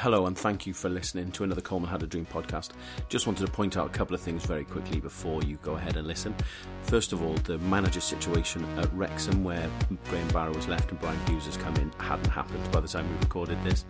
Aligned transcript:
Hello, 0.00 0.24
and 0.24 0.38
thank 0.38 0.66
you 0.66 0.72
for 0.72 0.88
listening 0.88 1.30
to 1.32 1.44
another 1.44 1.60
Coleman 1.60 1.90
Had 1.90 2.02
a 2.02 2.06
Dream 2.06 2.24
podcast. 2.24 2.70
Just 3.10 3.26
wanted 3.26 3.44
to 3.44 3.52
point 3.52 3.76
out 3.76 3.86
a 3.86 3.90
couple 3.90 4.14
of 4.14 4.22
things 4.22 4.46
very 4.46 4.64
quickly 4.64 4.98
before 4.98 5.42
you 5.42 5.58
go 5.60 5.74
ahead 5.74 5.98
and 5.98 6.08
listen. 6.08 6.34
First 6.84 7.12
of 7.12 7.22
all, 7.22 7.34
the 7.44 7.58
manager 7.58 8.00
situation 8.00 8.64
at 8.78 8.90
Wrexham, 8.94 9.44
where 9.44 9.68
Graham 10.08 10.26
Barrow 10.28 10.54
was 10.54 10.66
left 10.68 10.90
and 10.90 10.98
Bryan 11.02 11.20
Hughes 11.26 11.44
has 11.44 11.58
come 11.58 11.76
in, 11.76 11.92
hadn't 11.98 12.30
happened 12.30 12.72
by 12.72 12.80
the 12.80 12.88
time 12.88 13.06
we 13.10 13.18
recorded 13.18 13.62
this. 13.62 13.84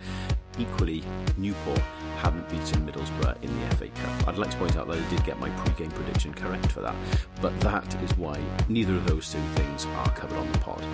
Equally, 0.59 1.05
Newport 1.37 1.79
hadn't 2.19 2.49
beaten 2.49 2.85
Middlesbrough 2.85 3.41
in 3.45 3.61
the 3.61 3.77
FA 3.77 3.87
Cup. 3.87 4.27
I'd 4.27 4.37
like 4.37 4.51
to 4.51 4.57
point 4.57 4.77
out 4.77 4.89
that 4.89 4.99
I 4.99 5.11
did 5.11 5.25
get 5.25 5.39
my 5.39 5.49
pre 5.51 5.75
game 5.75 5.93
prediction 5.93 6.35
correct 6.35 6.73
for 6.73 6.81
that, 6.81 6.97
but 7.41 7.59
that 7.61 7.95
is 8.03 8.11
why 8.19 8.37
neither 8.69 8.97
of 8.97 9.07
those 9.07 9.31
two 9.31 9.39
things 9.55 9.87
are 9.87 10.11
covered 10.17 10.39
on 10.39 10.51
the 10.51 10.59
pod. 10.59 10.85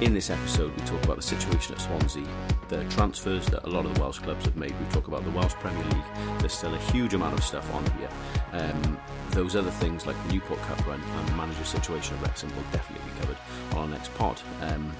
In 0.00 0.12
this 0.12 0.28
episode, 0.28 0.74
we 0.74 0.84
talk 0.86 1.02
about 1.04 1.16
the 1.16 1.22
situation 1.22 1.72
at 1.72 1.80
Swansea, 1.80 2.26
the 2.68 2.82
transfers 2.86 3.46
that 3.46 3.64
a 3.64 3.70
lot 3.70 3.86
of 3.86 3.94
the 3.94 4.00
Welsh 4.00 4.18
clubs 4.18 4.44
have 4.44 4.56
made. 4.56 4.72
We 4.72 4.92
talk 4.92 5.06
about 5.06 5.24
the 5.24 5.30
Welsh 5.30 5.52
Premier 5.54 5.84
League. 5.84 6.38
There's 6.40 6.52
still 6.52 6.74
a 6.74 6.78
huge 6.78 7.14
amount 7.14 7.38
of 7.38 7.44
stuff 7.44 7.72
on 7.72 7.84
here. 7.98 8.08
Um, 8.52 8.98
those 9.30 9.54
other 9.54 9.70
things 9.70 10.04
like 10.04 10.16
the 10.26 10.32
Newport 10.32 10.60
Cup 10.62 10.84
run 10.84 11.00
and 11.00 11.28
the 11.28 11.32
manager 11.34 11.64
situation 11.64 12.16
at 12.16 12.22
Wrexham 12.22 12.54
will 12.56 12.64
definitely 12.72 13.08
be 13.08 13.20
covered 13.20 13.36
on 13.72 13.78
our 13.78 13.88
next 13.88 14.12
pod. 14.16 14.40
Um, 14.62 14.92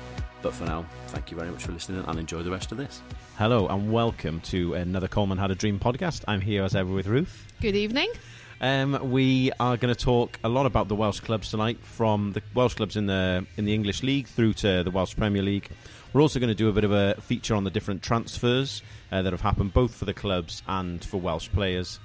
but 0.43 0.55
for 0.55 0.65
now, 0.65 0.87
thank 1.09 1.29
you 1.33 1.37
very 1.37 1.51
much 1.51 1.65
for 1.65 1.73
listening 1.73 2.05
and 2.07 2.19
enjoy 2.19 2.45
the 2.45 2.53
rest 2.53 2.71
of 2.71 2.79
this. 2.79 3.03
Hello 3.37 3.67
and 3.67 3.93
welcome 3.93 4.41
to 4.43 4.75
another 4.75 5.09
Coleman 5.09 5.39
Had 5.39 5.51
a 5.51 5.57
Dream 5.57 5.81
podcast. 5.81 6.23
I'm 6.29 6.41
here 6.41 6.63
as 6.63 6.77
ever 6.77 6.93
with 6.93 7.09
Ruth. 7.09 7.53
Good 7.61 7.75
evening. 7.75 8.13
Um, 8.61 9.11
we 9.11 9.51
are 9.59 9.77
going 9.77 9.95
to 9.95 10.01
talk 10.01 10.39
a 10.45 10.49
lot 10.49 10.65
about 10.67 10.89
the 10.89 10.95
Welsh 10.95 11.21
clubs 11.21 11.51
tonight, 11.51 11.79
from 11.83 12.33
the 12.33 12.43
Welsh 12.55 12.75
clubs 12.75 12.97
in 12.97 13.07
the 13.07 13.47
in 13.57 13.65
the 13.65 13.75
English 13.75 14.03
League 14.03 14.29
through 14.29 14.55
to 14.55 14.83
the 14.83 14.91
Welsh 14.91 15.17
Premier 15.17 15.43
League. 15.43 15.69
We're 16.13 16.23
also 16.23 16.39
going 16.39 16.49
to 16.49 16.55
do 16.55 16.69
a 16.69 16.73
bit 16.73 16.85
of 16.85 16.93
a 16.93 17.21
feature 17.21 17.55
on 17.55 17.65
the 17.65 17.71
different 17.71 18.03
transfers 18.03 18.83
uh, 19.11 19.23
that 19.23 19.33
have 19.33 19.41
happened, 19.41 19.75
both 19.75 19.95
for 19.95 20.05
the 20.05 20.15
clubs 20.15 20.63
and 20.69 21.05
for 21.05 21.19
Welsh 21.21 21.49
players. 21.51 21.99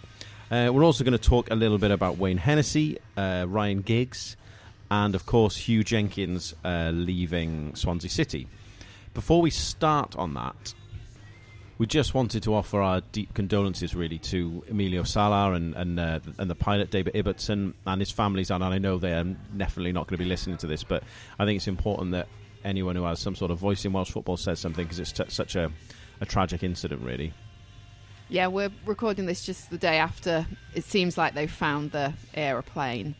Uh, 0.50 0.72
we're 0.74 0.84
also 0.84 1.04
going 1.04 1.18
to 1.18 1.30
talk 1.30 1.52
a 1.52 1.56
little 1.56 1.78
bit 1.78 1.92
about 1.92 2.18
Wayne 2.18 2.38
Hennessy, 2.38 2.98
uh, 3.16 3.46
Ryan 3.48 3.82
Giggs, 3.82 4.36
and 4.90 5.14
of 5.14 5.28
course 5.28 5.58
Huw 5.60 5.86
Jenkins 5.86 6.56
uh, 6.66 6.90
leaving 6.92 7.76
Swansea 7.76 8.10
City. 8.10 8.48
Before 9.14 9.42
we 9.42 9.52
start 9.52 10.16
on 10.16 10.34
that, 10.34 10.74
we 11.80 11.88
just 11.88 12.14
wanted 12.14 12.44
to 12.44 12.54
offer 12.54 12.82
our 12.82 13.02
deep 13.12 13.34
condolences, 13.34 13.96
really, 13.96 14.20
to 14.20 14.64
Emiliano 14.70 15.08
Sala 15.08 15.54
and 15.54 15.74
and, 15.76 16.00
uh, 16.00 16.20
and 16.38 16.50
the 16.50 16.56
pilot 16.56 16.92
David 16.92 17.14
Ibbotson 17.16 17.74
and 17.88 18.02
his 18.02 18.12
families. 18.12 18.52
And 18.52 18.64
I 18.64 18.78
know 18.78 18.98
they 19.00 19.14
are 19.14 19.24
definitely 19.24 19.94
not 19.94 20.06
going 20.08 20.18
to 20.20 20.24
be 20.24 20.30
listening 20.30 20.58
to 20.58 20.68
this, 20.68 20.84
but 20.84 21.04
I 21.40 21.46
think 21.46 21.58
it's 21.58 21.68
important 21.68 22.12
that 22.12 22.28
anyone 22.64 22.96
who 22.96 23.06
has 23.06 23.20
some 23.20 23.36
sort 23.36 23.50
of 23.50 23.58
voice 23.58 23.86
in 23.86 23.94
Welsh 23.94 24.12
football 24.12 24.38
says 24.38 24.60
something 24.60 24.84
because 24.86 25.00
it's 25.00 25.14
t- 25.14 25.24
such 25.30 25.56
a, 25.56 25.72
a 26.22 26.26
tragic 26.26 26.62
incident, 26.64 27.02
really. 27.02 27.34
Yeah, 28.28 28.48
we're 28.48 28.72
recording 28.86 29.26
this 29.26 29.44
just 29.46 29.72
the 29.72 29.78
day 29.78 29.98
after 29.98 30.46
it 30.76 30.84
seems 30.84 31.18
like 31.18 31.34
they've 31.34 31.50
found 31.50 31.94
the 31.94 32.14
aeroplane. 32.36 33.16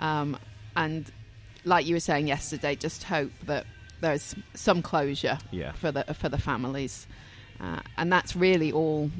Um, 0.00 0.38
and 0.76 1.10
like 1.64 1.86
you 1.86 1.96
were 1.96 2.00
saying 2.00 2.28
yesterday, 2.28 2.76
just 2.76 3.02
hope 3.02 3.32
that 3.46 3.66
there's 4.00 4.34
some 4.54 4.80
closure 4.82 5.38
Yeah. 5.50 5.72
for 5.72 5.90
the 5.92 6.04
for 6.14 6.28
the 6.28 6.38
families, 6.38 7.06
uh, 7.64 7.80
and 7.96 8.12
that's 8.12 8.36
really 8.36 8.72
all 8.72 9.10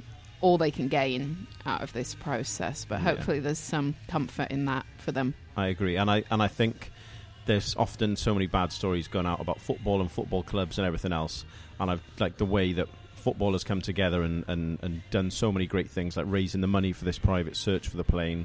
all 0.41 0.59
they 0.59 0.71
can 0.71 0.89
gain 0.89 1.47
out 1.65 1.81
of 1.83 1.93
this 1.95 2.15
process. 2.15 2.85
But 2.85 2.97
Yeah. 3.01 3.15
hopefully, 3.15 3.41
there's 3.41 3.59
some 3.59 3.95
comfort 4.09 4.51
in 4.51 4.67
that 4.67 4.85
for 4.99 5.11
them. 5.13 5.33
I 5.57 5.69
agree, 5.69 5.97
and 5.97 6.11
I 6.11 6.25
and 6.31 6.43
I 6.43 6.49
think 6.49 6.91
there's 7.47 7.75
often 7.77 8.17
so 8.17 8.35
many 8.35 8.47
bad 8.47 8.73
stories 8.73 9.09
going 9.09 9.27
out 9.27 9.41
about 9.41 9.61
football 9.61 10.01
and 10.01 10.11
football 10.11 10.43
clubs 10.43 10.79
and 10.79 10.87
everything 10.87 11.13
else, 11.13 11.45
and 11.81 11.91
I've 11.91 12.03
like 12.19 12.37
the 12.39 12.45
way 12.47 12.73
that 12.75 12.89
footballers 13.15 13.65
come 13.65 13.81
together 13.81 14.23
and, 14.23 14.45
and, 14.49 14.79
and 14.83 15.03
done 15.11 15.31
so 15.31 15.51
many 15.51 15.67
great 15.67 15.89
things, 15.91 16.15
like 16.15 16.27
raising 16.29 16.61
the 16.61 16.67
money 16.67 16.93
for 16.93 17.07
this 17.07 17.19
private 17.19 17.57
search 17.57 17.89
for 17.89 17.97
the 17.97 18.05
plane, 18.05 18.45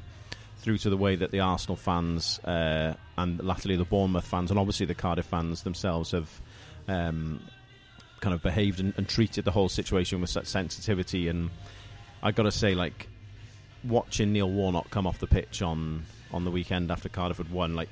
through 0.56 0.78
to 0.78 0.88
the 0.88 0.96
way 0.96 1.16
that 1.16 1.30
the 1.32 1.40
Arsenal 1.40 1.76
fans 1.76 2.38
uh, 2.46 2.94
and 3.18 3.44
latterly 3.44 3.76
the 3.76 3.84
Bournemouth 3.84 4.24
fans 4.24 4.50
and 4.50 4.58
obviously 4.58 4.86
the 4.86 4.94
Cardiff 4.94 5.26
fans 5.26 5.64
themselves 5.64 6.12
have. 6.12 6.40
Um, 6.88 7.42
kind 8.20 8.34
of 8.34 8.42
behaved 8.42 8.80
and, 8.80 8.92
and 8.96 9.08
treated 9.08 9.44
the 9.44 9.50
whole 9.50 9.68
situation 9.68 10.20
with 10.20 10.30
such 10.30 10.46
sensitivity 10.46 11.28
and 11.28 11.50
I 12.22 12.32
got 12.32 12.42
to 12.42 12.52
say 12.52 12.74
like 12.74 13.08
watching 13.84 14.32
Neil 14.32 14.50
Warnock 14.50 14.90
come 14.90 15.06
off 15.06 15.18
the 15.18 15.26
pitch 15.26 15.62
on 15.62 16.04
on 16.32 16.44
the 16.44 16.50
weekend 16.50 16.90
after 16.90 17.08
Cardiff 17.08 17.38
had 17.38 17.50
won, 17.50 17.74
like 17.74 17.88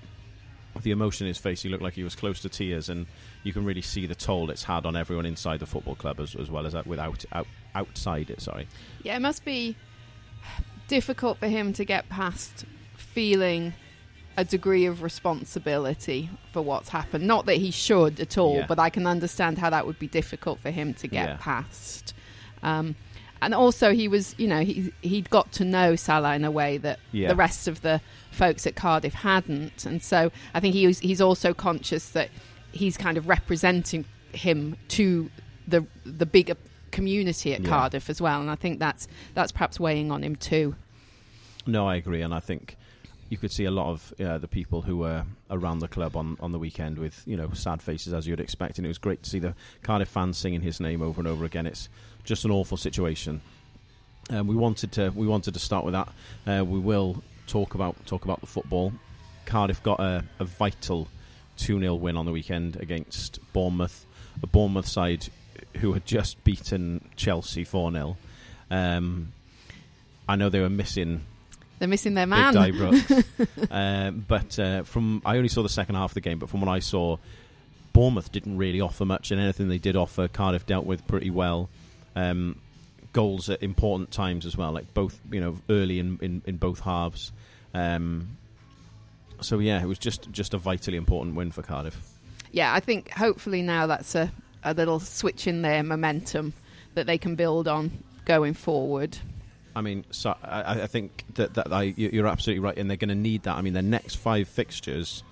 the 0.82 0.90
emotion 0.90 1.26
in 1.26 1.28
his 1.28 1.38
face, 1.38 1.62
he 1.62 1.68
looked 1.68 1.82
like 1.82 1.94
he 1.94 2.04
was 2.04 2.14
close 2.14 2.40
to 2.40 2.48
tears, 2.48 2.88
and 2.88 3.06
you 3.42 3.52
can 3.52 3.64
really 3.64 3.82
see 3.82 4.06
the 4.06 4.14
toll 4.14 4.50
it's 4.50 4.62
had 4.62 4.86
on 4.86 4.96
everyone 4.96 5.26
inside 5.26 5.58
the 5.58 5.66
football 5.66 5.96
club 5.96 6.20
as, 6.20 6.36
as 6.36 6.50
well 6.50 6.66
as 6.66 6.74
out, 6.74 6.86
without 6.86 7.24
out, 7.32 7.46
outside 7.74 8.30
it. 8.30 8.40
Sorry, 8.40 8.68
Yeah, 9.02 9.16
it 9.16 9.20
must 9.20 9.44
be 9.44 9.76
difficult 10.86 11.38
for 11.38 11.48
him 11.48 11.72
to 11.72 11.84
get 11.84 12.08
past 12.08 12.64
feeling 12.96 13.74
a 14.38 14.44
degree 14.44 14.86
of 14.86 15.02
responsibility 15.02 16.30
for 16.52 16.62
what's 16.62 16.88
happened. 16.88 17.26
Not 17.26 17.44
that 17.46 17.56
he 17.56 17.70
should 17.70 18.20
at 18.20 18.38
all, 18.38 18.56
Yeah. 18.58 18.66
but 18.66 18.78
I 18.78 18.88
can 18.88 19.06
understand 19.06 19.58
how 19.58 19.68
that 19.70 19.86
would 19.86 19.98
be 19.98 20.06
difficult 20.06 20.60
for 20.60 20.70
him 20.70 20.94
to 20.94 21.08
get 21.08 21.28
Yeah. 21.28 21.36
past. 21.40 22.14
Um, 22.62 22.94
and 23.42 23.52
also, 23.54 23.92
he 23.92 24.06
was, 24.08 24.34
you 24.38 24.46
know, 24.48 24.60
he 24.60 24.92
he'd 25.02 25.28
got 25.30 25.50
to 25.52 25.64
know 25.64 25.96
Sala 25.96 26.34
in 26.34 26.44
a 26.44 26.50
way 26.50 26.78
that 26.78 26.98
Yeah. 27.12 27.28
the 27.28 27.36
rest 27.36 27.66
of 27.68 27.82
the 27.82 28.00
folks 28.30 28.66
at 28.66 28.74
Cardiff 28.76 29.14
hadn't, 29.14 29.84
and 29.84 30.02
so 30.02 30.30
I 30.54 30.60
think 30.60 30.74
he 30.74 30.86
was, 30.86 30.98
he's 31.00 31.20
also 31.20 31.52
conscious 31.52 32.10
that 32.10 32.30
he's 32.72 32.96
kind 32.96 33.16
of 33.18 33.28
representing 33.28 34.04
him 34.32 34.76
to 34.88 35.30
the 35.66 35.84
the 36.04 36.26
bigger 36.26 36.54
community 36.92 37.54
at. 37.54 37.64
Cardiff 37.64 38.08
as 38.08 38.20
well, 38.20 38.40
and 38.40 38.50
I 38.50 38.54
think 38.56 38.78
that's 38.78 39.08
that's 39.34 39.52
perhaps 39.52 39.78
weighing 39.80 40.10
on 40.12 40.22
him 40.22 40.36
too. 40.36 40.76
no, 41.66 41.86
I 41.88 41.96
agree, 41.96 42.22
and 42.22 42.32
I 42.32 42.40
think 42.40 42.76
you 43.28 43.36
could 43.36 43.52
see 43.52 43.64
a 43.64 43.70
lot 43.70 43.90
of 43.90 44.14
uh, 44.20 44.38
the 44.38 44.48
people 44.48 44.82
who 44.82 44.98
were 44.98 45.24
around 45.50 45.80
the 45.80 45.88
club 45.88 46.16
on, 46.16 46.36
on 46.40 46.52
the 46.52 46.58
weekend 46.58 46.98
with 46.98 47.22
you 47.26 47.36
know 47.36 47.50
sad 47.52 47.82
faces 47.82 48.12
as 48.12 48.26
you'd 48.26 48.40
expect, 48.40 48.78
and 48.78 48.86
it 48.86 48.88
was 48.88 48.98
great 48.98 49.22
to 49.22 49.30
see 49.30 49.38
the 49.38 49.54
Cardiff 49.82 50.08
fans 50.08 50.38
singing 50.38 50.60
his 50.60 50.80
name 50.80 51.02
over 51.02 51.20
and 51.20 51.28
over 51.28 51.44
again. 51.44 51.66
It's 51.66 51.88
just 52.24 52.44
an 52.44 52.50
awful 52.50 52.76
situation. 52.76 53.40
Um, 54.30 54.46
we 54.46 54.54
wanted 54.54 54.92
to 54.92 55.10
we 55.14 55.26
wanted 55.26 55.54
to 55.54 55.60
start 55.60 55.84
with 55.84 55.94
that. 55.94 56.08
Uh, 56.46 56.64
we 56.64 56.78
will 56.78 57.22
talk 57.46 57.74
about 57.74 57.94
talk 58.06 58.24
about 58.24 58.40
the 58.40 58.46
football. 58.46 58.92
Cardiff 59.46 59.82
got 59.82 60.00
a, 60.00 60.24
a 60.38 60.44
vital 60.44 61.08
two 61.56 61.80
0 61.80 61.94
win 61.94 62.16
on 62.16 62.26
the 62.26 62.32
weekend 62.32 62.76
against 62.76 63.40
Bournemouth, 63.52 64.06
a 64.42 64.46
Bournemouth 64.46 64.86
side 64.86 65.28
who 65.78 65.92
had 65.92 66.06
just 66.06 66.42
beaten 66.44 67.08
Chelsea 67.16 67.64
four 67.64 67.90
0 67.90 68.16
um, 68.70 69.32
I 70.28 70.36
know 70.36 70.50
they 70.50 70.60
were 70.60 70.68
missing 70.68 71.22
They're 71.78 71.88
missing 71.88 72.14
their 72.14 72.26
man. 72.26 72.54
Brooks. 72.72 73.12
um, 73.70 74.24
but 74.28 74.58
uh, 74.58 74.82
from 74.82 75.22
I 75.24 75.36
only 75.36 75.48
saw 75.48 75.62
the 75.62 75.68
second 75.68 75.94
half 75.94 76.10
of 76.10 76.14
the 76.14 76.20
game, 76.20 76.38
but 76.38 76.48
from 76.48 76.60
what 76.60 76.68
I 76.68 76.80
saw, 76.80 77.18
Bournemouth 77.92 78.32
didn't 78.32 78.56
really 78.56 78.80
offer 78.80 79.04
much, 79.04 79.30
and 79.30 79.40
anything 79.40 79.68
they 79.68 79.78
did 79.78 79.96
offer, 79.96 80.28
Cardiff 80.28 80.66
dealt 80.66 80.86
with 80.86 81.06
pretty 81.06 81.30
well. 81.30 81.68
Um, 82.16 82.60
goals 83.12 83.48
at 83.48 83.62
important 83.62 84.10
times 84.10 84.44
as 84.44 84.56
well, 84.56 84.72
like 84.72 84.92
both 84.94 85.18
you 85.30 85.40
know 85.40 85.58
early 85.68 85.98
in 85.98 86.18
in, 86.20 86.42
in 86.46 86.56
both 86.56 86.80
halves. 86.80 87.32
Um, 87.74 88.36
so 89.40 89.58
yeah, 89.58 89.80
it 89.82 89.86
was 89.86 89.98
just 89.98 90.30
just 90.32 90.54
a 90.54 90.58
vitally 90.58 90.96
important 90.96 91.36
win 91.36 91.50
for 91.50 91.62
Cardiff. 91.62 92.00
yeah, 92.52 92.72
I 92.72 92.80
think 92.80 93.10
hopefully 93.10 93.62
now 93.62 93.86
that's 93.86 94.14
a, 94.14 94.32
a 94.64 94.74
little 94.74 95.00
switch 95.00 95.46
in 95.46 95.62
their 95.62 95.82
momentum 95.82 96.52
that 96.94 97.06
they 97.06 97.18
can 97.18 97.34
build 97.36 97.68
on 97.68 97.90
going 98.24 98.54
forward. 98.54 99.18
I 99.78 99.80
mean, 99.80 100.04
so 100.10 100.36
I, 100.42 100.82
I 100.82 100.86
think 100.86 101.24
that, 101.34 101.54
that 101.54 101.72
I, 101.72 101.94
you- 101.96 102.10
you're 102.12 102.26
absolutely 102.26 102.60
right, 102.60 102.76
and 102.76 102.90
they're 102.90 102.96
going 102.96 103.08
to 103.10 103.14
need 103.14 103.44
that. 103.44 103.56
I 103.56 103.62
mean, 103.62 103.72
their 103.74 103.82
next 103.82 104.16
five 104.16 104.48
fixtures, 104.48 105.22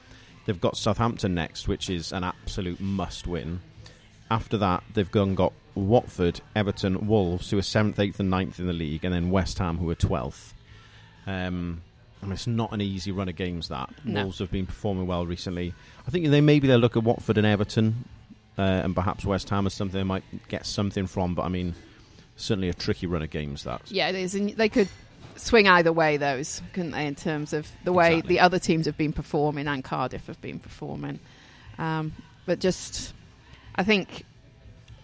they've 0.46 0.60
got 0.60 0.76
Southampton 0.76 1.34
next, 1.34 1.68
which 1.68 1.90
is 1.90 2.12
an 2.12 2.24
absolute 2.24 2.80
must-win. 2.80 3.60
After 4.30 4.56
that, 4.58 4.82
they've 4.94 5.10
gone 5.10 5.34
got 5.34 5.52
Watford, 5.74 6.40
Everton, 6.54 7.06
Wolves, 7.06 7.50
who 7.50 7.58
are 7.58 7.62
seventh, 7.62 7.98
eighth, 8.00 8.18
and 8.20 8.32
9th 8.32 8.58
in 8.58 8.66
the 8.66 8.72
league, 8.72 9.04
and 9.04 9.12
then 9.14 9.30
West 9.30 9.58
Ham, 9.58 9.78
who 9.78 9.88
are 9.90 9.94
twelfth. 9.94 10.54
Um, 11.26 11.82
I 12.22 12.26
mean, 12.26 12.32
it's 12.32 12.46
not 12.46 12.72
an 12.72 12.80
easy 12.80 13.12
run 13.12 13.28
of 13.28 13.36
games. 13.36 13.68
That 13.68 13.90
No. 14.04 14.22
Wolves 14.22 14.38
have 14.38 14.50
been 14.50 14.66
performing 14.66 15.06
well 15.06 15.26
recently. 15.26 15.74
I 16.06 16.10
think 16.10 16.26
they 16.28 16.40
maybe 16.40 16.66
they'll 16.66 16.78
look 16.78 16.96
at 16.96 17.04
Watford 17.04 17.36
and 17.38 17.46
Everton, 17.46 18.04
uh, 18.58 18.62
and 18.62 18.94
perhaps 18.94 19.24
West 19.24 19.48
Ham 19.50 19.66
as 19.66 19.74
something 19.74 19.98
they 20.00 20.04
might 20.04 20.24
get 20.48 20.66
something 20.66 21.06
from. 21.06 21.34
But 21.34 21.42
I 21.42 21.48
mean, 21.48 21.74
certainly 22.36 22.68
a 22.68 22.74
tricky 22.74 23.06
run 23.06 23.22
of 23.22 23.30
games. 23.30 23.64
That 23.64 23.82
Yeah, 23.90 24.08
it 24.08 24.14
is, 24.14 24.34
and 24.34 24.50
they 24.50 24.68
could 24.68 24.88
swing 25.36 25.66
either 25.68 25.92
way. 25.92 26.16
Those 26.16 26.62
couldn't 26.72 26.92
they? 26.92 27.06
In 27.06 27.14
terms 27.14 27.52
of 27.52 27.68
the 27.84 27.92
way 27.92 28.14
Exactly. 28.14 28.34
the 28.36 28.40
other 28.40 28.58
teams 28.58 28.86
have 28.86 28.96
been 28.96 29.12
performing 29.12 29.66
and 29.68 29.82
Cardiff 29.84 30.26
have 30.26 30.40
been 30.40 30.58
performing, 30.58 31.18
um, 31.78 32.12
but 32.46 32.60
just 32.60 33.12
I 33.74 33.82
think. 33.82 34.24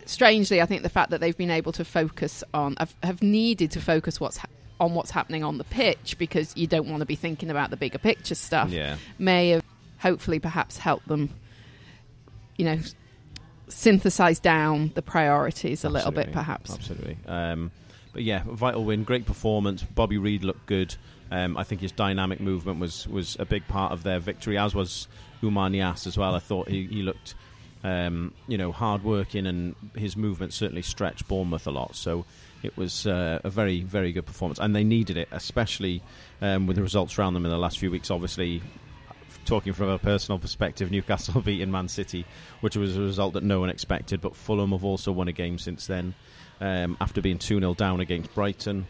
Strangely, 0.05 0.61
I 0.61 0.67
think 0.67 0.83
the 0.83 0.89
fact 0.89 1.11
that 1.11 1.21
they've 1.21 1.37
been 1.37 1.51
able 1.53 1.71
to 1.73 1.85
focus 1.85 2.43
on 2.53 2.75
have, 2.81 2.93
have 3.05 3.23
needed 3.23 3.71
to 3.71 3.81
focus 3.81 4.19
what's 4.19 4.37
ha- 4.37 4.49
on 4.81 4.95
what's 4.95 5.13
happening 5.13 5.45
on 5.45 5.59
the 5.59 5.65
pitch 5.65 6.17
because 6.19 6.55
you 6.57 6.67
don't 6.67 6.89
want 6.89 7.01
to 7.01 7.07
be 7.07 7.15
thinking 7.15 7.51
about 7.51 7.71
the 7.71 7.77
bigger 7.77 7.99
picture 7.99 8.35
stuff. 8.35 8.69
yeah. 8.71 8.97
may 9.21 9.51
have 9.51 9.63
hopefully 10.01 10.41
perhaps 10.41 10.77
helped 10.77 11.07
them, 11.07 11.31
you 12.57 12.65
know, 12.65 12.79
synthesize 13.73 14.39
down 14.39 14.93
the 14.95 15.03
priorities 15.03 15.85
a 15.85 15.89
little 15.89 16.13
bit, 16.13 16.33
perhaps. 16.33 16.73
Absolutely. 16.73 17.17
Um, 17.27 17.71
but 18.13 18.23
yeah, 18.23 18.43
vital 18.47 18.85
win, 18.85 19.05
great 19.05 19.27
performance. 19.27 19.83
Bobby 19.83 20.19
Reid 20.19 20.45
looked 20.45 20.67
good. 20.67 20.95
Um, 21.31 21.57
I 21.57 21.65
think 21.65 21.81
his 21.81 21.93
dynamic 21.93 22.41
movement 22.41 22.79
was 22.79 23.09
was 23.09 23.37
a 23.41 23.47
big 23.47 23.67
part 23.67 23.93
of 23.93 24.03
their 24.03 24.19
victory, 24.19 24.59
as 24.59 24.75
was 24.75 25.09
Oumar 25.43 25.71
Niasse 25.71 26.07
as 26.07 26.19
well. 26.19 26.35
I 26.35 26.39
thought 26.39 26.69
he, 26.69 26.87
he 26.87 27.03
looked, 27.03 27.35
um, 27.83 28.35
you 28.47 28.59
know, 28.59 28.71
hard 28.71 29.03
working, 29.03 29.47
and 29.47 29.75
his 29.97 30.15
movement 30.15 30.53
certainly 30.53 30.83
stretched 30.83 31.27
Bournemouth 31.29 31.67
a 31.67 31.71
lot. 31.71 31.97
So 31.97 32.27
it 32.63 32.77
was 32.77 33.07
uh, 33.07 33.41
a 33.43 33.49
very 33.49 33.81
very 33.81 34.13
good 34.13 34.27
performance, 34.27 34.59
and 34.59 34.77
they 34.77 34.85
needed 34.85 35.17
it, 35.17 35.29
especially 35.33 36.03
um, 36.43 36.67
with 36.67 36.77
the 36.77 36.83
results 36.83 37.19
around 37.19 37.33
them 37.33 37.47
in 37.47 37.51
the 37.51 37.59
last 37.59 37.79
few 37.79 37.91
weeks. 37.91 38.11
Obviously, 38.11 38.61
talking 39.45 39.73
from 39.73 39.89
a 39.89 39.99
personal 39.99 40.39
perspective, 40.39 40.91
Newcastle 40.91 41.41
beating 41.45 41.71
Man 41.71 41.89
City, 41.89 42.25
which 42.61 42.77
was 42.77 42.97
a 42.97 43.01
result 43.01 43.35
that 43.35 43.43
no 43.43 43.61
one 43.61 43.71
expected. 43.71 44.21
But 44.21 44.37
Fulham 44.37 44.73
have 44.73 44.85
also 44.85 45.13
won 45.13 45.29
a 45.29 45.33
game 45.33 45.59
since 45.59 45.87
then, 45.87 46.15
um, 46.61 46.97
after 47.01 47.21
being 47.21 47.39
2 47.39 47.59
0 47.59 47.75
down 47.75 48.01
against 48.01 48.35
Brighton. 48.35 48.87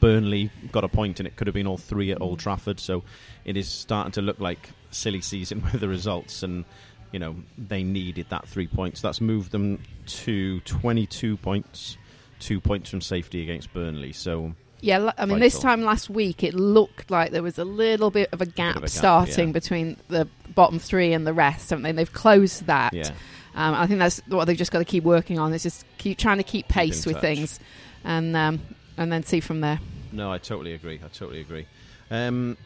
Burnley 0.00 0.50
got 0.70 0.84
a 0.84 0.88
point, 0.88 1.20
and 1.20 1.26
it 1.26 1.36
could 1.36 1.46
have 1.46 1.54
been 1.54 1.66
all 1.66 1.78
three 1.78 2.12
at 2.12 2.20
Old 2.20 2.38
Trafford. 2.38 2.78
So 2.78 3.02
it 3.44 3.56
is 3.56 3.68
starting 3.68 4.12
to 4.12 4.22
look 4.22 4.38
like 4.38 4.70
silly 4.90 5.20
season 5.20 5.62
with 5.72 5.80
the 5.80 5.88
results, 5.88 6.42
and 6.42 6.64
you 7.10 7.18
know 7.18 7.36
they 7.58 7.82
needed 7.82 8.26
that 8.30 8.48
three 8.48 8.66
points. 8.66 9.00
That's 9.00 9.20
moved 9.20 9.52
them 9.52 9.82
to 10.06 10.60
22 10.60 11.36
points, 11.38 11.96
two 12.38 12.60
points 12.60 12.90
from 12.90 13.00
safety 13.00 13.42
against 13.42 13.72
Burnley. 13.72 14.12
So 14.12 14.54
Yeah, 14.82 15.12
I 15.16 15.26
mean, 15.26 15.38
this 15.38 15.60
time 15.60 15.82
last 15.82 16.10
week 16.10 16.42
it 16.42 16.54
looked 16.54 17.08
like 17.08 17.30
there 17.30 17.42
was 17.42 17.56
a 17.56 17.64
little 17.64 18.10
bit 18.10 18.28
of 18.32 18.40
a 18.40 18.46
gap, 18.46 18.74
of 18.74 18.82
a 18.82 18.86
gap, 18.86 18.90
starting 18.90 19.48
yeah. 19.48 19.52
between 19.52 19.96
the 20.08 20.26
bottom 20.56 20.80
three 20.80 21.12
and 21.12 21.24
the 21.24 21.32
rest, 21.32 21.70
haven't 21.70 21.84
they? 21.84 21.92
They've 21.92 22.12
closed 22.12 22.66
that. 22.66 22.92
yeah, 22.92 23.10
Um, 23.54 23.74
I 23.74 23.86
think 23.86 24.00
that's 24.00 24.20
what 24.26 24.46
they've 24.46 24.56
just 24.56 24.72
got 24.72 24.80
to 24.80 24.84
keep 24.84 25.04
working 25.04 25.38
on. 25.38 25.54
Is 25.54 25.62
just 25.62 25.86
keep 25.98 26.18
trying 26.18 26.38
to 26.38 26.42
keep 26.42 26.66
pace 26.66 27.06
in 27.06 27.10
with 27.10 27.22
touch. 27.22 27.22
things, 27.22 27.60
and 28.02 28.36
um, 28.36 28.60
and 28.96 29.12
then 29.12 29.22
see 29.22 29.38
from 29.38 29.60
there. 29.60 29.78
No, 30.10 30.32
I 30.32 30.38
totally 30.38 30.74
agree. 30.74 31.00
I 31.02 31.08
totally 31.08 31.40
agree. 31.40 31.66
Um, 32.10 32.56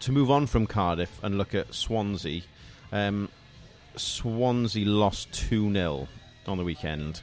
to 0.00 0.12
move 0.12 0.30
on 0.30 0.46
from 0.46 0.66
Cardiff 0.68 1.18
and 1.24 1.36
look 1.36 1.54
at 1.54 1.74
Swansea, 1.74 2.42
um, 2.92 3.28
Swansea 3.96 4.86
lost 4.86 5.32
2 5.32 5.72
0 5.72 6.08
on 6.46 6.58
the 6.58 6.64
weekend. 6.64 7.22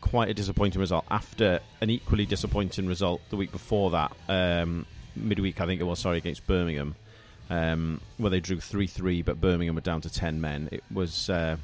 Quite 0.00 0.28
a 0.28 0.34
disappointing 0.34 0.80
result 0.80 1.04
after 1.10 1.60
an 1.80 1.90
equally 1.90 2.26
disappointing 2.26 2.86
result 2.86 3.20
the 3.30 3.36
week 3.36 3.52
before 3.52 3.90
that, 3.90 4.12
um, 4.28 4.86
midweek, 5.14 5.60
I 5.60 5.66
think 5.66 5.80
it 5.80 5.84
was, 5.84 5.98
sorry, 5.98 6.18
against 6.18 6.46
Birmingham, 6.46 6.94
um, 7.50 8.00
where 8.16 8.30
they 8.30 8.40
drew 8.40 8.60
3 8.60 8.86
3, 8.86 9.22
but 9.22 9.40
Birmingham 9.40 9.74
were 9.74 9.80
down 9.80 10.00
to 10.02 10.10
10 10.12 10.40
men. 10.40 10.68
It 10.72 10.82
was. 10.92 11.28
Uh, 11.30 11.56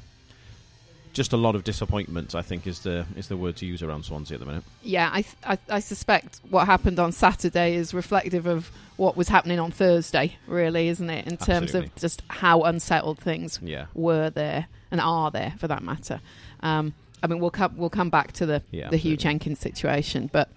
just 1.13 1.33
a 1.33 1.37
lot 1.37 1.55
of 1.55 1.63
disappointment, 1.63 2.35
I 2.35 2.43
think, 2.43 2.67
is 2.67 2.81
the 2.81 3.07
is 3.15 3.27
the 3.27 3.35
word 3.37 3.55
to 3.57 3.65
use 3.65 3.81
around 3.81 4.03
Swansea 4.05 4.35
at 4.35 4.39
the 4.39 4.45
minute. 4.45 4.63
Yeah, 4.83 5.09
I, 5.11 5.23
th- 5.23 5.35
I 5.43 5.57
I 5.67 5.79
suspect 5.79 6.41
what 6.51 6.67
happened 6.67 6.99
on 6.99 7.11
Saturday 7.11 7.73
is 7.73 7.91
reflective 7.91 8.45
of 8.45 8.69
what 8.97 9.17
was 9.17 9.27
happening 9.27 9.59
on 9.59 9.71
Thursday, 9.71 10.37
really, 10.45 10.89
isn't 10.89 11.09
it? 11.09 11.25
In 11.25 11.37
terms 11.37 11.69
Absolutely. 11.73 11.87
of 11.87 11.95
just 11.95 12.21
how 12.29 12.61
unsettled 12.61 13.17
things 13.17 13.59
Yeah, 13.63 13.87
were 13.95 14.29
there 14.29 14.67
and 14.91 15.01
are 15.01 15.31
there, 15.31 15.55
for 15.57 15.67
that 15.67 15.81
matter. 15.81 16.21
Um, 16.61 16.93
I 17.23 17.27
mean, 17.27 17.39
we'll 17.39 17.49
come 17.51 17.75
we'll 17.77 17.89
come 17.89 18.09
back 18.09 18.31
to 18.33 18.45
the 18.45 18.61
Yeah, 18.71 18.89
the 18.89 18.97
Huw. 18.97 19.17
Jenkins 19.17 19.59
situation, 19.59 20.29
but 20.31 20.49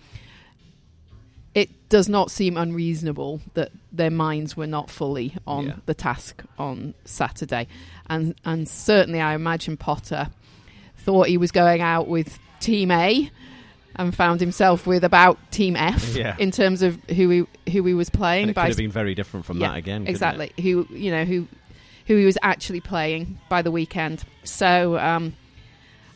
it 1.54 1.88
does 1.88 2.08
not 2.08 2.30
seem 2.30 2.56
unreasonable 2.56 3.40
that 3.54 3.72
their 3.90 4.10
minds 4.10 4.56
were 4.56 4.66
not 4.68 4.88
fully 4.90 5.34
on 5.46 5.66
Yeah. 5.66 5.72
the 5.86 5.94
task 5.94 6.44
on 6.58 6.94
Saturday, 7.04 7.66
and 8.08 8.34
and 8.44 8.68
certainly 8.68 9.20
I 9.20 9.34
imagine 9.34 9.76
Potter 9.76 10.28
thought 10.98 11.26
he 11.28 11.36
was 11.38 11.50
going 11.50 11.80
out 11.80 12.08
with 12.08 12.38
Team 12.60 12.90
A. 12.90 13.30
And 13.96 14.14
found 14.14 14.40
himself 14.40 14.86
with 14.86 15.02
about 15.02 15.36
Team 15.50 15.74
F 15.74 16.14
Yeah. 16.16 16.36
in 16.38 16.52
terms 16.52 16.80
of 16.80 16.94
who 17.10 17.28
he 17.28 17.72
who 17.72 17.84
he 17.84 17.92
was 17.92 18.08
playing. 18.08 18.44
and 18.44 18.50
it 18.52 18.54
by 18.54 18.62
could 18.62 18.68
have 18.70 18.76
been 18.78 18.90
very 18.90 19.16
different 19.16 19.44
from 19.44 19.58
that 19.58 19.76
again. 19.76 20.06
exactly 20.06 20.52
who 20.62 20.86
you 20.90 21.10
know 21.10 21.24
who 21.24 21.48
who 22.06 22.16
he 22.16 22.24
was 22.24 22.38
actually 22.40 22.80
playing 22.80 23.38
by 23.48 23.62
the 23.62 23.70
weekend 23.72 24.22
so 24.44 24.96
um 24.96 25.34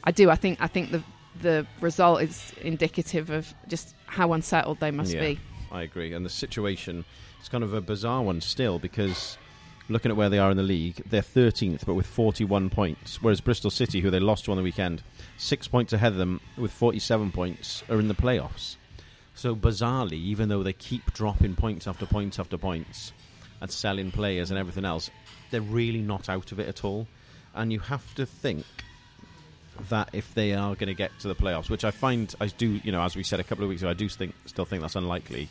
i 0.05 0.11
do 0.11 0.31
i 0.31 0.37
think 0.37 0.61
i 0.61 0.67
think 0.67 0.91
the 0.91 1.03
the 1.41 1.67
result 1.81 2.23
is 2.23 2.53
indicative 2.63 3.29
of 3.31 3.53
just 3.67 3.95
how 4.07 4.33
unsettled 4.33 4.79
they 4.81 4.91
must 4.93 5.13
Yeah. 5.13 5.21
be 5.21 5.41
I 5.73 5.83
agree. 5.83 6.13
And 6.13 6.25
the 6.25 6.31
situation 6.31 7.05
is 7.43 7.49
kind 7.49 7.65
of 7.65 7.75
a 7.75 7.81
bizarre 7.81 8.23
one 8.23 8.41
still 8.41 8.79
because 8.79 9.37
looking 9.89 10.13
at 10.13 10.17
where 10.17 10.29
they 10.31 10.39
are 10.39 10.53
in 10.53 10.57
the 10.57 10.63
league, 10.63 11.03
they're 11.11 11.21
13th 11.21 11.85
but 11.85 11.95
with 11.95 12.07
41 12.07 12.71
points, 12.71 13.21
whereas 13.21 13.41
Bristol 13.41 13.71
City, 13.73 14.01
who 14.01 14.09
they 14.09 14.21
lost 14.21 14.45
to 14.45 14.53
on 14.53 14.57
the 14.57 14.63
weekend, 14.63 15.03
six 15.37 15.67
points 15.67 15.93
ahead 15.93 16.13
of 16.13 16.19
them 16.19 16.41
with 16.57 16.71
47 16.71 17.33
points, 17.33 17.83
are 17.91 17.99
in 17.99 18.07
the 18.07 18.15
playoffs. 18.15 18.77
So 19.35 19.57
bizarrely, 19.57 20.13
even 20.13 20.49
though 20.49 20.63
they 20.63 20.73
keep 20.73 21.13
dropping 21.13 21.57
points 21.57 21.89
after 21.89 22.07
points 22.07 22.39
after 22.39 22.57
points 22.57 23.13
and 23.61 23.69
selling 23.69 24.13
players 24.13 24.53
and 24.53 24.59
everything 24.61 24.85
else, 24.85 25.11
they're 25.51 25.61
really 25.61 26.03
not 26.03 26.29
out 26.29 26.53
of 26.53 26.61
it 26.61 26.69
at 26.69 26.85
all. 26.85 27.09
And 27.53 27.73
you 27.73 27.81
have 27.81 28.15
to 28.15 28.25
think 28.27 28.65
that 29.89 30.11
if 30.13 30.33
they 30.35 30.53
are 30.55 30.75
going 30.75 30.89
to 30.89 30.95
get 30.95 31.11
to 31.21 31.29
the 31.29 31.35
playoffs, 31.35 31.69
which 31.71 31.85
I 31.85 31.91
find 31.91 32.35
I 32.41 32.47
do, 32.47 32.81
you 32.85 32.93
know, 32.93 33.03
as 33.03 33.17
we 33.17 33.23
said 33.23 33.41
a 33.41 33.45
couple 33.45 33.65
of 33.65 33.71
weeks 33.71 33.83
ago, 33.83 33.91
I 33.91 33.95
do 33.95 34.09
think 34.09 34.35
still 34.47 34.65
think 34.65 34.83
that's 34.83 34.97
unlikely. 34.97 35.49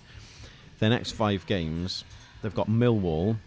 Their 0.79 0.89
next 0.89 1.11
five 1.11 1.45
games, 1.45 2.03
they've 2.41 2.53
got 2.53 2.67
Millwall, 2.69 3.37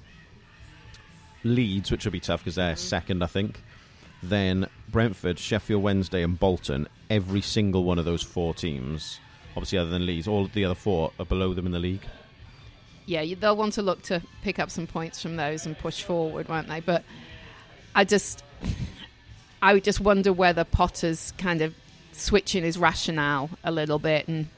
Leeds, 1.45 1.91
which 1.91 2.05
will 2.05 2.13
be 2.13 2.21
tough 2.21 2.41
because 2.41 2.55
they're 2.57 2.77
second, 2.77 3.23
I 3.23 3.27
think. 3.27 3.61
Then 4.23 4.69
Brentford, 4.89 5.39
Sheffield 5.39 5.83
Wednesday, 5.83 6.23
and 6.23 6.39
Bolton. 6.39 6.89
Every 7.11 7.41
single 7.43 7.85
one 7.85 7.99
of 7.99 8.05
those 8.05 8.23
four 8.23 8.55
teams, 8.55 9.21
obviously 9.51 9.79
other 9.79 9.91
than 9.91 10.07
Leeds, 10.07 10.27
all 10.27 10.45
of 10.45 10.53
the 10.53 10.65
other 10.65 10.75
four 10.75 11.13
are 11.19 11.27
below 11.27 11.55
them 11.55 11.67
in 11.67 11.73
the 11.73 11.79
league. 11.79 12.05
yeah 13.07 13.25
they'll 13.39 13.57
want 13.57 13.73
to 13.75 13.83
look 13.83 14.03
to 14.03 14.21
pick 14.43 14.59
up 14.59 14.71
some 14.71 14.87
points 14.87 15.23
from 15.23 15.37
those 15.37 15.65
and 15.67 15.79
push 15.79 16.03
forward 16.03 16.49
won't 16.49 16.67
they 16.67 16.81
but 16.81 17.05
i 17.95 18.03
just 18.03 18.43
i 19.63 19.73
would 19.73 19.85
just 19.85 20.01
wonder 20.01 20.33
whether 20.33 20.65
potter's 20.65 21.33
kind 21.39 21.61
of 21.63 21.75
switching 22.13 22.63
his 22.65 22.79
rationale 22.79 23.51
a 23.65 23.71
little 23.71 23.99
bit 23.99 24.27
and 24.29 24.49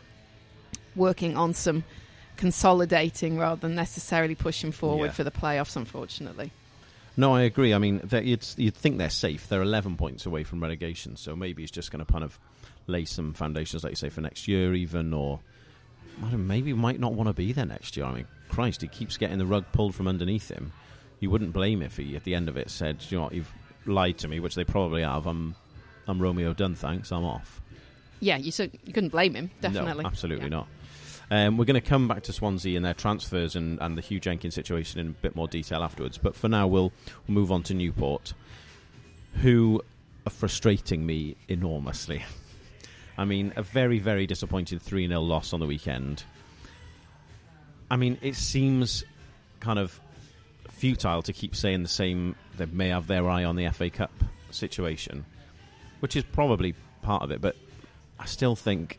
working 0.97 1.37
on 1.37 1.53
some 1.55 1.85
consolidating 2.37 3.37
rather 3.39 3.61
than 3.61 3.75
necessarily 3.75 4.35
pushing 4.35 4.73
forward 4.73 5.07
Yeah. 5.07 5.13
for 5.13 5.25
the 5.25 5.31
playoffs 5.31 5.77
unfortunately 5.77 6.51
No, 7.17 7.35
I 7.35 7.43
agree. 7.43 7.75
I 7.75 7.79
mean, 7.79 8.01
you'd, 8.23 8.47
you'd 8.57 8.77
think 8.77 8.99
they're 8.99 9.11
safe. 9.11 9.49
They're 9.49 9.61
11 9.63 9.97
points 9.97 10.25
away 10.25 10.45
from 10.45 10.61
relegation, 10.63 11.17
so 11.17 11.35
maybe 11.35 11.63
he's 11.65 11.73
just 11.73 11.91
going 11.91 12.05
to 12.05 12.13
kind 12.13 12.23
of 12.23 12.39
lay 12.87 13.05
some 13.07 13.35
foundations, 13.35 13.83
like 13.83 13.91
you 13.91 13.97
say, 13.97 14.09
for 14.09 14.21
next 14.21 14.47
year, 14.47 14.73
even, 14.73 15.13
or 15.13 15.41
I 16.19 16.31
don't 16.31 16.33
know, 16.33 16.39
maybe 16.39 16.69
he 16.71 16.75
might 16.75 17.01
not 17.01 17.15
want 17.15 17.27
to 17.29 17.33
be 17.33 17.53
there 17.53 17.67
next 17.67 17.97
year. 17.97 18.07
I 18.07 18.15
mean, 18.15 18.27
Christ, 18.51 18.83
he 18.83 18.87
keeps 18.87 19.17
getting 19.17 19.39
the 19.39 19.47
rug 19.47 19.65
pulled 19.73 19.97
from 19.97 20.07
underneath 20.07 20.49
him. 20.49 20.71
You 21.19 21.29
wouldn't 21.31 21.53
blame 21.53 21.83
if 21.83 21.97
he, 21.97 22.15
at 22.15 22.23
the 22.23 22.37
end 22.37 22.49
of 22.49 22.57
it, 22.57 22.71
said, 22.71 23.05
"You 23.09 23.17
know 23.19 23.25
what, 23.25 23.35
you've 23.35 23.53
lied 23.87 24.19
to 24.19 24.29
me," 24.29 24.41
which 24.41 24.55
they 24.55 24.65
probably 24.65 25.03
have. 25.03 25.27
I'm, 25.27 25.55
I'm 26.07 26.21
Romeo 26.21 26.53
done. 26.55 26.75
Thanks, 26.75 27.13
I'm 27.13 27.25
off. 27.25 27.61
Yeah, 28.21 28.37
you, 28.37 28.51
so, 28.51 28.65
you 28.85 28.93
couldn't 28.93 29.11
blame 29.11 29.35
him, 29.35 29.51
definitely. 29.61 30.03
No, 30.03 30.09
absolutely 30.09 30.47
Yeah. 30.47 30.51
not. 30.51 30.69
Um, 31.31 31.59
we're 31.59 31.67
going 31.67 31.81
to 31.81 31.87
come 31.87 32.09
back 32.09 32.23
to 32.25 32.33
Swansea 32.33 32.75
and 32.75 32.85
their 32.85 32.95
transfers 32.95 33.55
and, 33.55 33.79
and 33.81 33.99
the 33.99 34.03
Huw 34.03 34.19
Jenkins 34.21 34.55
situation 34.55 34.99
in 34.99 35.09
a 35.09 35.11
bit 35.11 35.37
more 35.37 35.47
detail 35.47 35.83
afterwards. 35.85 36.17
But 36.17 36.35
for 36.35 36.49
now, 36.49 36.67
we'll, 36.67 36.91
we'll 37.27 37.35
move 37.35 37.53
on 37.53 37.63
to 37.65 37.75
Newport, 37.75 38.33
who 39.43 39.83
are 40.27 40.31
frustrating 40.31 41.05
me 41.05 41.37
enormously. 41.49 42.25
I 43.19 43.25
mean, 43.27 43.53
a 43.57 43.63
very, 43.63 43.99
very 43.99 44.27
disappointing 44.27 44.79
3 44.79 45.07
0 45.07 45.21
loss 45.21 45.53
on 45.53 45.61
the 45.61 45.67
weekend. 45.67 46.25
I 47.91 47.97
mean, 47.97 48.19
it 48.23 48.35
seems 48.35 49.05
kind 49.61 49.79
of 49.79 50.01
futile 50.71 51.23
to 51.23 51.33
keep 51.33 51.55
saying 51.57 51.83
the 51.83 51.89
same, 51.89 52.37
they 52.59 52.67
may 52.67 52.89
have 52.89 53.07
their 53.07 53.29
eye 53.29 53.45
on 53.45 53.57
the 53.57 53.69
FA 53.71 53.91
Cup 53.91 54.13
situation, 54.51 55.25
which 56.01 56.17
is 56.17 56.25
probably 56.25 56.75
part 57.03 57.23
of 57.23 57.31
it, 57.31 57.41
but 57.41 57.57
I 58.19 58.27
still 58.27 58.57
think 58.57 58.99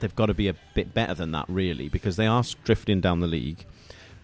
they've 0.00 0.14
got 0.14 0.26
to 0.26 0.34
be 0.34 0.48
a 0.48 0.54
bit 0.74 0.92
better 0.92 1.14
than 1.14 1.32
that, 1.32 1.46
really, 1.48 1.88
because 1.88 2.16
they 2.16 2.26
are 2.26 2.44
drifting 2.64 3.00
down 3.00 3.20
the 3.20 3.26
league. 3.26 3.64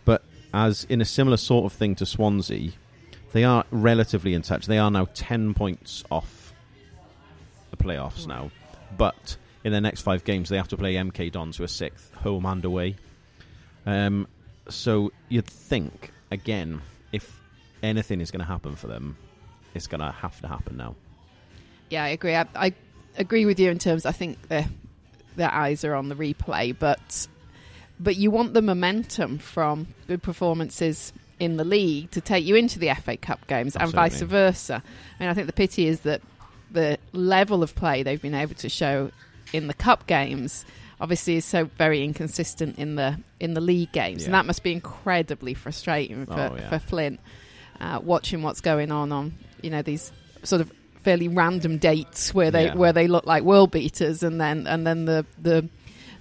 But 0.04 0.24
as 0.52 0.84
in 0.84 1.00
a 1.00 1.04
similar 1.04 1.36
sort 1.36 1.64
of 1.66 1.72
thing 1.72 1.94
to 1.96 2.06
Swansea, 2.06 2.72
they 3.32 3.44
are 3.44 3.64
relatively 3.70 4.34
in 4.34 4.42
touch. 4.42 4.66
They 4.66 4.78
are 4.78 4.90
now 4.90 5.08
10 5.14 5.54
points 5.54 6.04
off 6.10 6.52
the 7.70 7.76
playoffs 7.76 8.26
now. 8.26 8.50
But 8.98 9.36
in 9.64 9.72
their 9.72 9.80
next 9.80 10.02
five 10.02 10.24
games, 10.24 10.48
they 10.48 10.56
have 10.56 10.68
to 10.68 10.76
play 10.76 10.94
MK 10.94 11.32
Dons, 11.32 11.56
who 11.56 11.64
are 11.64 11.68
sixth, 11.68 12.12
home 12.14 12.44
and 12.44 12.64
away. 12.64 12.96
Um, 13.86 14.26
so 14.68 15.12
you'd 15.28 15.46
think, 15.46 16.10
again, 16.30 16.82
if 17.12 17.39
anything 17.82 18.20
is 18.20 18.30
going 18.30 18.40
to 18.40 18.46
happen 18.46 18.76
for 18.76 18.86
them, 18.86 19.16
it's 19.74 19.86
going 19.86 20.00
to 20.00 20.10
have 20.10 20.40
to 20.40 20.48
happen 20.48 20.76
now. 20.76 20.96
Yeah, 21.90 22.04
I 22.04 22.08
agree. 22.08 22.34
I, 22.34 22.46
I 22.54 22.72
agree 23.16 23.46
with 23.46 23.58
you 23.58 23.70
in 23.70 23.78
terms. 23.78 24.06
I 24.06 24.12
think 24.12 24.48
their 24.48 24.66
their 25.36 25.52
eyes 25.52 25.84
are 25.84 25.94
on 25.94 26.08
the 26.08 26.14
replay, 26.14 26.76
but 26.78 27.26
but 27.98 28.16
you 28.16 28.30
want 28.30 28.54
the 28.54 28.62
momentum 28.62 29.38
from 29.38 29.88
good 30.06 30.22
performances 30.22 31.12
in 31.38 31.56
the 31.56 31.64
league 31.64 32.10
to 32.12 32.20
take 32.20 32.44
you 32.44 32.54
into 32.54 32.78
the 32.78 32.92
FA 32.94 33.16
Cup 33.16 33.46
games 33.46 33.74
and 33.76 33.90
vice 33.90 34.20
versa. 34.20 34.82
I 35.18 35.22
mean, 35.22 35.30
I 35.30 35.34
think 35.34 35.46
the 35.46 35.52
pity 35.52 35.86
is 35.86 36.00
that 36.00 36.20
the 36.70 36.98
level 37.12 37.62
of 37.62 37.74
play 37.74 38.02
they've 38.02 38.22
been 38.22 38.34
able 38.34 38.54
to 38.54 38.68
show 38.68 39.10
in 39.52 39.66
the 39.66 39.74
cup 39.74 40.06
games 40.06 40.64
obviously 41.00 41.36
is 41.36 41.44
so 41.44 41.64
very 41.64 42.04
inconsistent 42.04 42.78
in 42.78 42.94
the 42.94 43.18
in 43.40 43.54
the 43.54 43.60
league 43.60 43.90
games, 43.92 44.24
and 44.24 44.34
that 44.34 44.46
must 44.46 44.62
be 44.62 44.70
incredibly 44.72 45.54
frustrating 45.54 46.26
oh, 46.30 46.34
for, 46.34 46.40
Oh, 46.40 46.56
yeah. 46.56 46.68
for 46.68 46.78
Flynn. 46.78 47.18
Uh, 47.80 47.98
watching 48.02 48.42
what's 48.42 48.60
going 48.60 48.90
on 48.92 49.10
on 49.10 49.32
you 49.62 49.70
know 49.70 49.80
these 49.82 50.12
sort 50.42 50.60
of 50.60 50.70
fairly 51.02 51.28
random 51.28 51.78
dates 51.78 52.34
where 52.34 52.50
they 52.50 52.66
Yeah. 52.66 52.74
where 52.74 52.92
they 52.92 53.08
look 53.08 53.24
like 53.26 53.42
world 53.42 53.70
beaters, 53.70 54.22
and 54.22 54.40
then 54.40 54.66
and 54.66 54.86
then 54.86 55.06
the 55.06 55.24
the 55.40 55.68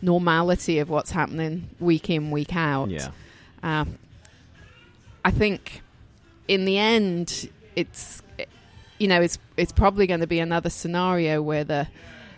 normality 0.02 0.80
of 0.80 0.90
what's 0.90 1.12
happening 1.12 1.70
week 1.80 2.10
in 2.10 2.32
week 2.32 2.56
out. 2.56 2.90
Yeah. 2.90 3.10
Um, 3.62 3.98
I 5.26 5.32
think 5.32 5.82
in 6.48 6.64
the 6.64 6.78
end, 6.78 7.50
it's 7.76 8.24
you 8.98 9.08
know 9.10 9.22
it's 9.22 9.38
it's 9.58 9.74
probably 9.74 10.08
going 10.08 10.22
to 10.22 10.28
be 10.28 10.40
another 10.40 10.70
scenario 10.70 11.42
where 11.42 11.66
the 11.66 11.88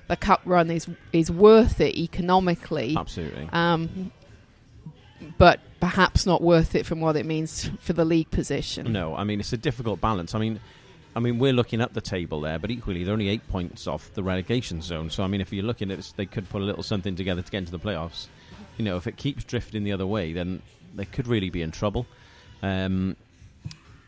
the 0.07 0.15
cup 0.17 0.41
run 0.45 0.71
is 0.71 0.87
is 1.13 1.31
worth 1.31 1.79
it 1.79 1.95
economically, 1.95 2.95
Absolutely. 2.97 3.47
um, 3.53 4.11
but 5.37 5.59
perhaps 5.81 6.25
not 6.25 6.41
worth 6.41 6.75
it 6.75 6.85
from 6.85 7.01
what 7.01 7.17
it 7.17 7.25
means 7.25 7.69
for 7.81 7.91
the 7.91 8.05
league 8.05 8.31
position. 8.31 8.93
No, 8.93 9.15
I 9.15 9.25
mean 9.25 9.41
it's 9.41 9.51
a 9.51 9.57
difficult 9.57 9.99
balance. 9.99 10.33
I 10.33 10.39
mean, 10.39 10.61
I 11.15 11.19
mean 11.19 11.39
we're 11.39 11.51
looking 11.51 11.81
at 11.81 11.93
the 11.93 11.99
table 11.99 12.39
there, 12.39 12.59
but 12.59 12.71
equally 12.71 13.03
they're 13.03 13.13
only 13.13 13.27
eight 13.27 13.45
points 13.49 13.87
off 13.87 14.13
the 14.13 14.23
relegation 14.23 14.81
zone. 14.81 15.09
So 15.09 15.23
I 15.23 15.27
mean, 15.27 15.41
if 15.41 15.51
you're 15.51 15.65
looking 15.65 15.91
at 15.91 15.99
it, 15.99 16.13
they 16.15 16.25
could 16.25 16.47
put 16.47 16.61
a 16.61 16.65
little 16.65 16.83
something 16.83 17.15
together 17.15 17.41
to 17.41 17.51
get 17.51 17.57
into 17.57 17.71
the 17.71 17.79
playoffs. 17.79 18.27
You 18.77 18.85
know, 18.85 18.95
if 18.95 19.07
it 19.07 19.17
keeps 19.17 19.43
drifting 19.43 19.83
the 19.83 19.91
other 19.91 20.07
way, 20.07 20.31
then 20.31 20.61
they 20.95 21.05
could 21.05 21.27
really 21.27 21.49
be 21.49 21.61
in 21.61 21.71
trouble. 21.71 22.05
Um, 22.63 23.17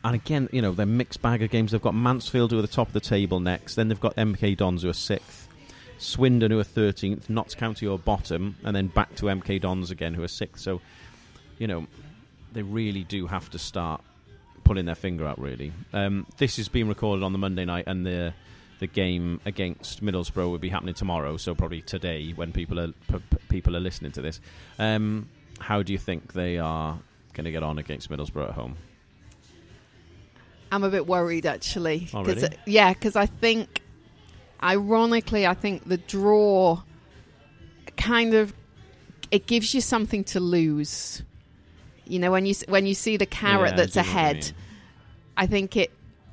and 0.04 0.14
again, 0.14 0.48
you 0.52 0.62
know, 0.62 0.72
they're 0.72 0.86
mixed 0.86 1.22
bag 1.22 1.42
of 1.42 1.50
games. 1.50 1.72
They've 1.72 1.80
got 1.80 1.94
Mansfield 1.94 2.52
who 2.52 2.58
are 2.58 2.62
the 2.62 2.68
top 2.68 2.88
of 2.88 2.92
the 2.92 3.00
table 3.00 3.40
next. 3.40 3.74
Then 3.74 3.88
they've 3.88 4.00
got 4.00 4.14
MK 4.16 4.56
Dons 4.56 4.82
who 4.82 4.90
are 4.90 4.92
sixth. 4.92 5.48
Swindon 5.98 6.50
who 6.50 6.58
are 6.58 6.64
thirteenth. 6.64 7.30
Notts 7.30 7.54
County 7.54 7.86
who 7.86 7.94
are 7.94 7.98
bottom, 7.98 8.56
and 8.64 8.76
then 8.76 8.88
back 8.88 9.14
to 9.16 9.26
MK 9.26 9.60
Dons 9.62 9.90
again 9.90 10.14
who 10.14 10.22
are 10.22 10.28
sixth. 10.28 10.62
So, 10.62 10.80
you 11.58 11.66
know, 11.66 11.86
they 12.52 12.62
really 12.62 13.04
do 13.04 13.26
have 13.26 13.50
to 13.50 13.58
start 13.58 14.02
pulling 14.64 14.86
their 14.86 14.94
finger 14.94 15.26
out. 15.26 15.38
Really, 15.40 15.72
um, 15.92 16.26
this 16.38 16.58
is 16.58 16.68
being 16.68 16.88
recorded 16.88 17.22
on 17.24 17.32
the 17.32 17.38
Monday 17.38 17.64
night, 17.64 17.84
and 17.86 18.04
the 18.06 18.34
the 18.80 18.86
game 18.88 19.40
against 19.44 20.04
Middlesbrough 20.04 20.50
will 20.50 20.58
be 20.58 20.68
happening 20.68 20.94
tomorrow. 20.94 21.36
So 21.36 21.54
probably 21.54 21.80
today 21.82 22.30
when 22.32 22.52
people 22.52 22.80
are 22.80 22.88
p- 22.88 23.18
p- 23.30 23.36
people 23.48 23.76
are 23.76 23.80
listening 23.80 24.12
to 24.12 24.20
this. 24.22 24.40
Um, 24.78 25.28
how 25.60 25.82
do 25.82 25.92
you 25.92 25.98
think 25.98 26.32
they 26.32 26.58
are 26.58 26.98
going 27.34 27.44
to 27.44 27.52
get 27.52 27.62
on 27.62 27.78
against 27.78 28.10
Middlesbrough 28.10 28.48
at 28.48 28.54
home? 28.54 28.76
I'm 30.72 30.82
a 30.82 30.90
bit 30.90 31.06
worried 31.06 31.46
actually. 31.46 32.08
Oh, 32.12 32.24
'Cause, 32.24 32.36
really? 32.36 32.48
uh, 32.48 32.60
yeah, 32.66 32.92
because 32.92 33.14
I 33.14 33.26
think, 33.26 33.80
ironically, 34.62 35.46
I 35.46 35.54
think 35.54 35.88
the 35.88 35.98
draw 35.98 36.82
kind 37.96 38.34
of 38.34 38.52
it 39.30 39.46
gives 39.46 39.72
you 39.74 39.80
something 39.80 40.24
to 40.24 40.40
lose. 40.40 41.22
You 42.06 42.18
know, 42.18 42.30
when 42.30 42.46
you 42.46 42.54
when 42.68 42.86
you 42.86 42.94
see 42.94 43.16
the 43.16 43.26
carrot 43.26 43.72
Yeah, 43.72 43.76
that's 43.76 43.96
what 43.96 44.06
ahead, 44.06 44.36
mean. 44.36 44.54
I 45.36 45.46
think 45.46 45.76
it 45.76 45.90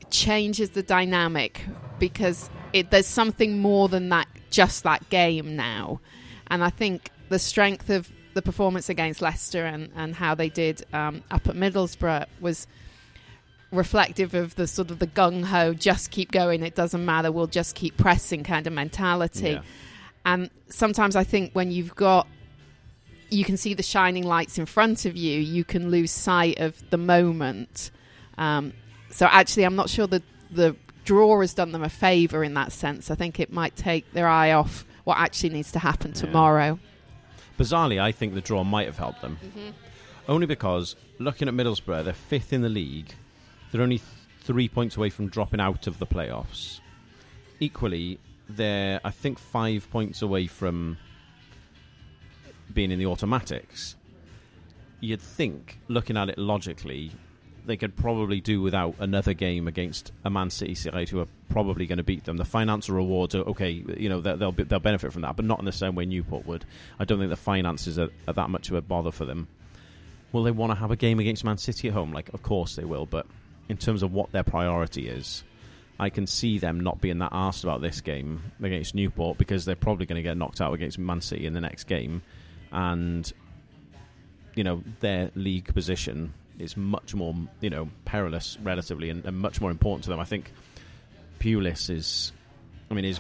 changes 0.09 0.71
the 0.71 0.83
dynamic 0.83 1.65
because 1.99 2.49
it, 2.73 2.91
there's 2.91 3.07
something 3.07 3.59
more 3.59 3.87
than 3.87 4.09
that, 4.09 4.27
just 4.49 4.83
that 4.83 5.09
game 5.09 5.55
now. 5.55 6.01
And 6.47 6.63
I 6.63 6.69
think 6.69 7.09
the 7.29 7.39
strength 7.39 7.89
of 7.89 8.11
the 8.33 8.41
performance 8.41 8.89
against 8.89 9.21
Leicester 9.21 9.65
and, 9.65 9.89
and 9.95 10.15
how 10.15 10.35
they 10.35 10.49
did 10.49 10.85
um, 10.93 11.23
up 11.31 11.47
at 11.47 11.55
Middlesbrough 11.55 12.25
was 12.39 12.67
reflective 13.71 14.33
of 14.33 14.55
the 14.55 14.67
sort 14.67 14.91
of 14.91 14.99
the 14.99 15.07
gung 15.07 15.45
ho, 15.45 15.73
just 15.73 16.11
keep 16.11 16.31
going, 16.31 16.61
it 16.61 16.75
doesn't 16.75 17.05
matter, 17.05 17.31
we'll 17.31 17.47
just 17.47 17.75
keep 17.75 17.95
pressing 17.97 18.43
kind 18.43 18.67
of 18.67 18.73
mentality. 18.73 19.51
Yeah. 19.51 19.61
And 20.25 20.49
sometimes 20.69 21.15
I 21.15 21.23
think 21.23 21.53
when 21.53 21.71
you've 21.71 21.95
got, 21.95 22.27
you 23.31 23.43
can 23.45 23.57
see 23.57 23.73
the 23.73 23.83
shining 23.83 24.23
lights 24.23 24.57
in 24.57 24.65
front 24.65 25.05
of 25.05 25.15
you, 25.15 25.39
you 25.39 25.63
can 25.63 25.89
lose 25.89 26.11
sight 26.11 26.59
of 26.59 26.77
the 26.89 26.97
moment. 26.97 27.89
Um, 28.37 28.73
so 29.09 29.25
actually, 29.25 29.63
I'm 29.63 29.75
not 29.75 29.89
sure 29.89 30.07
that 30.07 30.23
the 30.51 30.75
draw 31.05 31.39
has 31.41 31.53
done 31.53 31.71
them 31.71 31.83
a 31.83 31.89
favour 31.89 32.43
in 32.43 32.53
that 32.55 32.71
sense. 32.71 33.09
I 33.09 33.15
think 33.15 33.39
it 33.39 33.51
might 33.51 33.75
take 33.75 34.11
their 34.13 34.27
eye 34.27 34.51
off 34.51 34.85
what 35.05 35.17
actually 35.17 35.49
needs 35.49 35.71
to 35.71 35.79
happen 35.79 36.11
Yeah. 36.13 36.21
tomorrow. 36.21 36.79
Bizarrely, 37.57 37.99
I 38.01 38.11
think 38.11 38.33
the 38.33 38.41
draw 38.41 38.63
might 38.63 38.85
have 38.87 38.97
helped 38.97 39.21
them. 39.21 39.37
Only 40.27 40.45
because, 40.45 40.95
looking 41.19 41.47
at 41.47 41.53
Middlesbrough, 41.53 42.03
they're 42.03 42.13
fifth 42.13 42.53
in 42.53 42.61
the 42.61 42.69
league. 42.69 43.13
They're 43.71 43.81
only 43.81 43.97
th- 43.99 44.09
three 44.41 44.67
points 44.67 44.97
away 44.97 45.09
from 45.09 45.27
dropping 45.29 45.59
out 45.59 45.87
of 45.87 45.99
the 45.99 46.05
playoffs. 46.05 46.79
Equally, 47.59 48.19
they're, 48.49 48.99
I 49.03 49.11
think, 49.11 49.39
five 49.39 49.89
points 49.91 50.21
away 50.21 50.47
from 50.47 50.97
being 52.73 52.91
in 52.91 52.99
the 52.99 53.05
automatics. 53.05 53.95
You'd 54.99 55.21
think, 55.21 55.79
looking 55.87 56.17
at 56.17 56.29
it 56.29 56.37
logically, 56.37 57.11
they 57.65 57.77
could 57.77 57.95
probably 57.95 58.41
do 58.41 58.61
without 58.61 58.95
another 58.99 59.33
game 59.33 59.67
against 59.67 60.11
a 60.23 60.29
Man 60.29 60.49
City 60.49 60.75
side 60.75 61.09
who 61.09 61.19
are 61.19 61.27
probably 61.49 61.85
going 61.85 61.97
to 61.97 62.03
beat 62.03 62.23
them. 62.23 62.37
The 62.37 62.45
financial 62.45 62.95
rewards 62.95 63.35
are 63.35 63.41
okay, 63.41 63.83
you 63.97 64.09
know 64.09 64.21
they'll 64.21 64.51
be, 64.51 64.63
they'll 64.63 64.79
benefit 64.79 65.13
from 65.13 65.21
that, 65.23 65.35
but 65.35 65.45
not 65.45 65.59
in 65.59 65.65
the 65.65 65.71
same 65.71 65.95
way 65.95 66.05
Newport 66.05 66.45
would. 66.45 66.65
I 66.99 67.05
don't 67.05 67.19
think 67.19 67.29
the 67.29 67.35
finances 67.35 67.99
are, 67.99 68.09
are 68.27 68.33
that 68.33 68.49
much 68.49 68.69
of 68.69 68.75
a 68.75 68.81
bother 68.81 69.11
for 69.11 69.25
them. 69.25 69.47
Will 70.31 70.43
they 70.43 70.51
want 70.51 70.71
to 70.71 70.77
have 70.77 70.91
a 70.91 70.95
game 70.95 71.19
against 71.19 71.43
Man 71.43 71.57
City 71.57 71.89
at 71.89 71.93
home? 71.93 72.13
Like, 72.13 72.33
of 72.33 72.41
course 72.41 72.75
they 72.75 72.85
will, 72.85 73.05
but 73.05 73.27
in 73.69 73.77
terms 73.77 74.01
of 74.01 74.13
what 74.13 74.31
their 74.31 74.43
priority 74.43 75.07
is, 75.07 75.43
I 75.99 76.09
can 76.09 76.25
see 76.25 76.57
them 76.57 76.79
not 76.79 76.99
being 77.01 77.19
that 77.19 77.29
asked 77.31 77.63
about 77.63 77.81
this 77.81 78.01
game 78.01 78.41
against 78.61 78.95
Newport 78.95 79.37
because 79.37 79.65
they're 79.65 79.75
probably 79.75 80.05
going 80.05 80.15
to 80.15 80.23
get 80.23 80.37
knocked 80.37 80.61
out 80.61 80.73
against 80.73 80.97
Man 80.97 81.21
City 81.21 81.45
in 81.45 81.53
the 81.53 81.61
next 81.61 81.83
game, 81.83 82.23
and 82.71 83.31
you 84.55 84.63
know 84.63 84.83
their 84.99 85.31
league 85.35 85.73
position 85.73 86.33
is 86.59 86.77
much 86.77 87.15
more 87.15 87.35
you 87.59 87.69
know 87.69 87.89
perilous 88.05 88.57
relatively 88.61 89.09
and, 89.09 89.25
and 89.25 89.37
much 89.37 89.61
more 89.61 89.71
important 89.71 90.03
to 90.03 90.09
them. 90.09 90.19
I 90.19 90.25
think 90.25 90.51
Pulis 91.39 91.89
is, 91.89 92.31
I 92.89 92.93
mean, 92.93 93.05
his 93.05 93.19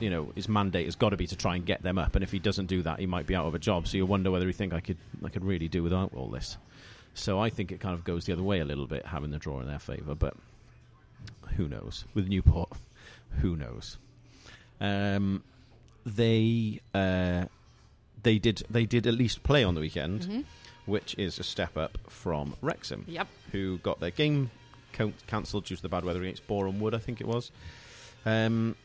you 0.00 0.10
know 0.10 0.32
his 0.34 0.48
mandate 0.48 0.86
has 0.86 0.96
got 0.96 1.10
to 1.10 1.16
be 1.16 1.26
to 1.28 1.36
try 1.36 1.56
and 1.56 1.64
get 1.64 1.82
them 1.82 1.98
up, 1.98 2.14
and 2.14 2.24
if 2.24 2.32
he 2.32 2.38
doesn't 2.38 2.66
do 2.66 2.82
that, 2.82 2.98
he 2.98 3.06
might 3.06 3.26
be 3.26 3.34
out 3.34 3.46
of 3.46 3.54
a 3.54 3.58
job. 3.58 3.86
So 3.86 3.96
you 3.96 4.06
wonder 4.06 4.30
whether 4.30 4.46
he 4.46 4.52
think 4.52 4.72
I 4.72 4.80
could 4.80 4.98
I 5.24 5.28
could 5.28 5.44
really 5.44 5.68
do 5.68 5.82
without 5.82 6.12
all 6.14 6.28
this. 6.28 6.56
So 7.14 7.40
I 7.40 7.50
think 7.50 7.72
it 7.72 7.80
kind 7.80 7.94
of 7.94 8.04
goes 8.04 8.24
the 8.24 8.32
other 8.32 8.42
way 8.42 8.60
a 8.60 8.64
little 8.64 8.86
bit, 8.86 9.06
having 9.06 9.30
the 9.30 9.38
draw 9.38 9.60
in 9.60 9.66
their 9.66 9.78
favour. 9.78 10.14
But 10.14 10.34
who 11.56 11.68
knows 11.68 12.04
with 12.14 12.28
Newport? 12.28 12.70
Who 13.40 13.56
knows? 13.56 13.98
Um, 14.80 15.42
they 16.06 16.80
uh, 16.94 17.44
they 18.22 18.38
did 18.38 18.62
they 18.70 18.86
did 18.86 19.06
at 19.06 19.14
least 19.14 19.42
play 19.42 19.62
on 19.64 19.74
the 19.74 19.80
weekend, 19.80 20.22
Mhm. 20.22 20.44
which 20.86 21.14
is 21.18 21.38
a 21.38 21.42
step 21.42 21.76
up 21.76 21.98
from 22.08 22.54
Wrexham 22.60 23.04
Yep. 23.08 23.28
who 23.52 23.78
got 23.78 24.00
their 24.00 24.10
game 24.10 24.50
cancelled 25.26 25.64
due 25.64 25.76
to 25.76 25.82
the 25.82 25.88
bad 25.88 26.04
weather 26.04 26.20
against 26.22 26.46
Boreham 26.46 26.80
Wood, 26.80 26.94
I 26.94 26.98
think 26.98 27.20
it 27.20 27.26
was. 27.26 27.50
Um, 28.26 28.76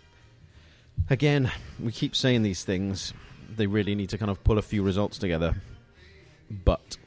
again, 1.09 1.51
we 1.79 1.91
keep 1.91 2.15
saying 2.15 2.43
these 2.43 2.63
things. 2.63 3.13
They 3.55 3.67
really 3.67 3.95
need 3.95 4.09
to 4.09 4.17
kind 4.17 4.31
of 4.31 4.43
pull 4.43 4.57
a 4.57 4.61
few 4.61 4.81
results 4.83 5.17
together, 5.17 5.55
but 6.49 6.97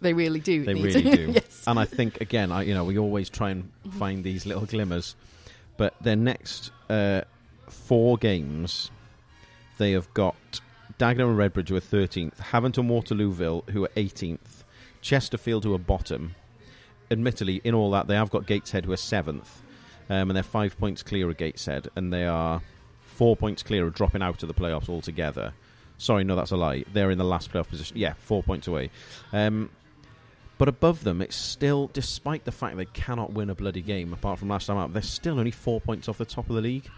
They 0.00 0.12
really 0.14 0.40
do. 0.40 0.64
they 0.64 0.74
really 0.74 1.02
to. 1.02 1.16
do. 1.16 1.32
yes. 1.34 1.64
And 1.66 1.78
I 1.78 1.84
think 1.84 2.20
again, 2.20 2.50
I, 2.50 2.62
you 2.62 2.74
know, 2.74 2.84
we 2.84 2.98
always 2.98 3.28
try 3.30 3.50
and 3.50 3.70
find 3.98 4.24
these 4.24 4.46
little 4.46 4.66
glimmers, 4.66 5.14
but 5.76 5.94
their 6.02 6.16
next 6.16 6.70
uh, 6.88 7.22
four 7.68 8.16
games, 8.16 8.90
they 9.78 9.92
have 9.92 10.12
got 10.14 10.60
Dagenham 11.00 11.30
and 11.30 11.38
Redbridge 11.38 11.70
who 11.70 11.76
are 11.76 11.80
thirteenth, 11.80 12.38
Havant 12.38 12.76
and 12.76 12.90
Waterlooville 12.90 13.70
who 13.70 13.84
are 13.84 13.90
eighteenth, 13.96 14.64
Chesterfield 15.00 15.64
who 15.64 15.74
are 15.74 15.78
bottom. 15.78 16.34
Admittedly, 17.10 17.62
in 17.64 17.74
all 17.74 17.90
that, 17.92 18.06
they 18.06 18.14
have 18.14 18.30
got 18.30 18.46
Gateshead 18.46 18.84
who 18.84 18.92
are 18.92 18.98
seventh, 18.98 19.62
um, 20.10 20.28
and 20.28 20.36
they're 20.36 20.42
five 20.42 20.78
points 20.78 21.02
clear 21.02 21.28
of 21.30 21.38
Gateshead, 21.38 21.88
and 21.96 22.12
they 22.12 22.26
are 22.26 22.60
four 23.00 23.34
points 23.34 23.62
clear 23.62 23.86
of 23.86 23.94
dropping 23.94 24.22
out 24.22 24.42
of 24.42 24.48
the 24.48 24.54
playoffs 24.54 24.90
altogether. 24.90 25.54
Sorry, 25.96 26.22
no, 26.22 26.36
that's 26.36 26.50
a 26.50 26.56
lie. 26.56 26.84
They're 26.92 27.10
in 27.10 27.18
the 27.18 27.24
last 27.24 27.50
playoff 27.50 27.68
position. 27.68 27.96
Yeah, 27.96 28.12
four 28.18 28.42
points 28.42 28.66
away. 28.66 28.90
Um, 29.32 29.70
but 30.58 30.68
above 30.68 31.02
them, 31.02 31.22
it's 31.22 31.36
still, 31.36 31.88
despite 31.94 32.44
the 32.44 32.52
fact 32.52 32.76
they 32.76 32.84
cannot 32.84 33.32
win 33.32 33.48
a 33.48 33.54
bloody 33.54 33.82
game 33.82 34.12
apart 34.12 34.38
from 34.38 34.48
last 34.50 34.66
time 34.66 34.76
out, 34.76 34.92
they're 34.92 35.00
still 35.00 35.38
only 35.38 35.50
four 35.50 35.80
points 35.80 36.08
off 36.08 36.18
the 36.18 36.26
top 36.26 36.50
of 36.50 36.56
the 36.56 36.62
league. 36.62 36.88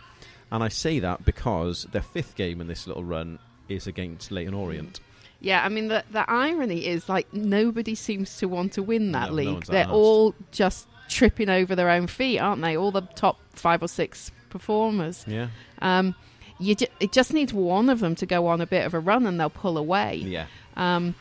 And 0.50 0.62
I 0.62 0.68
say 0.68 0.99
that 0.99 1.25
because 1.25 1.85
their 1.92 2.02
fifth 2.02 2.35
game 2.35 2.61
in 2.61 2.66
this 2.66 2.88
little 2.88 3.04
run 3.04 3.38
is 3.69 3.87
against 3.87 4.31
Leyton 4.31 4.54
Orient. 4.54 5.00
Yeah, 5.40 5.64
I 5.64 5.69
mean 5.69 5.88
the 5.88 6.04
the 6.11 6.25
irony 6.31 6.87
is 6.87 7.09
like 7.09 7.33
nobody 7.35 7.95
seems 7.95 8.37
to 8.38 8.47
want 8.47 8.73
to 8.75 8.83
win 8.83 9.12
that 9.12 9.25
No, 9.25 9.28
no 9.31 9.35
league. 9.35 9.52
one's 9.54 9.66
that 9.66 9.73
They're 9.73 9.85
arsed. 9.87 9.92
all 9.92 10.35
just 10.52 10.87
tripping 11.09 11.49
over 11.49 11.75
their 11.75 11.90
own 11.90 12.07
feet, 12.07 12.38
aren't 12.38 12.62
they? 12.62 12.76
All 12.76 12.92
the 12.92 13.02
top 13.02 13.38
five 13.52 13.83
or 13.83 13.88
six 13.88 14.31
performers. 14.50 15.25
Yeah. 15.26 15.49
Um, 15.81 16.14
you 16.61 16.76
ju- 16.76 16.87
it 17.00 17.11
just 17.12 17.33
needs 17.33 17.52
one 17.52 17.88
of 17.90 17.99
them 18.00 18.14
to 18.16 18.26
go 18.26 18.47
on 18.47 18.61
a 18.61 18.66
bit 18.66 18.87
of 18.87 18.95
a 18.95 19.00
run, 19.00 19.26
and 19.26 19.40
they'll 19.40 19.50
pull 19.50 19.76
away. 19.78 20.16
Yeah. 20.25 20.47
Um, 20.76 21.14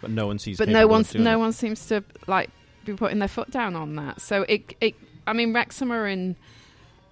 But 0.00 0.10
no 0.12 0.26
one 0.26 0.38
sees 0.38 0.56
but 0.56 0.64
capable 0.68 0.80
no 0.80 0.84
of 0.86 0.90
one's 0.90 1.10
doing 1.12 1.24
no 1.24 1.34
it. 1.34 1.38
one 1.40 1.52
seems 1.52 1.86
to 1.88 2.02
like 2.26 2.48
be 2.86 2.94
putting 2.94 3.18
their 3.18 3.28
foot 3.28 3.50
down 3.50 3.76
on 3.76 3.96
that. 3.96 4.22
So 4.22 4.42
it 4.48 4.74
it 4.80 4.94
I 5.26 5.34
mean 5.34 5.52
Wrexham 5.52 5.92
are 5.92 6.06
in. 6.06 6.36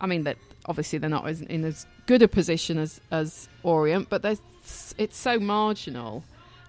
I 0.00 0.06
mean 0.06 0.24
that 0.24 0.38
obviously 0.64 0.98
they're 0.98 1.10
not 1.10 1.26
as, 1.28 1.42
in 1.42 1.64
as 1.64 1.86
good 2.06 2.22
a 2.22 2.28
position 2.28 2.78
as 2.78 3.00
as 3.10 3.48
Orient, 3.62 4.08
but 4.08 4.22
there's 4.22 4.40
it's 4.66 4.94
it's 4.98 5.16
so 5.16 5.38
marginal. 5.38 6.24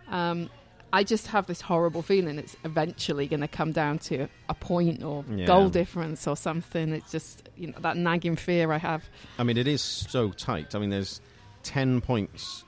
Um, 0.09 0.49
I 0.93 1.03
just 1.03 1.27
have 1.27 1.47
this 1.47 1.59
horrible 1.59 2.01
feeling 2.01 2.39
it's 2.39 2.55
eventually 2.63 3.27
going 3.27 3.41
to 3.41 3.47
come 3.47 3.73
down 3.73 3.99
to 3.99 4.27
a 4.47 4.53
point 4.53 5.03
or 5.03 5.25
Yeah. 5.29 5.45
goal 5.45 5.69
difference 5.69 6.27
or 6.27 6.37
something. 6.37 6.93
It's 6.93 7.11
just 7.11 7.49
you 7.57 7.67
know 7.67 7.79
that 7.79 7.97
nagging 7.97 8.35
fear 8.35 8.71
I 8.71 8.77
have. 8.77 9.03
I 9.39 9.43
mean, 9.43 9.57
it 9.57 9.67
is 9.67 9.81
so 9.81 10.29
tight. 10.31 10.75
I 10.75 10.79
mean, 10.79 10.89
there's 10.91 11.19
10 11.63 12.01
points 12.01 12.63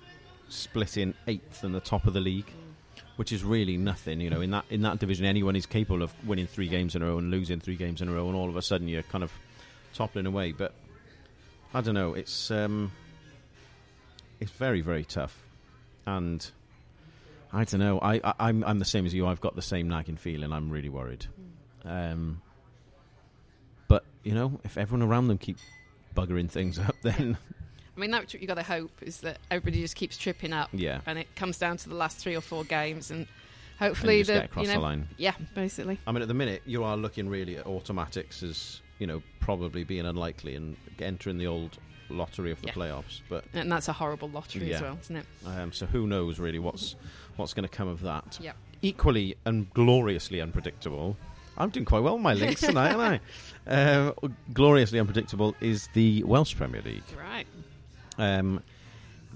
split 0.49 0.97
in 0.97 1.13
eighth 1.27 1.63
and 1.63 1.73
the 1.75 1.79
top 1.79 2.07
of 2.07 2.13
the 2.13 2.19
league, 2.19 2.51
which 3.17 3.31
is 3.31 3.43
really 3.43 3.77
nothing. 3.77 4.19
You 4.19 4.29
know, 4.31 4.41
in 4.41 4.51
that 4.51 4.65
in 4.69 4.81
that 4.81 4.99
division, 4.99 5.25
anyone 5.25 5.55
is 5.55 5.65
capable 5.67 6.01
of 6.03 6.11
winning 6.27 6.47
three 6.47 6.67
games 6.67 6.95
in 6.95 7.01
a 7.03 7.05
row 7.05 7.19
and 7.19 7.29
losing 7.31 7.59
three 7.59 7.75
games 7.77 8.01
in 8.01 8.09
a 8.09 8.11
row, 8.11 8.27
and 8.27 8.35
all 8.35 8.49
of 8.49 8.57
a 8.57 8.61
sudden 8.63 8.87
you're 8.87 9.03
kind 9.03 9.23
of 9.23 9.31
toppling 9.93 10.25
away. 10.25 10.51
But 10.51 10.73
I 11.73 11.81
don't 11.81 11.93
know. 11.95 12.15
It's 12.15 12.51
um, 12.51 12.91
it's 14.39 14.51
very 14.51 14.81
very 14.81 15.05
tough, 15.05 15.37
and 16.05 16.49
I 17.51 17.63
don't 17.63 17.79
know. 17.79 17.99
I, 17.99 18.15
I 18.23 18.33
I'm 18.39 18.63
I'm 18.63 18.79
the 18.79 18.85
same 18.85 19.05
as 19.05 19.13
you. 19.13 19.27
I've 19.27 19.41
got 19.41 19.55
the 19.55 19.61
same 19.61 19.87
nagging 19.89 20.17
feeling. 20.17 20.51
I'm 20.53 20.69
really 20.69 20.89
worried. 20.89 21.25
Um, 21.85 22.41
but 23.87 24.03
you 24.23 24.33
know, 24.33 24.59
if 24.63 24.77
everyone 24.77 25.07
around 25.07 25.27
them 25.27 25.37
keep 25.37 25.57
buggering 26.15 26.49
things 26.49 26.77
up, 26.87 26.95
then 27.01 27.37
I 27.95 27.99
mean, 27.99 28.11
that's 28.11 28.33
what 28.33 28.41
you 28.41 28.47
got 28.47 28.55
to 28.55 28.63
hope 28.63 28.91
is 29.01 29.21
that 29.21 29.39
everybody 29.51 29.81
just 29.81 29.95
keeps 29.95 30.17
tripping 30.17 30.53
up, 30.53 30.69
yeah, 30.71 31.01
and 31.05 31.19
it 31.19 31.35
comes 31.35 31.57
down 31.57 31.77
to 31.77 31.89
the 31.89 31.95
last 31.95 32.17
three 32.17 32.35
or 32.35 32.41
four 32.41 32.63
games, 32.63 33.11
and 33.11 33.27
and 33.79 33.87
hopefully 33.89 34.19
just 34.19 34.27
the 34.27 34.33
get 34.35 34.45
across 34.45 34.63
you 34.63 34.67
know 34.73 34.79
the 34.79 34.85
line. 34.85 35.07
yeah, 35.17 35.33
basically. 35.55 35.99
I 36.05 36.11
mean, 36.11 36.21
at 36.21 36.27
the 36.27 36.33
minute, 36.33 36.61
you 36.65 36.83
are 36.83 36.95
looking 36.95 37.29
really 37.29 37.57
at 37.57 37.65
automatics 37.65 38.43
as 38.43 38.81
you 38.99 39.07
know 39.07 39.21
probably 39.39 39.83
being 39.83 40.05
unlikely 40.05 40.55
and 40.55 40.77
entering 40.99 41.37
the 41.37 41.47
old 41.47 41.77
lottery 42.09 42.51
of 42.51 42.61
the 42.61 42.67
Yeah. 42.67 42.73
playoffs. 42.73 43.21
But 43.29 43.45
And 43.53 43.71
that's 43.71 43.87
a 43.87 43.93
horrible 43.93 44.29
lottery 44.29 44.73
as 44.73 44.81
well, 44.81 44.97
isn't 45.01 45.15
it? 45.17 45.25
um, 45.45 45.71
so 45.71 45.85
who 45.85 46.07
knows 46.07 46.39
really 46.39 46.59
what's 46.59 46.95
what's 47.37 47.53
going 47.53 47.67
to 47.67 47.75
come 47.75 47.87
of 47.87 48.01
that? 48.01 48.37
Yep. 48.41 48.55
Equally 48.81 49.35
and 49.45 49.73
gloriously 49.73 50.41
unpredictable. 50.41 51.17
I'm 51.57 51.69
doing 51.69 51.85
quite 51.85 51.99
well 52.03 52.13
with 52.13 52.23
my 52.23 52.33
links 52.33 52.61
tonight, 52.69 52.93
aren't 52.95 53.21
I? 53.67 53.71
Uh, 53.71 54.11
gloriously 54.53 54.99
unpredictable 54.99 55.55
is 55.59 55.89
the 55.93 56.23
Welsh 56.23 56.55
Premier 56.55 56.81
League. 56.81 57.03
Right. 57.17 57.45
Um, 58.17 58.63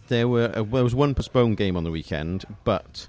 there 0.08 0.28
were 0.28 0.52
uh, 0.56 0.64
there 0.64 0.84
was 0.84 0.96
one 0.96 1.14
postponed 1.16 1.58
game 1.58 1.76
on 1.78 1.84
the 1.84 1.92
weekend, 1.92 2.46
but 2.64 3.08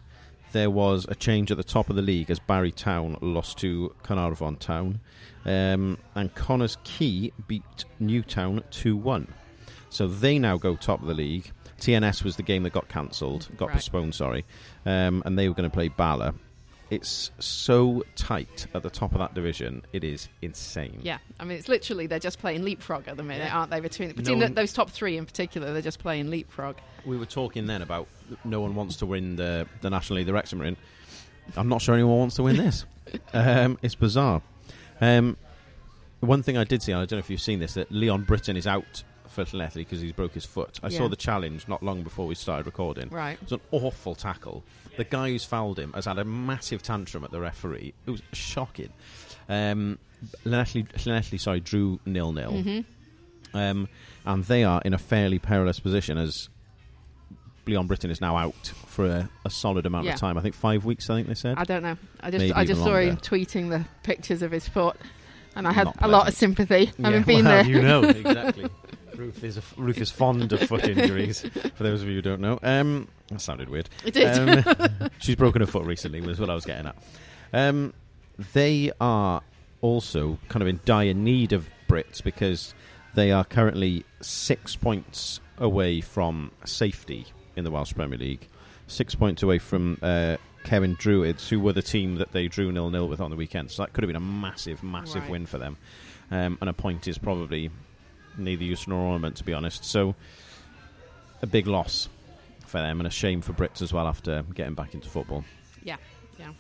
there 0.53 0.71
was 0.71 1.05
a 1.09 1.15
change 1.17 1.51
at 1.51 1.57
the 1.57 1.65
top 1.65 1.91
of 1.91 1.97
the 1.97 2.03
league 2.03 2.31
as 2.31 2.39
Barry 2.39 2.71
Town 2.73 3.17
lost 3.21 3.59
to 3.59 3.93
Caernarfon 4.05 4.59
Town, 4.61 5.01
um, 5.45 5.99
and 6.15 6.33
Connah's 6.35 6.77
Quay 6.85 7.33
beat 7.49 7.85
Newtown 7.99 8.63
two 8.71 8.97
one. 8.97 9.27
So 9.95 10.09
they 10.09 10.39
now 10.41 10.57
go 10.57 10.75
top 10.75 11.01
of 11.03 11.07
the 11.07 11.15
league. 11.15 11.53
TNS 11.81 12.25
was 12.25 12.35
the 12.37 12.43
game 12.43 12.65
that 12.65 12.73
got 12.73 12.89
cancelled, 12.89 13.49
got 13.57 13.67
Right. 13.67 13.75
postponed. 13.75 14.15
Sorry, 14.15 14.45
um, 14.85 15.23
and 15.25 15.39
they 15.39 15.49
were 15.49 15.55
going 15.55 15.71
to 15.71 15.75
play 15.75 15.87
Bala. 15.89 16.35
It's 16.91 17.31
so 17.39 18.03
tight 18.17 18.67
at 18.75 18.83
the 18.83 18.91
top 18.91 19.13
of 19.13 19.19
that 19.19 19.35
division; 19.35 19.83
it 19.93 20.03
is 20.03 20.29
insane. 20.43 21.01
Yeah, 21.03 21.19
I 21.39 21.45
mean, 21.45 21.59
it's 21.59 21.69
literally 21.69 22.07
they're 22.09 22.19
just 22.19 22.39
playing 22.41 22.65
leapfrog 22.65 23.07
at 23.09 23.17
the 23.17 23.23
minute, 23.23 23.45
Yeah. 23.47 23.57
aren't 23.59 23.71
they? 23.71 23.81
Between 23.81 24.11
between 24.13 24.41
one- 24.41 24.49
the, 24.51 24.55
those 24.63 24.73
top 24.73 24.91
three 24.91 25.17
in 25.17 25.27
particular, 25.27 25.73
they're 25.73 25.81
just 25.83 26.01
playing 26.01 26.29
leapfrog. 26.31 26.77
We 27.05 27.17
were 27.17 27.27
talking 27.27 27.67
then 27.67 27.81
about 27.83 28.09
no 28.45 28.61
one 28.61 28.75
wants 28.75 28.97
to 28.97 29.07
win 29.07 29.37
the 29.37 29.67
the 29.81 29.91
National 29.91 30.17
League 30.17 30.27
the 30.27 30.33
Wrexham 30.33 30.61
are 30.61 30.65
in. 30.67 30.77
I'm 31.57 31.69
not 31.69 31.83
sure 31.83 31.95
anyone 31.95 32.19
wants 32.19 32.37
to 32.37 32.43
win 32.43 32.57
this. 32.57 32.85
um, 33.33 33.79
it's 33.83 33.95
bizarre. 33.95 34.43
Um, 35.01 35.37
one 36.21 36.43
thing 36.43 36.57
I 36.57 36.65
did 36.65 36.83
see, 36.83 36.91
and 36.93 37.01
I 37.01 37.05
don't 37.05 37.13
know 37.19 37.19
if 37.19 37.31
you've 37.31 37.41
seen 37.41 37.59
this, 37.61 37.75
that 37.75 37.93
Leon 37.93 38.23
Britton 38.25 38.57
is 38.57 38.67
out 38.67 39.05
for 39.35 39.45
Llanelli 39.45 39.75
because 39.77 40.01
he's 40.01 40.13
broke 40.13 40.33
his 40.35 40.45
foot. 40.45 40.81
I 40.83 40.89
saw 40.89 41.09
the 41.09 41.17
challenge 41.17 41.69
not 41.69 41.83
long 41.83 42.03
before 42.03 42.27
we 42.27 42.35
started 42.35 42.67
recording. 42.67 43.09
Right. 43.11 43.35
It 43.35 43.43
was 43.43 43.53
an 43.53 43.61
awful 43.71 44.15
tackle. 44.15 44.65
The 44.97 45.05
guy 45.05 45.31
who's 45.31 45.45
fouled 45.45 45.79
him 45.79 45.93
has 45.93 46.05
had 46.07 46.19
a 46.19 46.25
massive 46.25 46.83
tantrum 46.83 47.25
at 47.25 47.31
the 47.31 47.41
referee. 47.41 47.95
It 48.07 48.11
was 48.11 48.23
shocking. 48.33 48.91
Um, 49.49 49.99
Llanelli, 50.45 51.39
sorry, 51.41 51.61
drew 51.61 52.01
nil 52.07 52.33
nil. 52.33 52.53
Mm-hmm. 52.53 53.57
Um, 53.57 53.89
and 54.25 54.45
they 54.45 54.65
are 54.65 54.81
in 54.85 54.95
a 54.95 54.99
fairly 54.99 55.39
perilous 55.39 55.79
position 55.81 56.17
as 56.19 56.49
Leon 57.67 57.87
Britton 57.87 58.11
is 58.11 58.21
now 58.21 58.37
out 58.37 58.73
for 58.87 59.07
a, 59.07 59.29
a 59.45 59.51
solid 59.51 59.87
amount 59.87 60.07
Yeah. 60.07 60.15
of 60.15 60.21
time. 60.21 60.37
I 60.37 60.41
think 60.43 60.55
five 60.55 60.85
weeks. 60.85 61.09
I 61.11 61.15
think 61.17 61.29
they 61.29 61.35
said. 61.35 61.57
I 61.59 61.65
don't 61.65 61.83
know. 61.83 61.97
I 62.21 62.31
just 62.31 62.41
Maybe 62.43 62.53
I 62.53 62.65
just 62.65 62.83
saw 62.83 62.97
him 62.97 63.17
tweeting 63.17 63.71
the 63.71 63.85
pictures 64.03 64.43
of 64.43 64.51
his 64.51 64.69
foot, 64.69 64.97
and 65.57 65.67
I 65.69 65.73
had 65.73 65.89
a 66.01 66.09
lot 66.09 66.29
of 66.29 66.35
sympathy. 66.35 66.87
Having 67.03 67.13
Yeah, 67.13 67.19
been 67.21 67.45
well, 67.45 67.63
there, 67.65 67.71
you 67.73 67.83
know 67.83 68.03
exactly. 68.09 68.69
Ruth 69.17 69.43
is 69.45 69.57
a, 69.57 69.63
Ruth 69.77 69.99
is 69.99 70.11
fond 70.11 70.53
of 70.53 70.61
foot 70.69 70.85
injuries. 70.85 71.41
For 71.77 71.83
those 71.83 72.03
of 72.03 72.09
you 72.09 72.17
who 72.17 72.23
don't 72.23 72.41
know, 72.41 72.59
um, 72.63 73.09
that 73.29 73.41
sounded 73.41 73.69
weird. 73.69 73.89
it 74.05 74.15
did. 74.15 74.67
Um, 74.69 75.11
she's 75.19 75.37
broken 75.37 75.61
her 75.61 75.67
foot 75.67 75.85
recently. 75.87 76.21
Was 76.21 76.41
what 76.41 76.51
I 76.51 76.55
was 76.55 76.65
getting 76.65 76.87
at. 76.87 76.97
Um, 77.53 77.93
they 78.53 78.91
are 79.01 79.43
also 79.81 80.39
kind 80.49 80.63
of 80.63 80.69
in 80.69 80.81
dire 80.85 81.15
need 81.15 81.53
of 81.53 81.69
Brits 81.89 82.23
because 82.23 82.75
they 83.15 83.31
are 83.31 83.45
currently 83.45 84.05
six 84.21 84.75
points 84.77 85.41
away 85.59 86.01
from 86.01 86.51
safety 86.65 87.27
in 87.57 87.63
the 87.65 87.71
Welsh 87.71 87.95
Premier 87.95 88.19
League, 88.19 88.49
six 88.89 89.15
points 89.15 89.43
away 89.43 89.59
from 89.59 89.99
uh, 90.03 90.37
Cefn 90.65 90.99
Druids, 90.99 91.49
who 91.49 91.61
were 91.61 91.73
the 91.73 91.83
team 91.83 92.17
that 92.17 92.33
they 92.33 92.49
drew 92.49 92.73
nil 92.73 92.91
nil 92.91 93.07
with 93.07 93.21
on 93.21 93.31
the 93.31 93.37
weekend. 93.37 93.71
So 93.71 93.83
that 93.85 93.93
could 93.93 94.03
have 94.03 94.09
been 94.09 94.17
a 94.17 94.21
massive, 94.21 94.83
massive 94.83 95.23
Right. 95.23 95.31
win 95.31 95.47
for 95.47 95.59
them. 95.59 95.77
Um, 96.31 96.59
and 96.61 96.69
a 96.71 96.73
point 96.73 97.07
is 97.07 97.19
probably 97.19 97.71
neither 98.37 98.65
use 98.65 98.87
nor 98.89 98.99
ornament, 99.01 99.37
to 99.37 99.45
be 99.45 99.53
honest. 99.53 99.85
So 99.85 100.15
a 101.43 101.47
big 101.47 101.67
loss 101.67 102.09
for 102.67 102.79
them 102.81 103.01
and 103.01 103.07
a 103.07 103.11
shame 103.11 103.41
for 103.41 103.53
Brits 103.53 103.83
as 103.83 103.93
well 103.93 104.07
after 104.07 104.43
getting 104.55 104.75
back 104.75 104.95
into 104.95 105.09
football. 105.09 105.45
yeah, 105.83 105.97
yeah. 106.39 106.51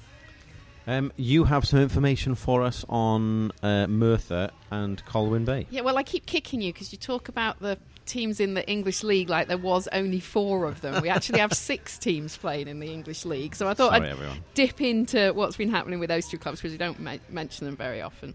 Um, 0.87 1.12
you 1.16 1.44
have 1.44 1.66
some 1.66 1.78
information 1.80 2.34
for 2.34 2.62
us 2.62 2.84
on 2.90 3.52
uh, 3.62 3.87
Merthyr 3.87 4.50
and 4.70 5.02
Colwyn 5.06 5.46
Bay. 5.46 5.66
Yeah, 5.70 5.80
well, 5.80 5.96
I 5.96 6.02
keep 6.02 6.26
kicking 6.26 6.60
you 6.60 6.74
because 6.74 6.92
you 6.92 6.98
talk 6.98 7.30
about 7.30 7.58
the 7.60 7.78
teams 8.04 8.38
in 8.38 8.52
the 8.52 8.68
English 8.68 9.02
league 9.02 9.30
like 9.30 9.48
there 9.48 9.56
was 9.56 9.88
only 9.92 10.20
four 10.20 10.66
of 10.66 10.82
them. 10.82 11.00
We 11.00 11.08
actually 11.08 11.38
have 11.38 11.52
six 11.54 11.96
teams 11.98 12.37
playing 12.37 12.68
in 12.68 12.80
the 12.80 12.92
English 12.92 13.24
league. 13.24 13.54
So 13.56 13.66
I 13.66 13.72
thought 13.72 13.92
Sorry, 13.94 14.08
I'd 14.08 14.12
everyone. 14.12 14.44
dip 14.52 14.82
into 14.82 15.32
what's 15.32 15.56
been 15.56 15.70
happening 15.70 16.00
with 16.00 16.10
those 16.10 16.28
two 16.28 16.37
clubs 16.37 16.60
because 16.60 16.72
we 16.72 16.78
don't 16.78 17.00
me- 17.00 17.20
mention 17.30 17.64
them 17.64 17.76
very 17.78 18.02
often. 18.02 18.34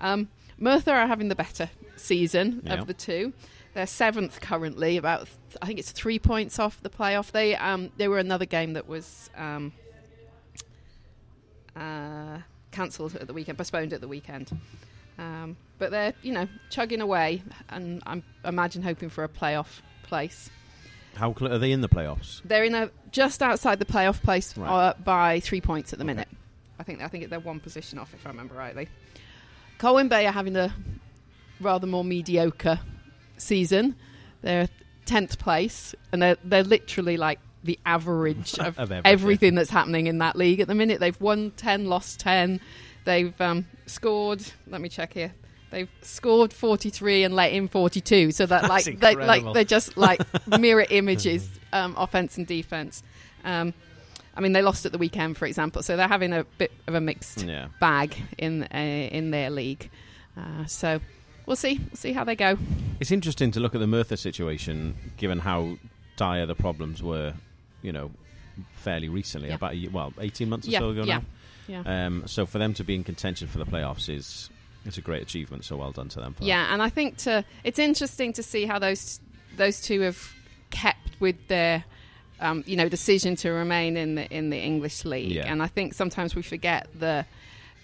Um, 0.00 0.28
Merthyr 0.58 0.92
are 0.94 1.06
having 1.06 1.28
the 1.28 1.34
better 1.34 1.70
season 1.96 2.62
Yeah. 2.64 2.74
of 2.74 2.86
the 2.86 2.94
two. 2.94 3.32
They're 3.74 3.86
seventh 3.86 4.40
currently, 4.40 4.96
about 4.96 5.26
th- 5.26 5.58
I 5.62 5.66
think 5.66 5.78
it's 5.78 5.92
three 5.92 6.18
points 6.18 6.58
off 6.58 6.80
the 6.82 6.90
playoff. 6.90 7.30
They 7.30 7.54
um, 7.56 7.90
they 7.96 8.08
were 8.08 8.18
another 8.18 8.46
game 8.46 8.72
that 8.72 8.88
was 8.88 9.30
um, 9.36 9.72
uh, 11.76 12.38
cancelled 12.70 13.14
at 13.16 13.26
the 13.26 13.32
weekend, 13.32 13.58
postponed 13.58 13.92
at 13.92 14.00
the 14.00 14.08
weekend. 14.08 14.50
Um, 15.18 15.56
but 15.78 15.90
they're 15.90 16.14
you 16.22 16.32
know 16.32 16.48
chugging 16.70 17.00
away, 17.00 17.42
and 17.68 18.02
I'm 18.06 18.22
imagine 18.44 18.82
hoping 18.82 19.10
for 19.10 19.24
a 19.24 19.28
playoff 19.28 19.80
place. 20.02 20.50
How 21.16 21.34
cl- 21.34 21.52
are 21.52 21.58
they 21.58 21.72
in 21.72 21.80
the 21.80 21.88
playoffs? 21.88 22.40
They're 22.44 22.64
in 22.64 22.74
a 22.74 22.90
just 23.10 23.42
outside 23.42 23.78
the 23.78 23.84
playoff 23.84 24.22
place 24.22 24.56
Right. 24.56 24.68
uh, 24.68 24.94
by 25.04 25.40
three 25.40 25.60
points 25.60 25.92
at 25.92 25.98
the 25.98 26.04
Okay. 26.04 26.14
minute. 26.14 26.28
I 26.78 26.82
think 26.84 27.02
I 27.02 27.08
think 27.08 27.28
they're 27.30 27.40
one 27.40 27.60
position 27.60 27.98
off, 27.98 28.14
if 28.14 28.24
I 28.26 28.30
remember 28.30 28.54
rightly. 28.54 28.88
Colwyn 29.78 30.08
Bay 30.08 30.26
are 30.26 30.32
having 30.32 30.56
a 30.56 30.74
rather 31.60 31.86
more 31.86 32.04
mediocre 32.04 32.80
season. 33.36 33.94
They're 34.42 34.68
tenth 35.04 35.38
place, 35.38 35.94
and 36.12 36.20
they're 36.22 36.36
they're 36.44 36.64
literally 36.64 37.16
like 37.16 37.38
the 37.64 37.78
average 37.86 38.54
of, 38.58 38.78
Of 38.78 38.92
everything. 38.92 39.02
everything. 39.04 39.54
that's 39.54 39.70
happening 39.70 40.06
in 40.06 40.18
that 40.18 40.36
league 40.36 40.60
at 40.60 40.68
the 40.68 40.74
minute. 40.74 41.00
They've 41.00 41.20
won 41.20 41.52
ten, 41.56 41.86
lost 41.86 42.20
ten. 42.20 42.60
They've 43.04 43.38
um, 43.40 43.66
scored. 43.86 44.42
Let 44.66 44.80
me 44.80 44.88
check 44.88 45.14
here. 45.14 45.32
They've 45.70 45.90
scored 46.02 46.52
forty 46.52 46.90
three 46.90 47.24
and 47.24 47.34
let 47.34 47.52
in 47.52 47.68
forty 47.68 48.00
two. 48.00 48.30
So 48.32 48.46
that 48.46 48.68
like 48.68 48.84
That's 48.84 49.00
they, 49.00 49.14
like 49.14 49.52
they're 49.54 49.64
just 49.64 49.96
like 49.96 50.20
mirror 50.58 50.86
images, 50.88 51.48
um, 51.72 51.94
offense 51.98 52.36
and 52.36 52.46
defense. 52.46 53.02
Um, 53.44 53.74
I 54.38 54.40
mean, 54.40 54.52
they 54.52 54.62
lost 54.62 54.86
at 54.86 54.92
the 54.92 54.98
weekend, 54.98 55.36
for 55.36 55.46
example, 55.46 55.82
so 55.82 55.96
they're 55.96 56.06
having 56.08 56.32
a 56.32 56.44
bit 56.58 56.70
of 56.86 56.94
a 56.94 57.00
mixed 57.00 57.42
Yeah. 57.42 57.66
bag 57.80 58.14
in 58.38 58.62
uh, 58.62 58.76
in 58.76 59.32
their 59.32 59.50
league. 59.50 59.90
Uh, 60.36 60.64
so 60.66 61.00
we'll 61.44 61.56
see. 61.56 61.78
We'll 61.78 61.96
see 61.96 62.12
how 62.12 62.22
they 62.24 62.36
go. 62.36 62.56
It's 63.00 63.10
interesting 63.10 63.50
to 63.52 63.60
look 63.60 63.74
at 63.74 63.80
the 63.80 63.86
Merthyr 63.88 64.16
situation, 64.16 64.94
given 65.16 65.40
how 65.40 65.76
dire 66.16 66.46
the 66.46 66.54
problems 66.54 67.02
were, 67.02 67.34
you 67.82 67.90
know, 67.92 68.10
fairly 68.76 69.08
recently, 69.08 69.48
Yeah. 69.48 69.56
about 69.56 69.76
year, 69.76 69.90
well, 69.90 70.12
18 70.20 70.48
months 70.48 70.68
or 70.68 70.70
Yeah, 70.70 70.78
so 70.78 70.90
ago 70.90 71.02
yeah. 71.04 71.18
now. 71.18 71.24
Yeah. 71.84 72.06
Um, 72.06 72.22
so 72.26 72.46
for 72.46 72.58
them 72.58 72.72
to 72.74 72.84
be 72.84 72.94
in 72.94 73.04
contention 73.04 73.48
for 73.48 73.58
the 73.58 73.66
playoffs 73.66 74.08
is 74.08 74.48
it's 74.86 74.98
a 74.98 75.02
great 75.02 75.22
achievement. 75.22 75.64
So 75.64 75.76
well 75.76 75.90
done 75.92 76.08
to 76.10 76.20
them. 76.20 76.34
For 76.34 76.40
that. 76.40 76.46
Yeah, 76.46 76.72
and 76.72 76.80
I 76.80 76.88
think 76.90 77.16
to, 77.18 77.44
it's 77.64 77.78
interesting 77.78 78.32
to 78.34 78.42
see 78.42 78.66
how 78.66 78.78
those 78.78 79.20
those 79.56 79.80
two 79.80 80.00
have 80.02 80.32
kept 80.70 81.18
with 81.20 81.36
their 81.48 81.84
um, 82.40 82.62
you 82.66 82.76
know 82.76 82.88
decision 82.88 83.36
to 83.36 83.50
remain 83.50 83.96
in 83.96 84.14
the 84.16 84.26
in 84.34 84.50
the 84.50 84.58
English 84.58 85.04
league. 85.04 85.32
Yeah. 85.32 85.50
And 85.50 85.62
I 85.62 85.66
think 85.66 85.94
sometimes 85.94 86.34
we 86.34 86.42
forget 86.42 86.86
the 86.98 87.24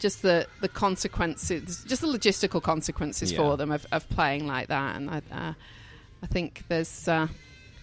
just 0.01 0.23
the 0.23 0.47
the 0.61 0.69
consequences, 0.69 1.85
just 1.87 2.03
the 2.03 2.09
logistical 2.09 2.63
consequences 2.63 3.33
Yeah. 3.33 3.39
for 3.39 3.57
them 3.57 3.71
of, 3.73 3.87
of 3.93 4.09
playing 4.11 4.47
like 4.47 4.69
that. 4.69 4.97
And 4.97 5.11
I, 5.11 5.23
uh, 5.33 5.53
I 6.23 6.27
think 6.27 6.65
there's 6.69 7.07
uh, 7.09 7.29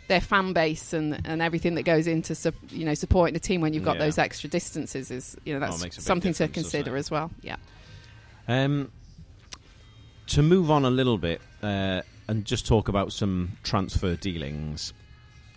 their 0.07 0.21
fan 0.21 0.51
base 0.53 0.91
and, 0.93 1.21
and 1.25 1.41
everything 1.41 1.75
that 1.75 1.83
goes 1.83 2.07
into 2.07 2.35
sup- 2.35 2.55
you 2.69 2.85
know 2.85 2.93
supporting 2.93 3.33
the 3.33 3.39
team 3.39 3.61
when 3.61 3.73
you've 3.73 3.85
got 3.85 3.95
Yeah. 3.95 4.05
those 4.05 4.17
extra 4.17 4.49
distances 4.49 5.09
is 5.11 5.37
you 5.45 5.53
know 5.53 5.65
Oh, 5.65 5.69
that's 5.71 5.83
big 5.83 5.93
something 5.93 6.33
to 6.33 6.47
consider 6.49 6.97
as 6.97 7.09
well. 7.09 7.31
Yeah. 7.41 7.55
Um, 8.47 8.91
to 10.27 10.41
move 10.41 10.71
on 10.71 10.85
a 10.85 10.89
little 10.89 11.17
bit 11.17 11.41
uh, 11.61 12.01
and 12.27 12.45
just 12.45 12.65
talk 12.65 12.87
about 12.87 13.11
some 13.13 13.57
transfer 13.63 14.15
dealings, 14.15 14.93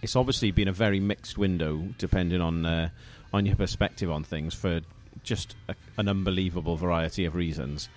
it's 0.04 0.16
obviously 0.16 0.50
been 0.50 0.68
a 0.68 0.72
very 0.72 1.00
mixed 1.00 1.38
window, 1.38 1.88
depending 1.96 2.42
on 2.42 2.66
uh, 2.66 2.90
on 3.32 3.46
your 3.46 3.56
perspective 3.56 4.10
on 4.10 4.22
things, 4.22 4.52
for 4.52 4.82
just 5.22 5.56
a, 5.66 5.74
an 5.96 6.08
unbelievable 6.08 6.76
variety 6.76 7.24
of 7.24 7.34
reasons. 7.34 7.88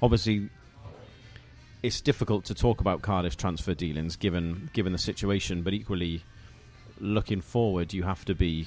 Obviously, 0.00 0.48
it's 1.82 2.00
difficult 2.00 2.46
to 2.46 2.54
talk 2.54 2.80
about 2.80 3.02
Cardiff's 3.02 3.36
transfer 3.36 3.74
dealings 3.74 4.16
given 4.16 4.70
given 4.72 4.92
the 4.92 4.98
situation, 4.98 5.62
but 5.62 5.74
equally, 5.74 6.22
looking 6.98 7.42
forward, 7.42 7.92
you 7.92 8.04
have 8.04 8.24
to 8.24 8.34
be 8.34 8.66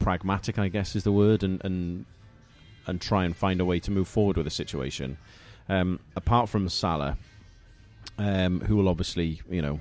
pragmatic. 0.00 0.58
I 0.58 0.68
guess 0.68 0.96
is 0.96 1.04
the 1.04 1.12
word, 1.12 1.42
and 1.42 1.62
and 1.62 2.06
and 2.86 2.98
try 2.98 3.26
and 3.26 3.36
find 3.36 3.60
a 3.60 3.66
way 3.66 3.78
to 3.80 3.90
move 3.90 4.08
forward 4.08 4.38
with 4.38 4.46
the 4.46 4.50
situation. 4.50 5.18
Um, 5.68 6.00
apart 6.16 6.48
from 6.48 6.66
Sala, 6.70 7.18
um, 8.16 8.60
who 8.60 8.76
will 8.76 8.88
obviously, 8.88 9.42
you 9.50 9.60
know, 9.60 9.80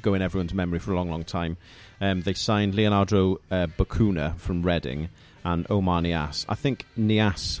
go 0.00 0.14
in 0.14 0.22
everyone's 0.22 0.54
memory 0.54 0.78
for 0.78 0.92
a 0.92 0.96
long, 0.96 1.10
long 1.10 1.24
time, 1.24 1.56
um, 2.00 2.22
they 2.22 2.32
signed 2.34 2.74
Leonardo 2.74 3.40
uh, 3.50 3.66
Bacuna 3.76 4.36
from 4.38 4.62
Reading 4.62 5.08
and 5.44 5.66
Oumar 5.68 6.02
Niasse. 6.02 6.44
I 6.48 6.54
think 6.54 6.86
Niasse 6.98 7.60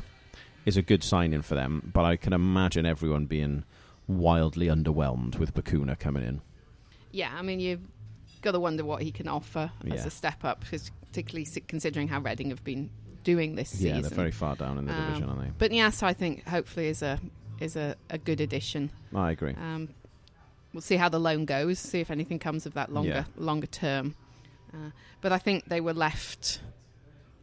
is 0.64 0.76
a 0.76 0.82
good 0.82 1.02
signing 1.02 1.42
for 1.42 1.54
them, 1.54 1.90
but 1.92 2.04
I 2.04 2.16
can 2.16 2.32
imagine 2.32 2.86
everyone 2.86 3.26
being 3.26 3.64
wildly 4.08 4.66
underwhelmed 4.66 5.36
with 5.38 5.54
Bacuna 5.54 5.98
coming 5.98 6.22
in. 6.24 6.40
Yeah, 7.10 7.30
I 7.36 7.42
mean, 7.42 7.60
you've 7.60 7.80
got 8.40 8.52
to 8.52 8.60
wonder 8.60 8.84
what 8.84 9.02
he 9.02 9.10
can 9.12 9.28
offer 9.28 9.70
as 9.84 10.00
Yeah. 10.00 10.06
a 10.06 10.10
step 10.10 10.44
up, 10.44 10.64
particularly 10.64 11.46
considering 11.68 12.08
how 12.08 12.20
Reading 12.20 12.50
have 12.50 12.64
been 12.64 12.90
doing 13.24 13.54
this 13.54 13.74
Yeah, 13.80 13.94
season. 13.96 14.02
they're 14.02 14.10
very 14.16 14.30
far 14.32 14.56
down 14.56 14.78
in 14.78 14.86
the 14.86 14.92
Um, 14.94 15.06
division, 15.06 15.28
aren't 15.28 15.40
they? 15.42 15.50
But 15.58 15.70
Niasse, 15.70 16.02
I 16.02 16.12
think, 16.12 16.46
hopefully 16.48 16.88
is 16.88 17.02
a 17.02 17.20
is 17.60 17.76
a, 17.76 17.94
a 18.10 18.18
good 18.18 18.40
addition. 18.40 18.90
I 19.14 19.30
agree. 19.30 19.54
Um, 19.54 19.90
we'll 20.72 20.80
see 20.80 20.96
how 20.96 21.08
the 21.08 21.18
loan 21.20 21.44
goes. 21.44 21.78
See 21.78 22.00
if 22.00 22.10
anything 22.10 22.38
comes 22.38 22.66
of 22.66 22.74
that 22.74 22.92
longer 22.92 23.10
Yeah. 23.10 23.24
longer 23.36 23.66
term. 23.66 24.14
Uh, 24.72 24.90
but 25.20 25.32
I 25.32 25.38
think 25.38 25.66
they 25.66 25.80
were 25.80 25.92
left. 25.94 26.60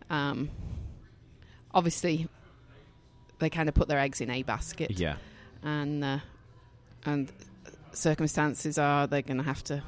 Um, 0.09 0.49
obviously, 1.73 2.27
they 3.39 3.49
kind 3.49 3.69
of 3.69 3.75
put 3.75 3.87
their 3.87 3.99
eggs 3.99 4.21
in 4.21 4.29
a 4.29 4.43
basket, 4.43 4.91
Yeah, 4.91 5.15
and 5.63 6.03
uh, 6.03 6.19
and 7.05 7.31
circumstances 7.91 8.77
are 8.77 9.07
they're 9.07 9.21
going 9.21 9.37
to 9.37 9.43
have 9.43 9.63
to 9.65 9.83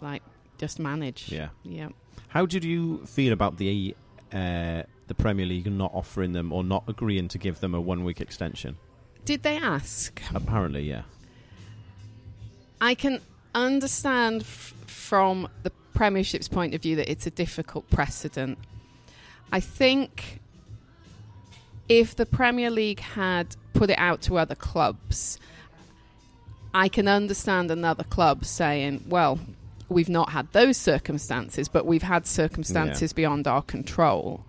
like 0.00 0.22
just 0.58 0.78
manage. 0.78 1.30
yeah. 1.30 1.48
Yeah. 1.64 1.88
How 2.28 2.46
did 2.46 2.64
you 2.64 3.04
feel 3.06 3.32
about 3.32 3.56
the 3.58 3.94
uh, 4.32 4.82
the 5.06 5.14
Premier 5.14 5.46
League 5.46 5.70
not 5.70 5.90
offering 5.94 6.32
them 6.32 6.52
or 6.52 6.64
not 6.64 6.84
agreeing 6.88 7.28
to 7.28 7.38
give 7.38 7.60
them 7.60 7.74
a 7.74 7.80
one 7.80 8.04
week 8.04 8.20
extension? 8.20 8.76
Did 9.24 9.42
they 9.42 9.56
ask? 9.56 10.20
Apparently, 10.34 10.82
yeah. 10.88 11.02
I 12.82 12.96
can 12.96 13.20
understand 13.54 14.42
f- 14.42 14.74
from 14.86 15.48
the 15.62 15.70
Premiership's 15.94 16.48
point 16.48 16.74
of 16.74 16.82
view 16.82 16.96
that 16.96 17.08
it's 17.08 17.28
a 17.28 17.30
difficult 17.30 17.88
precedent. 17.90 18.58
I 19.52 19.60
think 19.60 20.40
if 21.88 22.16
the 22.16 22.26
Premier 22.26 22.70
League 22.70 22.98
had 22.98 23.54
put 23.72 23.88
it 23.88 23.98
out 23.98 24.20
to 24.22 24.36
other 24.36 24.56
clubs, 24.56 25.38
I 26.74 26.88
can 26.88 27.06
understand 27.06 27.70
another 27.70 28.02
club 28.02 28.44
saying, 28.44 29.04
well, 29.08 29.38
we've 29.88 30.08
not 30.08 30.30
had 30.30 30.50
those 30.52 30.76
circumstances, 30.76 31.68
but 31.68 31.86
we've 31.86 32.02
had 32.02 32.26
circumstances 32.26 33.12
beyond 33.12 33.46
our 33.46 33.62
control. 33.62 34.44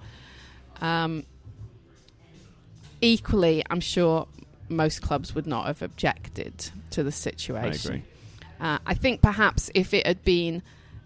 Um, 0.82 1.24
equally, 3.00 3.64
I'm 3.70 3.82
sure 3.82 4.28
most 4.70 5.04
clubs 5.04 5.36
would 5.36 5.46
not 5.46 5.68
have 5.68 5.84
objected 5.84 6.72
to 6.92 7.04
the 7.04 7.12
situation. 7.12 8.06
I. 8.60 8.76
Uh, 8.76 8.80
I 8.86 8.94
think 8.94 9.22
perhaps 9.22 9.70
if 9.74 9.94
it 9.94 10.06
had 10.08 10.24
been 10.24 10.62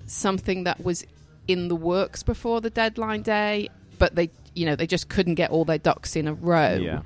something 0.05 0.63
that 0.65 0.83
was 0.83 1.05
in 1.47 1.67
the 1.67 1.75
works 1.75 2.23
before 2.23 2.62
the 2.62 2.69
deadline 2.69 3.21
day, 3.21 3.69
but 3.99 4.15
they, 4.15 4.29
you 4.53 4.65
know, 4.65 4.75
they 4.75 4.88
just 4.88 5.10
couldn't 5.10 5.36
get 5.36 5.49
all 5.49 5.65
their 5.65 5.77
ducks 5.77 6.15
in 6.15 6.27
a 6.27 6.33
row. 6.33 6.75
Yeah. 6.75 7.01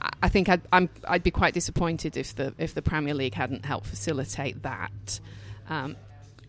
I- 0.00 0.10
I 0.22 0.28
think 0.30 0.48
I'd, 0.48 0.62
I'm, 0.72 0.88
I'd 1.06 1.22
be 1.22 1.30
quite 1.30 1.52
disappointed 1.54 2.16
if 2.16 2.34
the 2.34 2.54
if 2.56 2.72
the 2.74 2.80
Premier 2.82 3.12
League 3.14 3.34
hadn't 3.34 3.64
helped 3.66 3.86
facilitate 3.86 4.62
that. 4.62 5.20
Um, 5.68 5.96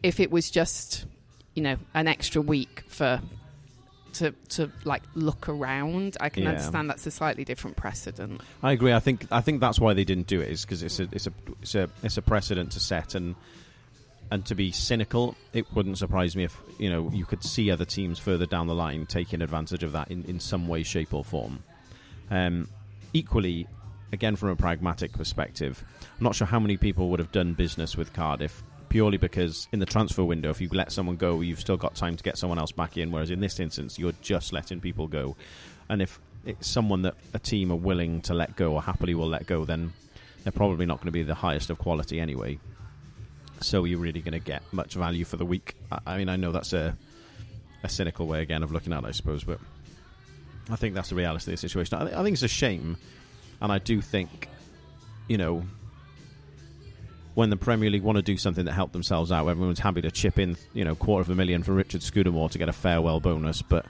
if 0.04 0.20
it 0.22 0.32
was 0.32 0.50
just, 0.50 1.06
you 1.54 1.62
know, 1.62 1.76
an 1.94 2.08
extra 2.08 2.42
week 2.42 2.84
for 2.88 3.20
to 4.14 4.32
to 4.50 4.72
like 4.84 5.04
look 5.16 5.48
around, 5.50 6.18
I 6.20 6.30
can 6.30 6.44
Yeah. 6.44 6.50
understand 6.50 6.90
that's 6.90 7.06
a 7.08 7.12
slightly 7.12 7.44
different 7.46 7.78
precedent. 7.78 8.42
I 8.62 8.72
agree. 8.72 8.94
I 8.94 9.00
think 9.00 9.28
I 9.32 9.42
think 9.42 9.60
that's 9.62 9.80
why 9.80 9.94
they 9.94 10.04
didn't 10.04 10.28
do 10.28 10.42
it 10.42 10.50
is 10.50 10.62
because 10.66 10.84
it's 10.84 11.00
a 11.00 11.08
it's 11.12 11.28
a 11.28 11.34
it's 11.62 11.76
a 11.76 11.90
it's 12.04 12.18
a 12.18 12.22
precedent 12.22 12.72
to 12.74 12.80
set 12.80 13.16
and 13.16 13.36
and 14.30 14.46
to 14.46 14.56
be 14.56 14.72
cynical, 14.72 15.36
it 15.52 15.66
wouldn't 15.76 15.98
surprise 15.98 16.36
me 16.38 16.46
if 16.46 16.58
you 16.80 16.90
know 16.90 17.10
you 17.14 17.26
could 17.26 17.44
see 17.44 17.70
other 17.70 17.86
teams 17.86 18.18
further 18.18 18.46
down 18.46 18.68
the 18.68 18.76
line 18.76 19.06
taking 19.06 19.42
advantage 19.42 19.84
of 19.84 19.92
that 19.92 20.10
in, 20.10 20.24
in 20.26 20.40
some 20.40 20.68
way, 20.68 20.84
shape, 20.84 21.14
or 21.14 21.24
form. 21.26 21.64
Um, 22.30 22.70
equally, 23.14 23.68
again 24.14 24.36
from 24.38 24.50
a 24.50 24.56
pragmatic 24.56 25.12
perspective, 25.12 25.84
I'm 26.02 26.24
not 26.24 26.36
sure 26.36 26.48
how 26.48 26.60
many 26.60 26.78
people 26.78 27.10
would 27.10 27.20
have 27.20 27.32
done 27.34 27.54
business 27.56 27.98
with 27.98 28.14
Cardiff 28.14 28.64
purely 28.92 29.18
because 29.18 29.70
in 29.72 29.80
the 29.80 29.86
transfer 29.86 30.22
window, 30.24 30.50
if 30.50 30.60
you 30.60 30.68
let 30.74 30.92
someone 30.92 31.16
go, 31.16 31.40
you've 31.40 31.62
still 31.62 31.78
got 31.78 31.96
time 31.96 32.18
to 32.18 32.24
get 32.24 32.38
someone 32.38 32.60
else 32.60 32.74
back 32.74 32.98
in. 32.98 33.10
Whereas 33.10 33.32
in 33.32 33.40
this 33.40 33.58
instance, 33.58 33.98
you're 33.98 34.12
just 34.22 34.52
letting 34.52 34.82
people 34.82 35.08
go, 35.08 35.38
and 35.90 36.02
if 36.02 36.20
it's 36.46 36.68
someone 36.68 37.04
that 37.04 37.16
a 37.34 37.40
team 37.40 37.72
are 37.72 37.78
willing 37.78 38.22
to 38.24 38.34
let 38.34 38.58
go 38.58 38.74
or 38.74 38.82
happily 38.82 39.16
will 39.16 39.30
let 39.30 39.48
go, 39.48 39.64
then 39.64 39.94
they're 40.44 40.52
probably 40.52 40.86
not 40.86 40.98
going 40.98 41.06
to 41.06 41.12
be 41.12 41.24
the 41.24 41.36
highest 41.36 41.70
of 41.70 41.78
quality 41.78 42.20
anyway. 42.20 42.60
So 43.62 43.86
you're 43.86 44.00
really 44.00 44.22
going 44.22 44.34
to 44.34 44.40
get 44.40 44.62
much 44.74 44.96
value 44.96 45.24
for 45.24 45.38
the 45.38 45.46
week. 45.46 45.76
I, 46.06 46.18
mean, 46.18 46.28
I 46.28 46.36
know 46.36 46.52
that's 46.52 46.74
a 46.74 46.98
a 47.84 47.90
cynical 47.90 48.28
way 48.28 48.42
again 48.42 48.62
of 48.62 48.72
looking 48.72 48.92
at 48.92 49.04
it, 49.04 49.08
I 49.08 49.12
suppose, 49.12 49.44
but 49.44 49.60
I 50.70 50.76
think 50.76 50.96
that's 50.96 51.10
the 51.10 51.16
reality 51.16 51.52
of 51.52 51.54
the 51.54 51.58
situation. 51.58 51.98
I, 51.98 52.04
th- 52.04 52.16
I 52.16 52.24
think 52.24 52.34
it's 52.34 52.44
a 52.44 52.48
shame, 52.48 52.98
and 53.62 53.72
I 53.72 53.80
do 53.80 54.02
think, 54.02 54.50
you 55.28 55.38
know, 55.38 55.64
when 57.34 57.50
the 57.50 57.58
Premier 57.58 57.90
League 57.90 58.04
want 58.04 58.18
to 58.18 58.22
do 58.22 58.38
something 58.38 58.66
that 58.66 58.74
help 58.74 58.92
themselves 58.92 59.32
out, 59.32 59.48
everyone's 59.48 59.80
happy 59.80 60.02
to 60.02 60.12
chip 60.12 60.38
in, 60.38 60.58
you 60.74 60.84
know, 60.84 60.96
quarter 60.96 61.22
of 61.22 61.30
a 61.30 61.36
million 61.36 61.64
for 61.64 61.74
Richard 61.74 62.02
Scudamore 62.04 62.50
to 62.50 62.58
get 62.58 62.70
a 62.70 62.74
farewell 62.74 63.20
bonus, 63.20 63.62
but 63.62 63.86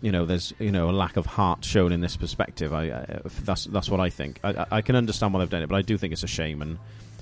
you 0.00 0.12
know, 0.12 0.26
there's 0.26 0.52
you 0.58 0.70
know 0.70 0.90
a 0.90 0.92
lack 0.92 1.16
of 1.16 1.24
heart 1.24 1.64
shown 1.64 1.90
in 1.92 2.00
this 2.02 2.16
perspective. 2.16 2.74
I, 2.74 2.90
I 2.90 3.20
that's 3.42 3.64
that's 3.64 3.88
what 3.88 4.00
I 4.00 4.10
think. 4.10 4.38
I, 4.44 4.66
I- 4.70 4.82
can 4.82 4.96
understand 4.96 5.32
why 5.32 5.40
they've 5.40 5.48
done 5.48 5.62
it, 5.62 5.68
but 5.68 5.76
I 5.76 5.82
do 5.82 5.96
think 5.96 6.12
it's 6.12 6.22
a 6.22 6.26
shame. 6.26 6.60
And 6.60 6.78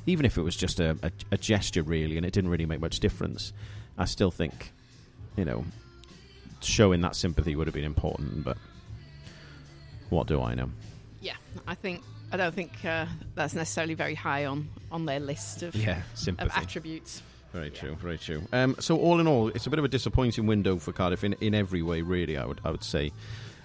even 0.06 0.26
if 0.26 0.36
it 0.36 0.42
was 0.42 0.56
just 0.56 0.80
a, 0.80 0.96
a, 1.02 1.12
a 1.30 1.36
gesture, 1.36 1.82
really, 1.84 2.16
and 2.16 2.26
it 2.26 2.32
didn't 2.32 2.50
really 2.50 2.66
make 2.66 2.80
much 2.80 2.98
difference, 2.98 3.52
I 3.98 4.06
still 4.06 4.32
think, 4.32 4.72
you 5.36 5.44
know, 5.44 5.64
showing 6.60 7.02
that 7.02 7.14
sympathy 7.14 7.54
would 7.54 7.68
have 7.68 7.74
been 7.74 7.84
important. 7.84 8.42
But 8.42 8.56
what 10.10 10.26
do 10.26 10.42
I 10.42 10.54
know? 10.54 10.70
Yeah, 11.20 11.36
I 11.68 11.76
think 11.76 12.02
I 12.32 12.38
don't 12.38 12.54
think 12.54 12.84
uh, 12.84 13.06
that's 13.34 13.54
necessarily 13.54 13.94
very 13.94 14.14
high 14.14 14.46
on 14.46 14.68
on 14.90 15.04
their 15.04 15.20
list 15.20 15.62
of 15.62 15.74
Yeah, 15.74 16.00
of 16.26 16.50
attributes. 16.54 17.22
Very 17.52 17.70
true, 17.70 17.94
very 17.96 18.16
true. 18.16 18.42
Um, 18.52 18.76
so 18.80 18.96
all 18.98 19.20
in 19.20 19.26
all, 19.26 19.48
it's 19.48 19.66
a 19.66 19.70
bit 19.70 19.78
of 19.78 19.84
a 19.84 19.88
disappointing 19.88 20.46
window 20.46 20.78
for 20.78 20.92
Cardiff 20.92 21.22
in, 21.22 21.34
in 21.34 21.54
every 21.54 21.82
way. 21.82 22.00
Really, 22.00 22.38
I 22.38 22.46
would 22.46 22.60
I 22.64 22.70
would 22.70 22.84
say. 22.84 23.12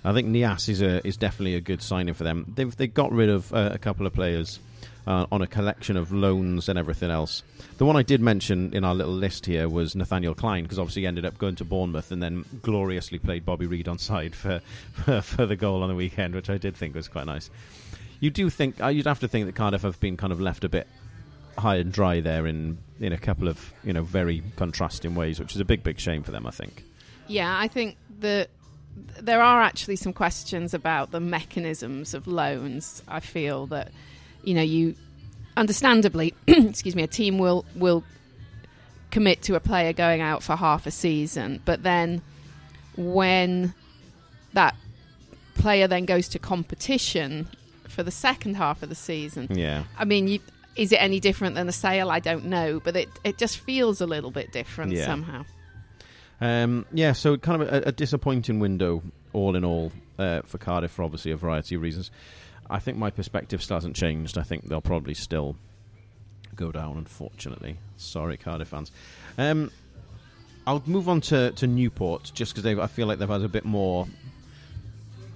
I 0.03 0.13
think 0.13 0.27
Niasse 0.27 0.69
is 0.69 0.81
a 0.81 1.05
is 1.07 1.17
definitely 1.17 1.55
a 1.55 1.61
good 1.61 1.81
signing 1.81 2.13
for 2.13 2.25
them. 2.25 2.51
They've 2.55 2.75
they 2.75 2.87
got 2.87 3.11
rid 3.13 3.29
of 3.29 3.53
uh, 3.53 3.69
a 3.73 3.77
couple 3.77 4.05
of 4.05 4.13
players 4.13 4.59
uh, 5.07 5.25
on 5.31 5.41
a 5.41 5.47
collection 5.47 5.95
of 5.95 6.11
loans 6.11 6.67
and 6.67 6.77
everything 6.77 7.09
else. 7.09 7.43
The 7.77 7.85
one 7.85 7.95
I 7.95 8.03
did 8.03 8.19
mention 8.19 8.73
in 8.73 8.83
our 8.83 8.93
little 8.93 9.13
list 9.13 9.45
here 9.45 9.69
was 9.69 9.95
Nathaniel 9.95 10.35
Clyne 10.35 10.63
because 10.63 10.77
obviously 10.77 11.03
he 11.03 11.07
ended 11.07 11.25
up 11.25 11.37
going 11.37 11.55
to 11.55 11.65
Bournemouth 11.65 12.11
and 12.11 12.21
then 12.21 12.43
gloriously 12.61 13.17
played 13.17 13.45
Bobby 13.45 13.67
Reid 13.67 13.87
on 13.87 13.97
side 13.97 14.35
for, 14.35 14.59
for 14.91 15.21
for 15.21 15.45
the 15.45 15.55
goal 15.55 15.81
on 15.81 15.89
the 15.89 15.95
weekend, 15.95 16.35
which 16.35 16.49
I 16.49 16.57
did 16.57 16.75
think 16.75 16.93
was 16.93 17.07
quite 17.07 17.25
nice. 17.25 17.49
You 18.19 18.29
do 18.29 18.49
think 18.49 18.81
uh, 18.81 18.87
you'd 18.87 19.05
have 19.05 19.19
to 19.19 19.27
think 19.27 19.45
that 19.45 19.55
Cardiff 19.55 19.83
have 19.83 19.99
been 19.99 20.17
kind 20.17 20.33
of 20.33 20.41
left 20.41 20.63
a 20.63 20.69
bit 20.69 20.87
high 21.57 21.77
and 21.77 21.91
dry 21.91 22.19
there 22.19 22.45
in 22.45 22.77
in 22.99 23.13
a 23.13 23.17
couple 23.17 23.47
of 23.47 23.73
you 23.83 23.93
know 23.93 24.03
very 24.03 24.43
contrasting 24.55 25.15
ways, 25.15 25.39
which 25.39 25.53
is 25.53 25.61
a 25.61 25.65
big 25.65 25.83
big 25.83 25.99
shame 25.99 26.23
for 26.23 26.31
them. 26.31 26.45
I 26.47 26.51
think. 26.51 26.83
Yeah, 27.27 27.57
I 27.57 27.67
think 27.67 27.97
that 28.19 28.49
there 29.19 29.41
are 29.41 29.61
actually 29.61 29.95
some 29.95 30.13
questions 30.13 30.73
about 30.73 31.11
the 31.11 31.19
mechanisms 31.19 32.13
of 32.13 32.27
loans. 32.27 33.03
I 33.07 33.19
feel 33.19 33.67
that 33.67 33.91
you 34.43 34.53
know 34.53 34.61
you 34.61 34.95
understandably, 35.55 36.33
excuse 36.47 36.95
me, 36.95 37.03
a 37.03 37.07
team 37.07 37.37
will 37.37 37.65
will 37.75 38.03
commit 39.11 39.41
to 39.43 39.55
a 39.55 39.59
player 39.59 39.93
going 39.93 40.21
out 40.21 40.43
for 40.43 40.55
half 40.55 40.85
a 40.85 40.91
season, 40.91 41.61
but 41.65 41.83
then 41.83 42.21
when 42.95 43.73
that 44.53 44.75
player 45.55 45.87
then 45.87 46.05
goes 46.05 46.27
to 46.29 46.39
competition 46.39 47.47
for 47.97 48.03
the 48.03 48.11
second 48.11 48.55
half 48.57 48.83
of 48.83 48.89
the 48.89 48.95
season. 48.95 49.47
Yeah. 49.49 49.83
I 49.97 50.05
mean, 50.05 50.27
you, 50.27 50.39
is 50.75 50.91
it 50.91 50.97
any 51.01 51.19
different 51.19 51.55
than 51.55 51.67
a 51.67 51.71
sale? 51.71 52.11
I 52.11 52.19
don't 52.19 52.45
know, 52.45 52.79
but 52.79 52.95
it, 52.95 53.09
it 53.23 53.39
just 53.39 53.57
feels 53.57 54.01
a 54.01 54.05
little 54.05 54.29
bit 54.29 54.51
different 54.51 54.91
Yeah. 54.91 55.05
somehow. 55.07 55.45
Um, 56.39 56.85
yeah, 56.93 57.13
so 57.13 57.37
kind 57.37 57.63
of 57.63 57.73
a, 57.73 57.87
a 57.87 57.91
disappointing 57.91 58.59
window, 58.59 59.01
all 59.33 59.55
in 59.55 59.65
all, 59.65 59.91
uh, 60.19 60.43
for 60.45 60.59
Cardiff 60.59 60.91
for 60.91 61.01
obviously 61.01 61.31
a 61.31 61.37
variety 61.37 61.73
of 61.73 61.81
reasons. 61.81 62.11
I 62.69 62.77
think 62.77 62.99
my 62.99 63.09
perspective 63.09 63.63
still 63.63 63.77
hasn't 63.77 63.95
changed. 63.95 64.37
I 64.37 64.43
think 64.43 64.69
they'll 64.69 64.79
probably 64.79 65.15
still 65.15 65.55
go 66.55 66.71
down, 66.71 66.97
unfortunately. 66.97 67.79
Sorry, 67.95 68.37
Cardiff 68.37 68.67
fans. 68.67 68.91
Um, 69.39 69.71
I'll 70.67 70.83
move 70.85 71.09
on 71.09 71.21
to, 71.21 71.51
to 71.53 71.65
Newport 71.65 72.31
just 72.35 72.53
because 72.53 72.77
I 72.77 72.85
feel 72.85 73.07
like 73.07 73.17
they've 73.17 73.27
had 73.27 73.41
a 73.41 73.49
bit 73.49 73.65
more 73.65 74.05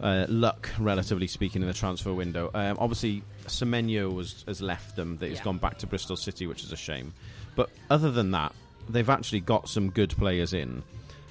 uh, 0.02 0.26
luck, 0.30 0.70
relatively 0.80 1.28
speaking, 1.28 1.62
in 1.62 1.68
the 1.68 1.74
transfer 1.74 2.14
window. 2.14 2.50
Um, 2.54 2.78
obviously, 2.80 3.24
Semenyo 3.46 4.12
was, 4.14 4.44
has 4.48 4.62
left 4.62 4.96
them; 4.96 5.18
that 5.18 5.30
he's 5.30 5.38
Yeah. 5.40 5.44
gone 5.46 5.58
back 5.60 5.78
to 5.80 5.88
Bristol 5.88 6.16
City, 6.18 6.48
which 6.48 6.64
is 6.64 6.72
a 6.72 6.78
shame. 6.78 7.14
But 7.56 7.70
other 7.90 8.12
than 8.12 8.32
that, 8.32 8.54
they've 8.90 9.10
actually 9.10 9.42
got 9.42 9.70
some 9.70 9.90
good 9.90 10.10
players 10.18 10.54
in. 10.54 10.84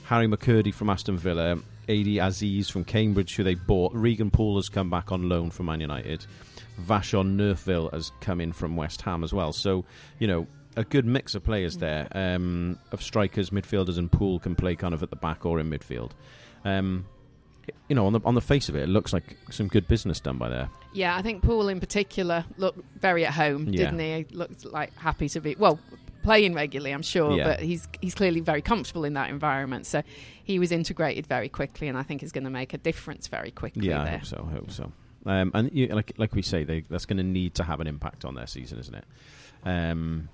Harry 0.05 0.27
McKirdy 0.27 0.73
from 0.75 0.91
Aston 0.91 1.17
Villa, 1.17 1.59
Adi 1.89 2.19
Aziz 2.19 2.69
from 2.69 2.85
Cambridge, 2.85 3.35
who 3.37 3.43
they 3.45 3.55
bought. 3.55 3.93
Regan 3.95 4.31
Poole 4.31 4.57
has 4.57 4.69
come 4.69 4.91
back 4.91 5.13
on 5.13 5.29
loan 5.29 5.51
from 5.51 5.67
Man 5.67 5.81
United. 5.81 6.25
Vashon 6.81 7.37
Neufville 7.37 7.91
has 7.93 8.11
come 8.21 8.41
in 8.41 8.53
from 8.53 8.77
West 8.77 9.03
Ham 9.03 9.23
as 9.23 9.33
well. 9.33 9.53
So, 9.53 9.85
you 10.19 10.27
know, 10.27 10.47
a 10.77 10.85
good 10.85 11.05
mix 11.05 11.35
of 11.35 11.45
players 11.45 11.77
there 11.77 12.09
um, 12.13 12.79
of 12.93 13.03
strikers, 13.03 13.51
midfielders, 13.51 13.99
and 13.99 14.11
Poole 14.11 14.39
can 14.39 14.55
play 14.55 14.77
kind 14.77 14.95
of 14.95 15.03
at 15.03 15.11
the 15.11 15.17
back 15.17 15.45
or 15.45 15.59
in 15.61 15.69
midfield. 15.71 16.13
Um, 16.65 17.07
you 17.89 17.95
know, 17.97 18.07
on 18.07 18.13
the 18.13 18.21
on 18.25 18.35
the 18.35 18.41
face 18.41 18.69
of 18.69 18.77
it, 18.77 18.83
it 18.85 18.89
looks 18.89 19.13
like 19.13 19.37
some 19.51 19.69
good 19.69 19.87
business 19.89 20.21
done 20.21 20.39
by 20.39 20.49
there. 20.49 20.69
Yeah, 20.93 21.17
I 21.17 21.23
think 21.23 21.43
Paul 21.43 21.69
in 21.69 21.81
particular 21.81 22.45
looked 22.57 22.81
very 23.01 23.25
at 23.27 23.33
home, 23.35 23.69
Yeah. 23.69 23.85
didn't 23.91 23.99
he? 23.99 24.27
He 24.29 24.37
looked 24.37 24.65
like 24.65 24.97
happy 24.97 25.29
to 25.31 25.41
be 25.41 25.55
well 25.59 25.79
playing 26.23 26.53
regularly, 26.55 26.93
I'm 26.93 27.03
sure, 27.03 27.37
Yeah. 27.37 27.45
but 27.45 27.61
he's 27.61 27.89
he's 28.01 28.15
clearly 28.15 28.41
very 28.41 28.63
comfortable 28.63 29.05
in 29.05 29.15
that 29.15 29.31
environment. 29.31 29.87
So 29.87 30.03
he 30.45 30.59
was 30.59 30.73
integrated 30.73 31.27
very 31.27 31.49
quickly, 31.49 31.89
and 31.89 31.97
I 31.97 32.03
think 32.03 32.23
is 32.23 32.33
going 32.33 32.45
to 32.45 32.51
make 32.51 32.75
a 32.75 32.79
difference 32.79 33.27
very 33.29 33.51
quickly 33.51 33.89
Yeah, 33.89 34.03
I 34.03 34.09
hope 34.09 34.25
so. 34.25 34.49
I 34.51 34.53
hope 34.55 34.71
so. 34.71 34.93
Um, 35.27 35.51
and 35.55 35.71
you, 35.73 35.87
like 35.89 36.13
like 36.17 36.35
we 36.35 36.43
say, 36.43 36.65
they, 36.65 36.81
that's 36.89 37.07
going 37.07 37.19
to 37.19 37.23
need 37.23 37.55
to 37.57 37.65
have 37.65 37.81
an 37.81 37.87
impact 37.87 38.25
on 38.25 38.35
their 38.35 38.47
season, 38.47 38.79
isn't 38.79 38.95
it? 38.95 39.05
Um, 39.65 40.29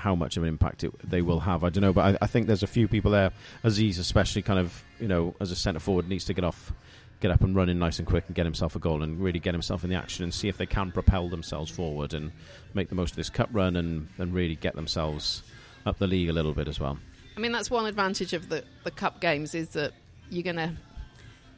how 0.00 0.14
much 0.14 0.36
of 0.36 0.42
an 0.42 0.48
impact 0.48 0.84
it, 0.84 0.92
they 1.08 1.22
will 1.22 1.40
have, 1.40 1.64
I 1.64 1.70
don't 1.70 1.82
know. 1.82 1.92
But 1.92 2.16
I, 2.16 2.18
I 2.22 2.26
think 2.26 2.46
there's 2.46 2.62
a 2.62 2.66
few 2.68 2.88
people 2.88 3.10
there. 3.10 3.32
Aziz, 3.62 3.98
especially, 3.98 4.42
kind 4.42 4.58
of 4.58 4.84
you 5.00 5.08
know, 5.08 5.34
as 5.40 5.50
a 5.50 5.56
centre 5.56 5.80
forward, 5.80 6.08
needs 6.08 6.24
to 6.26 6.34
get 6.34 6.44
off, 6.44 6.72
get 7.20 7.30
up 7.30 7.42
and 7.42 7.54
running 7.54 7.78
nice 7.78 7.98
and 7.98 8.06
quick, 8.06 8.24
and 8.26 8.34
get 8.34 8.46
himself 8.46 8.76
a 8.76 8.78
goal, 8.78 9.02
and 9.02 9.20
really 9.20 9.38
get 9.38 9.54
himself 9.54 9.84
in 9.84 9.90
the 9.90 9.96
action, 9.96 10.24
and 10.24 10.32
see 10.32 10.48
if 10.48 10.56
they 10.56 10.66
can 10.66 10.92
propel 10.92 11.28
themselves 11.28 11.70
forward 11.70 12.14
and 12.14 12.32
make 12.74 12.88
the 12.88 12.94
most 12.94 13.10
of 13.10 13.16
this 13.16 13.30
cup 13.30 13.48
run, 13.52 13.76
and, 13.76 14.08
and 14.18 14.34
really 14.34 14.56
get 14.56 14.74
themselves 14.74 15.42
up 15.86 15.98
the 15.98 16.06
league 16.06 16.28
a 16.28 16.32
little 16.32 16.52
bit 16.52 16.68
as 16.68 16.78
well. 16.80 16.98
I 17.36 17.40
mean, 17.40 17.52
that's 17.52 17.70
one 17.70 17.86
advantage 17.86 18.32
of 18.32 18.48
the 18.48 18.64
the 18.84 18.90
cup 18.90 19.20
games 19.20 19.54
is 19.54 19.70
that 19.70 19.92
you're 20.30 20.42
gonna 20.42 20.76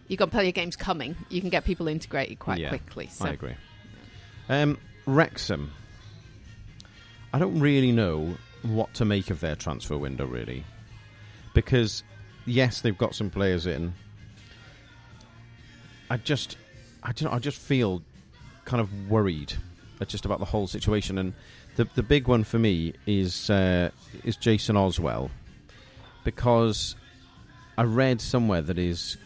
you've 0.08 0.18
got 0.18 0.30
plenty 0.30 0.48
of 0.48 0.54
games 0.54 0.76
coming. 0.76 1.16
You 1.30 1.40
can 1.40 1.50
get 1.50 1.64
people 1.64 1.88
integrated 1.88 2.38
quite 2.38 2.58
Yeah, 2.58 2.68
quickly. 2.68 3.06
So 3.06 3.24
I 3.26 3.30
agree. 3.30 3.54
Um, 4.48 4.78
Wrexham. 5.06 5.72
I 7.32 7.38
don't 7.38 7.60
really 7.60 7.92
know 7.92 8.34
what 8.62 8.92
to 8.94 9.04
make 9.04 9.30
of 9.30 9.40
their 9.40 9.56
transfer 9.56 9.96
window, 9.96 10.26
really, 10.26 10.64
because 11.54 12.02
yes, 12.46 12.80
they've 12.80 12.96
got 12.96 13.14
some 13.14 13.30
players 13.30 13.66
in. 13.66 13.94
I 16.10 16.16
just, 16.16 16.56
I 17.02 17.12
don't, 17.12 17.30
know, 17.30 17.36
I 17.36 17.38
just 17.38 17.58
feel 17.58 18.02
kind 18.64 18.80
of 18.80 19.08
worried 19.08 19.54
just 20.06 20.24
about 20.24 20.38
the 20.38 20.44
whole 20.46 20.66
situation, 20.66 21.18
and 21.18 21.34
the 21.76 21.86
the 21.94 22.02
big 22.02 22.26
one 22.26 22.42
for 22.42 22.58
me 22.58 22.94
is 23.06 23.50
uh, 23.50 23.90
is 24.24 24.36
Jason 24.36 24.76
Oswell, 24.76 25.30
because 26.24 26.96
I 27.76 27.84
read 27.84 28.20
somewhere 28.20 28.62
that 28.62 28.76
his 28.76 29.16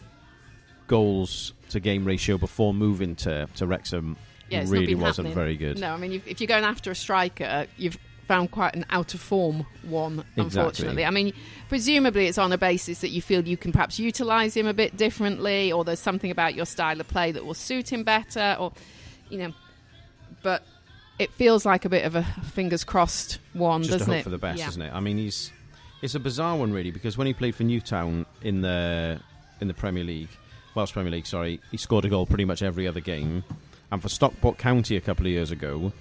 goals 0.87 1.53
to 1.69 1.79
game 1.79 2.05
ratio 2.05 2.37
before 2.37 2.73
moving 2.73 3.15
to 3.15 3.47
to 3.55 3.65
Wrexham 3.65 4.17
Yeah, 4.49 4.61
it's 4.61 4.69
really 4.71 4.95
wasn't 4.95 5.29
happening. 5.29 5.33
very 5.33 5.57
good. 5.57 5.79
No, 5.79 5.93
I 5.93 5.97
mean, 5.97 6.11
if, 6.13 6.27
if 6.27 6.39
you're 6.41 6.47
going 6.47 6.63
after 6.63 6.91
a 6.91 6.95
striker, 6.95 7.65
you've 7.77 7.97
found 8.27 8.51
quite 8.51 8.75
an 8.75 8.85
out 8.89 9.13
of 9.13 9.19
form 9.19 9.65
one, 9.83 10.23
unfortunately. 10.35 11.05
I 11.05 11.09
mean, 11.11 11.33
presumably 11.69 12.27
it's 12.27 12.37
on 12.37 12.51
a 12.51 12.57
basis 12.57 12.99
that 13.01 13.09
you 13.09 13.21
feel 13.21 13.47
you 13.47 13.57
can 13.57 13.71
perhaps 13.71 13.99
utilise 13.99 14.55
him 14.55 14.67
a 14.67 14.73
bit 14.73 14.97
differently, 14.97 15.71
or 15.71 15.83
there's 15.83 15.99
something 15.99 16.31
about 16.31 16.55
your 16.55 16.65
style 16.65 16.99
of 16.99 17.07
play 17.07 17.31
that 17.31 17.45
will 17.45 17.53
suit 17.53 17.91
him 17.91 18.03
better, 18.03 18.55
or, 18.59 18.71
you 19.29 19.37
know, 19.39 19.53
but 20.43 20.63
it 21.19 21.31
feels 21.33 21.65
like 21.65 21.85
a 21.85 21.89
bit 21.89 22.03
of 22.05 22.15
a 22.15 22.23
fingers 22.53 22.83
crossed 22.83 23.39
one, 23.53 23.81
Just 23.83 23.99
doesn't 23.99 24.07
hope 24.13 24.19
it? 24.19 24.23
for 24.23 24.29
the 24.29 24.37
best, 24.37 24.59
Yeah. 24.59 24.67
isn't 24.69 24.81
it? 24.81 24.93
I 24.93 24.99
mean, 24.99 25.17
he's 25.17 25.51
it's 26.01 26.13
a 26.13 26.19
bizarre 26.19 26.55
one 26.57 26.71
really 26.73 26.91
because 26.91 27.17
when 27.17 27.25
he 27.25 27.33
played 27.33 27.55
for 27.55 27.63
Newtown 27.63 28.25
in 28.43 28.61
the 28.61 29.19
in 29.61 29.67
the 29.67 29.73
Premier 29.73 30.03
League, 30.03 30.29
Welsh 30.75 30.91
Premier 30.91 31.11
League, 31.11 31.25
sorry, 31.25 31.61
he 31.71 31.77
scored 31.77 32.05
a 32.05 32.09
goal 32.09 32.25
pretty 32.25 32.45
much 32.45 32.61
every 32.61 32.87
other 32.87 32.99
game. 32.99 33.43
And 33.95 34.01
for 34.01 34.09
Stockport 34.09 34.57
County 34.57 34.97
a 34.97 35.01
couple 35.01 35.25
of 35.25 35.31
years 35.31 35.51
ago, 35.51 35.93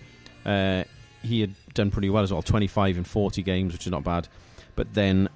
uh, 0.44 0.83
he 1.22 1.40
had 1.40 1.54
done 1.74 1.92
pretty 1.92 2.11
well 2.11 2.24
as 2.24 2.33
well, 2.33 2.42
25 2.42 2.96
and 2.96 3.07
40 3.07 3.40
games, 3.44 3.72
which 3.72 3.87
is 3.87 3.92
not 3.92 4.02
bad. 4.02 4.26
But 4.74 4.94
then 4.94 5.28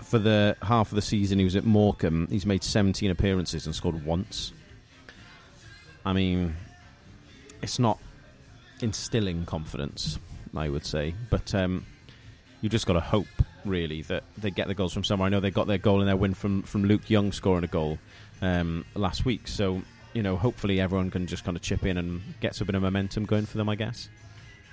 for 0.00 0.20
the 0.20 0.56
half 0.62 0.92
of 0.92 0.94
the 0.94 1.02
season 1.02 1.40
he 1.40 1.44
was 1.44 1.56
at 1.56 1.64
Morecambe, 1.64 2.28
he's 2.30 2.46
made 2.46 2.62
17 2.62 3.10
appearances 3.10 3.66
and 3.66 3.74
scored 3.74 4.04
once. 4.06 4.52
I 6.06 6.12
mean, 6.12 6.54
it's 7.62 7.80
not 7.80 7.98
instilling 8.80 9.44
confidence, 9.44 10.20
I 10.54 10.68
would 10.68 10.86
say. 10.86 11.16
But 11.30 11.52
um, 11.52 11.84
you 12.60 12.68
just 12.68 12.86
got 12.86 12.92
to 12.92 13.00
hope, 13.00 13.26
really, 13.64 14.02
that 14.02 14.22
they 14.36 14.52
get 14.52 14.68
the 14.68 14.74
goals 14.74 14.92
from 14.92 15.02
somewhere. 15.02 15.26
I 15.26 15.30
know 15.30 15.40
they 15.40 15.50
got 15.50 15.66
their 15.66 15.78
goal 15.78 16.00
in 16.00 16.06
their 16.06 16.14
win 16.14 16.34
from, 16.34 16.62
from 16.62 16.84
Luke 16.84 17.10
Young 17.10 17.32
scoring 17.32 17.64
a 17.64 17.66
goal 17.66 17.98
um, 18.40 18.84
last 18.94 19.24
week. 19.24 19.48
So, 19.48 19.82
you 20.18 20.22
know, 20.24 20.36
hopefully 20.36 20.80
everyone 20.80 21.12
can 21.12 21.28
just 21.28 21.44
kind 21.44 21.56
of 21.56 21.62
chip 21.62 21.86
in 21.86 21.96
and 21.96 22.20
get 22.40 22.60
a 22.60 22.64
bit 22.64 22.74
of 22.74 22.82
momentum 22.82 23.24
going 23.24 23.46
for 23.46 23.56
them, 23.56 23.68
I 23.68 23.76
guess. 23.76 24.08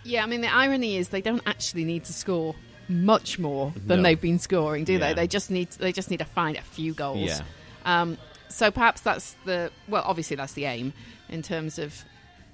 Yeah, 0.03 0.23
I 0.23 0.25
mean, 0.25 0.41
the 0.41 0.51
irony 0.51 0.97
is 0.97 1.09
they 1.09 1.21
don't 1.21 1.43
actually 1.45 1.85
need 1.85 2.03
to 2.05 2.13
score 2.13 2.55
much 2.89 3.37
more 3.37 3.71
than 3.85 4.01
No. 4.01 4.09
they've 4.09 4.19
been 4.19 4.39
scoring, 4.39 4.85
do 4.85 4.93
Yeah. 4.93 4.99
they? 4.99 5.13
They 5.13 5.27
just 5.27 5.51
need 5.51 5.69
they 5.73 5.91
just 5.91 6.09
need 6.09 6.17
to 6.17 6.25
find 6.25 6.57
a 6.57 6.61
few 6.63 6.93
goals. 6.95 7.19
Yeah. 7.29 7.41
Um, 7.85 8.17
so 8.49 8.71
perhaps 8.71 9.01
that's 9.01 9.35
the 9.45 9.71
well, 9.87 10.01
obviously 10.03 10.35
that's 10.35 10.53
the 10.53 10.65
aim 10.65 10.93
in 11.29 11.43
terms 11.43 11.77
of 11.77 11.93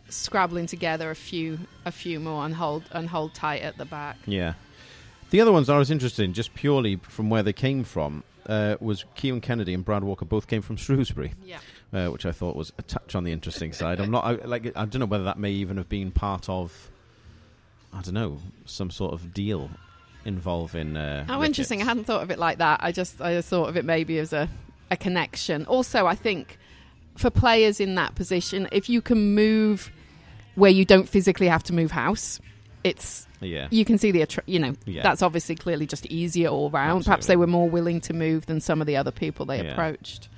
scrabbling 0.10 0.66
together 0.66 1.10
a 1.12 1.16
few 1.16 1.60
a 1.86 1.92
few 1.94 2.20
more 2.20 2.44
and 2.46 2.54
hold 2.56 2.84
and 2.92 3.08
hold 3.08 3.34
tight 3.34 3.62
at 3.62 3.78
the 3.78 3.86
back. 3.86 4.18
Yeah. 4.26 4.56
The 5.30 5.40
other 5.40 5.54
ones 5.54 5.70
I 5.70 5.78
was 5.78 5.90
interested 5.90 6.24
in, 6.26 6.34
just 6.34 6.54
purely 6.56 6.98
from 6.98 7.30
where 7.30 7.42
they 7.42 7.54
came 7.54 7.86
from, 7.86 8.26
uh, 8.48 8.76
was 8.82 9.06
Keelan 9.16 9.42
Kennedy 9.42 9.74
and 9.74 9.86
Brad 9.86 10.04
Walker 10.04 10.26
both 10.26 10.48
came 10.48 10.62
from 10.62 10.76
Shrewsbury. 10.86 11.32
Yeah. 11.46 11.60
Uh, 11.94 12.08
which 12.08 12.26
I 12.26 12.32
thought 12.32 12.56
was 12.56 12.72
a 12.78 12.82
touch 12.82 13.16
on 13.16 13.24
the 13.24 13.32
interesting 13.32 13.74
side. 13.74 14.00
I'm 14.00 14.12
not 14.12 14.24
I, 14.26 14.32
like 14.46 14.66
I 14.76 14.86
don't 14.86 15.00
know 15.00 15.06
whether 15.06 15.26
that 15.26 15.40
may 15.40 15.52
even 15.52 15.78
have 15.78 15.90
been 15.90 16.12
part 16.12 16.48
of 16.50 16.90
I 17.94 18.02
don't 18.02 18.14
know 18.14 18.40
some 18.66 18.90
sort 18.92 19.14
of 19.14 19.34
deal 19.34 19.70
involving. 20.26 20.96
Uh, 20.96 21.26
How 21.26 21.44
interesting! 21.44 21.82
I 21.82 21.86
hadn't 21.86 22.06
thought 22.06 22.24
of 22.24 22.32
it 22.32 22.40
like 22.40 22.60
that. 22.60 22.80
I 22.84 22.92
just 22.92 23.22
I 23.22 23.34
just 23.34 23.50
thought 23.50 23.70
of 23.70 23.78
it 23.78 23.86
maybe 23.86 24.18
as 24.20 24.34
a 24.34 24.50
a 24.90 24.98
connection. 24.98 25.66
Also, 25.66 26.06
I 26.06 26.16
think 26.16 26.58
for 27.16 27.30
players 27.30 27.80
in 27.80 27.96
that 27.96 28.16
position, 28.16 28.68
if 28.72 28.90
you 28.90 29.02
can 29.02 29.36
move 29.36 29.92
where 30.56 30.72
you 30.72 30.86
don't 30.86 31.08
physically 31.08 31.48
have 31.48 31.64
to 31.64 31.74
move 31.74 31.92
house, 31.92 32.40
it's 32.84 33.28
Yeah, 33.42 33.68
you 33.72 33.84
can 33.86 33.98
see 33.98 34.12
the 34.12 34.26
you 34.46 34.60
know 34.60 34.76
Yeah. 34.86 35.04
that's 35.04 35.22
obviously 35.22 35.56
clearly 35.56 35.86
just 35.86 36.06
easier 36.08 36.48
all 36.50 36.70
round. 36.70 37.04
Perhaps 37.06 37.28
they 37.28 37.36
were 37.36 37.48
more 37.48 37.70
willing 37.70 38.00
to 38.02 38.14
move 38.14 38.46
than 38.46 38.62
some 38.62 38.80
of 38.82 38.88
the 38.88 38.96
other 38.98 39.12
people 39.12 39.46
they 39.46 39.64
Yeah. 39.64 39.72
approached. 39.72 40.30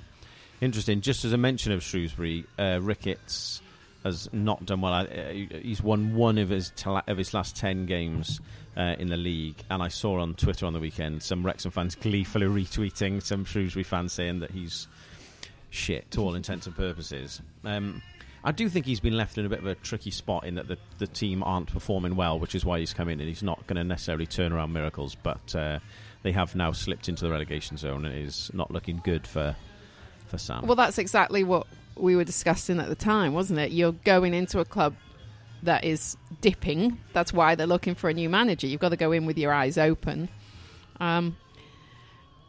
Interesting. 0.64 1.00
Just 1.00 1.24
as 1.24 1.32
a 1.32 1.38
mention 1.38 1.72
of 1.72 1.82
Shrewsbury, 1.82 2.44
uh, 2.58 2.80
Ricketts 2.80 3.60
has 4.02 4.28
not 4.32 4.66
done 4.66 4.80
well. 4.80 4.92
Uh, 4.94 5.06
he's 5.62 5.82
won 5.82 6.14
one 6.14 6.38
of 6.38 6.48
his 6.48 6.70
tala- 6.76 7.04
of 7.06 7.18
his 7.18 7.34
last 7.34 7.56
ten 7.56 7.86
games. 7.86 8.40
Uh, 8.76 8.96
in 8.98 9.06
the 9.06 9.16
league, 9.16 9.54
and 9.70 9.80
I 9.80 9.86
saw 9.86 10.18
on 10.18 10.34
Twitter 10.34 10.66
on 10.66 10.72
the 10.72 10.80
weekend 10.80 11.22
some 11.22 11.46
Wrexham 11.46 11.70
fans 11.70 11.94
gleefully 12.00 12.46
retweeting 12.46 13.22
some 13.22 13.44
Shrewsbury 13.44 13.84
fans 13.84 14.12
saying 14.12 14.40
that 14.40 14.50
he's 14.50 14.88
shit 15.70 16.10
to 16.10 16.20
all 16.22 16.34
intents 16.34 16.66
and 16.66 16.74
purposes. 16.74 17.40
Um, 17.62 18.02
I 18.42 18.52
do 18.52 18.68
think 18.68 18.84
he's 18.84 19.00
been 19.00 19.16
left 19.16 19.38
in 19.38 19.46
a 19.46 19.48
bit 19.48 19.60
of 19.60 19.66
a 19.66 19.74
tricky 19.74 20.10
spot 20.10 20.44
in 20.44 20.56
that 20.56 20.68
the, 20.68 20.76
the 20.98 21.06
team 21.06 21.42
aren't 21.42 21.72
performing 21.72 22.14
well, 22.14 22.38
which 22.38 22.54
is 22.54 22.64
why 22.64 22.78
he's 22.78 22.92
come 22.92 23.08
in 23.08 23.18
and 23.18 23.28
he's 23.28 23.42
not 23.42 23.66
going 23.66 23.76
to 23.76 23.84
necessarily 23.84 24.26
turn 24.26 24.52
around 24.52 24.72
miracles. 24.72 25.14
But 25.14 25.54
uh, 25.54 25.78
they 26.22 26.32
have 26.32 26.54
now 26.54 26.72
slipped 26.72 27.08
into 27.08 27.24
the 27.24 27.30
relegation 27.30 27.78
zone 27.78 28.04
and 28.04 28.14
it 28.14 28.22
is 28.22 28.50
not 28.52 28.70
looking 28.70 29.00
good 29.02 29.26
for 29.26 29.56
for 30.34 30.38
Sam. 30.38 30.66
Well, 30.66 30.76
that's 30.76 30.98
exactly 30.98 31.44
what 31.44 31.66
we 31.96 32.16
were 32.16 32.24
discussing 32.24 32.80
at 32.80 32.88
the 32.88 32.94
time, 32.94 33.32
wasn't 33.34 33.58
it? 33.60 33.70
You're 33.72 33.92
going 33.92 34.34
into 34.34 34.58
a 34.60 34.64
club 34.64 34.94
that 35.62 35.84
is 35.84 36.16
dipping. 36.40 36.98
That's 37.12 37.32
why 37.32 37.54
they're 37.54 37.66
looking 37.66 37.94
for 37.94 38.10
a 38.10 38.14
new 38.14 38.28
manager. 38.28 38.66
You've 38.66 38.80
got 38.80 38.90
to 38.90 38.96
go 38.96 39.12
in 39.12 39.26
with 39.26 39.38
your 39.38 39.52
eyes 39.52 39.78
open. 39.78 40.28
Um, 41.00 41.36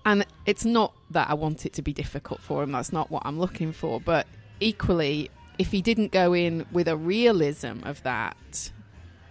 and 0.05 0.25
it's 0.45 0.65
not 0.65 0.93
that 1.11 1.29
I 1.29 1.33
want 1.33 1.65
it 1.65 1.73
to 1.73 1.81
be 1.81 1.93
difficult 1.93 2.41
for 2.41 2.61
him. 2.63 2.71
That's 2.71 2.91
not 2.91 3.09
what 3.09 3.23
I'm 3.25 3.39
looking 3.39 3.71
for. 3.71 3.99
But 4.01 4.27
equally, 4.59 5.29
if 5.57 5.71
he 5.71 5.81
didn't 5.81 6.11
go 6.11 6.33
in 6.33 6.65
with 6.71 6.87
a 6.87 6.97
realism 6.97 7.79
of 7.83 8.03
that, 8.03 8.71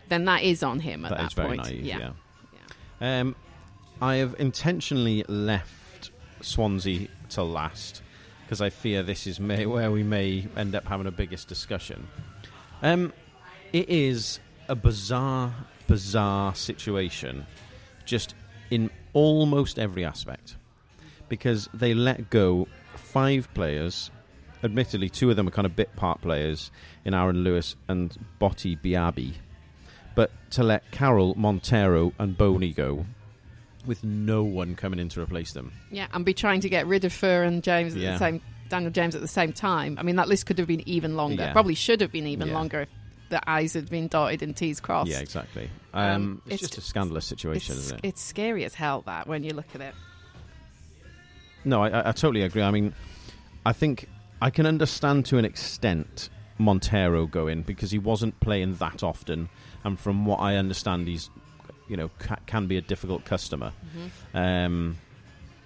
then 0.08 0.24
that 0.24 0.42
is 0.42 0.62
on 0.62 0.80
him 0.80 1.04
at 1.04 1.10
That 1.10 1.18
that, 1.18 1.26
is 1.28 1.32
very 1.34 1.48
point. 1.56 1.64
naive. 1.64 1.84
yeah. 1.84 2.12
Yeah. 3.00 3.20
Um, 3.20 3.36
I 4.00 4.16
have 4.16 4.34
intentionally 4.38 5.24
left 5.28 6.10
Swansea 6.40 7.08
to 7.30 7.42
last 7.42 8.02
because 8.44 8.60
I 8.60 8.70
fear 8.70 9.02
this 9.02 9.26
is 9.26 9.40
may, 9.40 9.66
where 9.66 9.90
we 9.90 10.02
may 10.02 10.46
end 10.56 10.74
up 10.74 10.86
having 10.86 11.06
a 11.06 11.10
biggest 11.10 11.48
discussion. 11.48 12.06
Um, 12.82 13.12
it 13.72 13.88
is 13.88 14.40
a 14.68 14.74
bizarre, 14.74 15.54
bizarre 15.86 16.54
situation, 16.54 17.46
just 18.04 18.34
in 18.70 18.90
almost 19.12 19.78
every 19.78 20.04
aspect, 20.04 20.56
because 21.28 21.68
they 21.74 21.94
let 21.94 22.30
go 22.30 22.68
five 22.94 23.52
players. 23.54 24.10
Admittedly, 24.62 25.08
two 25.08 25.30
of 25.30 25.36
them 25.36 25.48
are 25.48 25.50
kind 25.50 25.66
of 25.66 25.76
bit 25.76 25.94
part 25.96 26.20
players 26.20 26.70
in 27.04 27.14
Aaron 27.14 27.44
Lewis 27.44 27.76
and 27.88 28.16
Botti 28.40 28.80
Biabi 28.80 29.34
but 30.14 30.30
to 30.50 30.62
let 30.62 30.90
Carroll, 30.90 31.34
Montero, 31.34 32.12
and 32.18 32.36
Bony 32.36 32.72
go 32.72 33.04
with 33.86 34.02
no 34.04 34.42
one 34.44 34.74
coming 34.76 34.98
in 34.98 35.08
to 35.10 35.20
replace 35.20 35.52
them. 35.52 35.72
Yeah, 35.90 36.06
and 36.12 36.24
be 36.24 36.34
trying 36.34 36.60
to 36.62 36.68
get 36.68 36.86
rid 36.86 37.04
of 37.04 37.12
Fer 37.12 37.42
and 37.42 37.62
James 37.62 37.94
at 37.94 38.00
Yeah. 38.00 38.12
the 38.12 38.18
same 38.18 38.40
Daniel 38.68 38.90
James 38.90 39.14
at 39.14 39.20
the 39.20 39.28
same 39.28 39.52
time. 39.52 39.96
I 39.98 40.02
mean, 40.02 40.16
that 40.16 40.26
list 40.28 40.46
could 40.46 40.58
have 40.58 40.66
been 40.66 40.86
even 40.88 41.16
longer. 41.16 41.42
Yeah. 41.44 41.52
Probably 41.52 41.74
should 41.74 42.00
have 42.00 42.10
been 42.10 42.26
even 42.26 42.48
Yeah. 42.48 42.54
longer 42.54 42.80
if 42.82 42.88
the 43.28 43.48
I's 43.48 43.74
had 43.74 43.88
been 43.90 44.08
dotted 44.08 44.42
and 44.42 44.56
T's 44.56 44.80
crossed. 44.80 45.10
Yeah, 45.10 45.20
exactly. 45.20 45.68
Um, 45.92 46.02
Um, 46.02 46.42
it's, 46.46 46.62
it's 46.62 46.74
just 46.74 46.78
a 46.78 46.80
scandalous 46.80 47.26
situation, 47.26 47.76
It's, 47.76 47.86
isn't 47.86 48.04
it? 48.04 48.08
it's 48.08 48.22
scary 48.22 48.64
as 48.64 48.74
hell 48.74 49.02
that 49.06 49.26
when 49.28 49.44
you 49.44 49.52
look 49.52 49.66
at 49.74 49.80
it. 49.80 49.94
No, 51.64 51.82
I, 51.82 51.88
I- 51.88 52.08
I 52.08 52.12
totally 52.12 52.42
agree. 52.42 52.62
I 52.62 52.70
mean, 52.70 52.94
I 53.64 53.72
think 53.72 54.08
I 54.42 54.50
can 54.50 54.66
understand 54.66 55.26
to 55.26 55.38
an 55.38 55.44
extent 55.44 56.28
Montero 56.58 57.26
going 57.26 57.62
because 57.62 57.90
he 57.90 57.98
wasn't 57.98 58.38
playing 58.40 58.74
that 58.76 59.02
often, 59.02 59.48
and 59.82 59.98
from 59.98 60.26
what 60.26 60.40
I 60.40 60.56
understand, 60.56 61.08
he's 61.08 61.30
you 61.88 61.96
know 61.96 62.10
ca- 62.18 62.38
can 62.46 62.66
be 62.66 62.76
a 62.76 62.80
difficult 62.80 63.24
customer. 63.24 63.72
Um, 64.32 64.96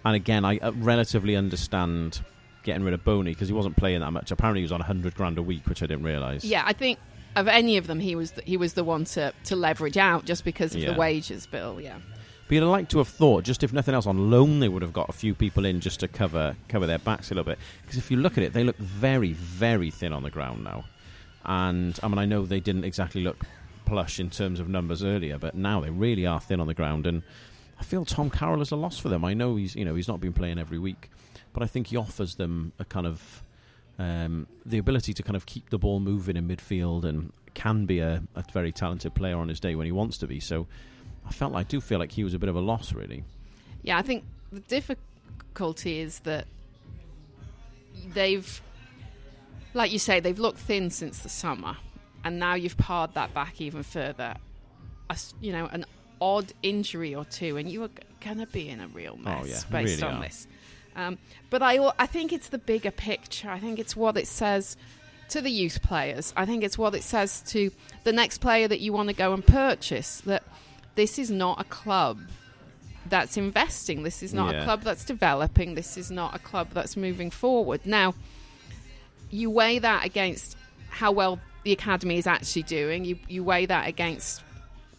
and 0.05 0.15
again, 0.17 0.45
I 0.45 0.59
uh, 0.59 0.73
relatively 0.77 1.37
understand 1.37 2.21
getting 2.65 2.83
rid 2.85 2.95
of 2.95 3.05
Bony 3.05 3.33
because 3.33 3.49
he 3.49 3.55
wasn't 3.55 3.77
playing 3.77 4.01
that 4.01 4.13
much. 4.13 4.31
Apparently, 4.31 4.61
he 4.61 4.65
was 4.65 4.73
on 4.73 4.81
hundred 4.81 5.15
grand 5.15 5.39
a 5.39 5.43
week, 5.43 5.67
which 5.67 5.83
I 5.83 5.87
didn't 5.87 6.05
realise. 6.05 6.45
Yeah, 6.45 6.63
I 6.67 6.73
think 6.73 6.99
of 7.37 7.47
any 7.49 7.77
of 7.77 7.87
them, 7.87 8.01
he 8.01 8.15
was 8.17 8.33
the, 8.33 8.43
he 8.43 8.57
was 8.57 8.75
the 8.75 8.85
one 8.85 9.05
to, 9.05 9.33
to 9.45 9.57
leverage 9.57 9.97
out 9.97 10.25
just 10.25 10.45
because 10.45 10.75
of 10.75 10.81
Yeah. 10.81 10.93
the 10.93 10.99
wages 10.99 11.47
bill. 11.47 11.81
Yeah, 11.81 11.99
But 12.49 12.55
you'd 12.55 12.65
like 12.65 12.89
to 12.91 12.99
have 12.99 13.09
thought, 13.09 13.45
just 13.45 13.63
if 13.63 13.73
nothing 13.73 13.95
else, 13.95 14.07
on 14.07 14.31
loan 14.31 14.61
they 14.61 14.69
would 14.69 14.83
have 14.83 14.93
got 14.93 15.09
a 15.09 15.13
few 15.13 15.35
people 15.35 15.65
in 15.65 15.81
just 15.81 16.01
to 16.01 16.09
cover 16.09 16.57
cover 16.69 16.87
their 16.87 16.99
backs 16.99 17.31
a 17.31 17.35
little 17.35 17.45
bit. 17.53 17.59
Because 17.83 17.99
if 17.99 18.11
you 18.11 18.17
look 18.17 18.39
at 18.39 18.45
it, 18.45 18.53
they 18.55 18.65
look 18.65 18.77
very, 18.79 19.33
very 19.35 19.91
thin 19.91 20.13
on 20.13 20.23
the 20.23 20.31
ground 20.31 20.65
now. 20.65 20.85
And 21.45 21.99
I 22.03 22.09
mean, 22.09 22.19
I 22.19 22.25
know 22.27 22.45
they 22.45 22.61
didn't 22.61 22.85
exactly 22.85 23.23
look 23.23 23.45
plush 23.89 24.21
in 24.21 24.31
terms 24.31 24.61
of 24.61 24.69
numbers 24.69 25.03
earlier, 25.03 25.39
but 25.39 25.55
now 25.55 25.81
they 25.81 25.91
really 25.91 26.27
are 26.27 26.41
thin 26.41 26.61
on 26.61 26.67
the 26.67 26.75
ground. 26.75 27.07
And 27.07 27.23
I 27.81 27.85
feel 27.85 28.05
Tom 28.05 28.29
Carroll 28.31 28.61
is 28.61 28.71
a 28.71 28.77
loss 28.77 28.99
for 28.99 29.09
them. 29.09 29.25
I 29.25 29.35
know 29.35 29.57
he's 29.57 29.75
you 29.75 29.85
know 29.85 29.95
he's 29.95 30.09
not 30.09 30.21
been 30.21 30.33
playing 30.33 30.59
every 30.59 30.79
week, 30.79 31.11
but 31.53 31.63
I 31.63 31.67
think 31.67 31.89
he 31.89 31.97
offers 31.97 32.35
them 32.35 32.73
a 32.79 32.85
kind 32.85 33.07
of 33.07 33.43
um, 33.99 34.47
the 34.65 34.79
ability 34.79 35.15
to 35.15 35.23
kind 35.23 35.37
of 35.37 35.47
keep 35.47 35.71
the 35.71 35.79
ball 35.79 36.01
moving 36.01 36.37
in 36.37 36.47
midfield 36.47 37.05
and 37.05 37.33
can 37.55 37.87
be 37.87 37.99
a, 37.99 38.23
a 38.37 38.45
very 38.53 38.71
talented 38.73 39.15
player 39.15 39.37
on 39.37 39.49
his 39.49 39.59
day 39.59 39.75
when 39.75 39.87
he 39.87 39.93
wants 39.93 40.19
to 40.19 40.27
be. 40.27 40.39
So 40.39 40.67
I 41.27 41.33
felt 41.33 41.55
I 41.55 41.65
do 41.65 41.81
feel 41.81 41.99
like 41.99 42.13
he 42.13 42.23
was 42.25 42.35
a 42.35 42.39
bit 42.39 42.49
of 42.49 42.57
a 42.57 42.61
loss, 42.61 42.93
really. 42.93 43.25
yeah. 43.83 43.99
I 43.99 44.03
think 44.03 44.25
the 44.53 44.61
difficulty 44.61 45.99
is 46.01 46.21
that 46.21 46.47
they've, 48.15 48.61
like 49.75 49.93
you 49.93 49.99
say, 49.99 50.21
they've 50.21 50.39
looked 50.39 50.59
thin 50.59 50.91
since 50.91 51.19
the 51.21 51.29
summer, 51.29 51.77
and 52.25 52.39
now 52.39 52.55
you've 52.55 52.77
pared 52.77 53.15
that 53.15 53.33
back 53.35 53.61
even 53.61 53.83
further. 53.83 54.35
A 55.11 55.17
you 55.41 55.53
know, 55.53 55.67
an 55.67 55.85
odd 56.21 56.53
injury 56.63 57.15
or 57.15 57.25
two, 57.25 57.57
and 57.57 57.71
you 57.71 57.83
are 57.85 57.91
going 58.21 58.39
to 58.39 58.47
be 58.47 58.69
in 58.69 58.81
a 58.81 58.89
real 58.89 59.17
mess 59.17 59.41
Oh, 59.43 59.47
yeah, 59.47 59.61
based 59.83 60.01
really 60.01 60.13
on 60.13 60.19
are. 60.19 60.23
this. 60.23 60.47
Um, 60.97 61.19
but 61.51 61.63
I, 61.63 61.93
I 61.99 62.07
think 62.07 62.33
it's 62.33 62.49
the 62.49 62.59
bigger 62.59 62.91
picture. 62.91 63.49
I 63.49 63.61
think 63.61 63.79
it's 63.79 63.95
what 63.95 64.17
it 64.17 64.27
says 64.27 64.77
to 65.29 65.41
the 65.41 65.51
youth 65.51 65.81
players. 65.83 66.33
I 66.37 66.45
think 66.45 66.65
it's 66.65 66.77
what 66.77 66.95
it 66.95 67.05
says 67.05 67.41
to 67.49 67.71
the 68.05 68.13
next 68.13 68.39
player 68.39 68.67
that 68.67 68.81
you 68.81 68.93
want 68.93 69.09
to 69.09 69.15
go 69.15 69.33
and 69.33 69.47
purchase. 69.47 70.21
That 70.27 70.43
this 70.97 71.19
is 71.19 71.31
not 71.31 71.61
a 71.61 71.65
club 71.65 72.19
that's 73.07 73.37
investing. 73.37 74.03
This 74.03 74.23
is 74.23 74.35
not 74.35 74.53
Yeah. 74.55 74.63
a 74.63 74.65
club 74.65 74.83
that's 74.83 75.05
developing. 75.05 75.75
This 75.77 75.97
is 75.97 76.11
not 76.11 76.35
a 76.35 76.39
club 76.39 76.71
that's 76.73 76.97
moving 76.97 77.31
forward. 77.31 77.87
Now, 77.87 78.15
you 79.31 79.51
weigh 79.51 79.79
that 79.79 80.05
against 80.05 80.57
how 80.91 81.13
well 81.13 81.39
the 81.69 81.75
academy 81.75 82.17
is 82.17 82.27
actually 82.27 82.63
doing. 82.63 83.05
You 83.05 83.19
you 83.29 83.45
weigh 83.45 83.67
that 83.67 83.87
against 83.87 84.43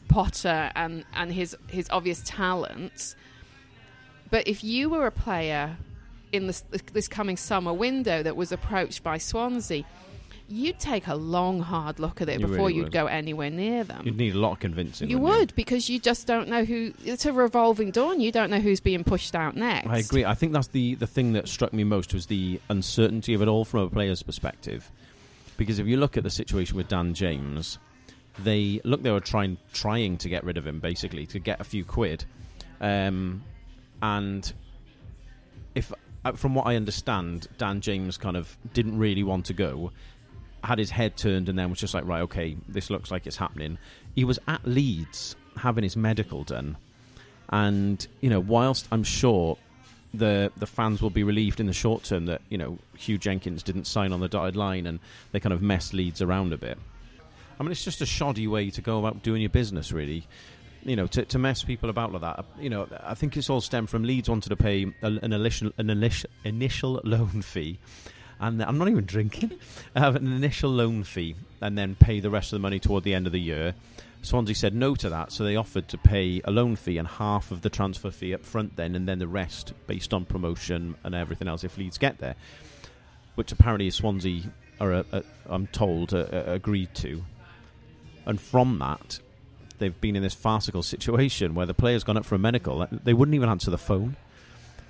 Potter 0.07 0.71
and 0.75 1.03
and 1.15 1.33
his 1.33 1.57
his 1.67 1.87
obvious 1.89 2.21
talents. 2.23 3.15
But 4.29 4.47
if 4.47 4.63
you 4.63 4.87
were 4.91 5.07
a 5.07 5.11
player 5.11 5.77
in 6.31 6.45
this 6.45 6.61
this 6.93 7.07
coming 7.07 7.37
summer 7.37 7.73
window 7.73 8.21
that 8.21 8.35
was 8.35 8.51
approached 8.51 9.01
by 9.03 9.17
Swansea, 9.17 9.83
you'd 10.47 10.77
take 10.79 11.07
a 11.07 11.15
long 11.15 11.59
hard 11.59 11.97
look 11.97 12.21
at 12.21 12.29
it 12.29 12.39
You 12.39 12.45
before 12.45 12.67
really 12.67 12.75
you'd 12.75 12.83
would. 12.83 12.91
go 12.91 13.07
anywhere 13.07 13.49
near 13.49 13.83
them. 13.83 14.03
You'd 14.05 14.17
need 14.17 14.35
a 14.35 14.37
lot 14.37 14.51
of 14.51 14.59
convincing. 14.59 15.09
You 15.09 15.17
would 15.17 15.55
because 15.55 15.89
you 15.89 15.97
just 15.97 16.27
don't 16.27 16.49
know 16.49 16.65
who. 16.65 16.93
It's 17.03 17.25
a 17.25 17.33
revolving 17.33 17.89
door, 17.89 18.11
and 18.11 18.21
you 18.21 18.31
don't 18.31 18.51
know 18.51 18.59
who's 18.59 18.79
being 18.79 19.03
pushed 19.03 19.33
out 19.33 19.55
next. 19.55 19.87
I 19.87 19.97
agree. 19.97 20.23
I 20.23 20.35
think 20.35 20.53
that's 20.53 20.67
the, 20.67 20.93
the 20.93 21.07
thing 21.07 21.33
that 21.33 21.47
struck 21.47 21.73
me 21.73 21.83
most 21.83 22.13
was 22.13 22.27
the 22.27 22.61
uncertainty 22.69 23.33
of 23.33 23.41
it 23.41 23.47
all 23.47 23.65
from 23.65 23.79
a 23.79 23.89
player's 23.89 24.21
perspective. 24.21 24.91
Because 25.59 25.77
if 25.77 25.87
you 25.87 25.97
look 25.97 26.15
at 26.15 26.23
the 26.23 26.29
situation 26.29 26.77
with 26.77 26.87
Dan 26.87 27.13
James, 27.13 27.79
they 28.39 28.79
look 28.85 29.03
they 29.03 29.11
were 29.11 29.19
trying 29.19 29.57
trying 29.73 30.17
to 30.19 30.29
get 30.29 30.45
rid 30.45 30.57
of 30.57 30.65
him 30.65 30.79
basically 30.79 31.25
to 31.27 31.37
get 31.37 31.59
a 31.59 31.65
few 31.65 31.83
quid, 31.83 32.23
um, 32.79 33.43
and 34.01 34.53
if 35.75 35.91
uh, 36.23 36.31
from 36.31 36.55
what 36.55 36.65
I 36.65 36.77
understand, 36.77 37.49
Dan 37.57 37.81
James 37.81 38.15
kind 38.15 38.37
of 38.37 38.57
didn't 38.73 38.97
really 38.97 39.21
want 39.21 39.47
to 39.47 39.53
go, 39.53 39.91
had 40.63 40.79
his 40.79 40.91
head 40.91 41.17
turned, 41.17 41.49
and 41.49 41.59
then 41.59 41.69
was 41.69 41.79
just 41.79 41.93
like, 41.93 42.05
right, 42.05 42.21
okay, 42.21 42.55
this 42.69 42.89
looks 42.89 43.11
like 43.11 43.27
it's 43.27 43.35
happening. 43.35 43.77
He 44.15 44.23
was 44.23 44.39
at 44.47 44.65
Leeds 44.65 45.35
having 45.57 45.83
his 45.83 45.97
medical 45.97 46.45
done, 46.45 46.77
and 47.49 48.07
you 48.21 48.29
know, 48.29 48.39
whilst 48.39 48.87
I'm 48.93 49.03
sure 49.03 49.57
the 50.13 50.51
the 50.57 50.65
fans 50.65 51.01
will 51.01 51.09
be 51.09 51.23
relieved 51.23 51.59
in 51.59 51.67
the 51.67 51.73
short 51.73 52.03
term 52.03 52.25
that 52.25 52.41
you 52.49 52.57
know 52.57 52.79
Huw 52.97 53.19
Jenkins 53.19 53.63
didn't 53.63 53.85
sign 53.85 54.11
on 54.11 54.19
the 54.19 54.27
dotted 54.27 54.55
line 54.55 54.87
and 54.87 54.99
they 55.31 55.39
kind 55.39 55.53
of 55.53 55.61
messed 55.61 55.93
Leeds 55.93 56.21
around 56.21 56.53
a 56.53 56.57
bit. 56.57 56.77
I 57.59 57.63
mean, 57.63 57.71
it's 57.71 57.83
just 57.83 58.01
a 58.01 58.05
shoddy 58.05 58.47
way 58.47 58.69
to 58.69 58.81
go 58.81 58.99
about 58.99 59.21
doing 59.21 59.41
your 59.41 59.49
business, 59.49 59.91
really. 59.91 60.25
You 60.83 60.95
know, 60.95 61.07
to, 61.07 61.25
to 61.25 61.37
mess 61.37 61.61
people 61.61 61.89
about 61.89 62.13
like 62.13 62.21
that. 62.21 62.45
You 62.57 62.69
know, 62.69 62.87
I 63.03 63.13
think 63.13 63.35
it's 63.35 63.49
all 63.49 63.59
stemmed 63.59 63.89
from 63.89 64.03
Leeds 64.03 64.29
wanted 64.29 64.49
to 64.49 64.55
pay 64.55 64.85
an 65.01 65.33
initial 65.33 65.71
an 65.77 65.89
initial, 65.89 66.29
initial 66.45 67.01
loan 67.03 67.41
fee, 67.41 67.79
and 68.39 68.63
I'm 68.63 68.77
not 68.77 68.87
even 68.87 69.05
drinking. 69.05 69.51
Uh, 69.95 70.13
an 70.15 70.31
initial 70.31 70.69
loan 70.69 71.03
fee, 71.03 71.35
and 71.61 71.75
then 71.75 71.95
pay 71.95 72.19
the 72.19 72.29
rest 72.29 72.53
of 72.53 72.57
the 72.57 72.61
money 72.61 72.79
toward 72.79 73.03
the 73.03 73.13
end 73.13 73.25
of 73.25 73.33
the 73.33 73.39
year. 73.39 73.73
Swansea 74.21 74.55
said 74.55 74.75
no 74.75 74.95
to 74.95 75.09
that, 75.09 75.31
so 75.31 75.43
they 75.43 75.55
offered 75.55 75.87
to 75.89 75.97
pay 75.97 76.41
a 76.43 76.51
loan 76.51 76.75
fee 76.75 76.97
and 76.97 77.07
half 77.07 77.51
of 77.51 77.61
the 77.61 77.69
transfer 77.69 78.11
fee 78.11 78.33
up 78.33 78.43
front, 78.43 78.75
then, 78.75 78.95
and 78.95 79.07
then 79.07 79.19
the 79.19 79.27
rest 79.27 79.73
based 79.87 80.13
on 80.13 80.25
promotion 80.25 80.95
and 81.03 81.15
everything 81.15 81.47
else 81.47 81.63
if 81.63 81.77
Leeds 81.77 81.97
get 81.97 82.17
there, 82.19 82.35
which 83.35 83.51
apparently 83.51 83.89
Swansea 83.89 84.43
are, 84.79 84.93
uh, 84.93 85.03
uh, 85.13 85.21
I'm 85.47 85.67
told, 85.67 86.13
uh, 86.13 86.25
agreed 86.31 86.93
to. 86.95 87.23
And 88.25 88.39
from 88.39 88.77
that, 88.79 89.19
they've 89.79 89.99
been 90.01 90.15
in 90.15 90.21
this 90.21 90.33
farcical 90.33 90.83
situation 90.83 91.55
where 91.55 91.65
the 91.65 91.73
player's 91.73 92.03
gone 92.03 92.17
up 92.17 92.25
for 92.25 92.35
a 92.35 92.39
medical. 92.39 92.85
They 92.91 93.13
wouldn't 93.13 93.35
even 93.35 93.49
answer 93.49 93.71
the 93.71 93.77
phone. 93.77 94.17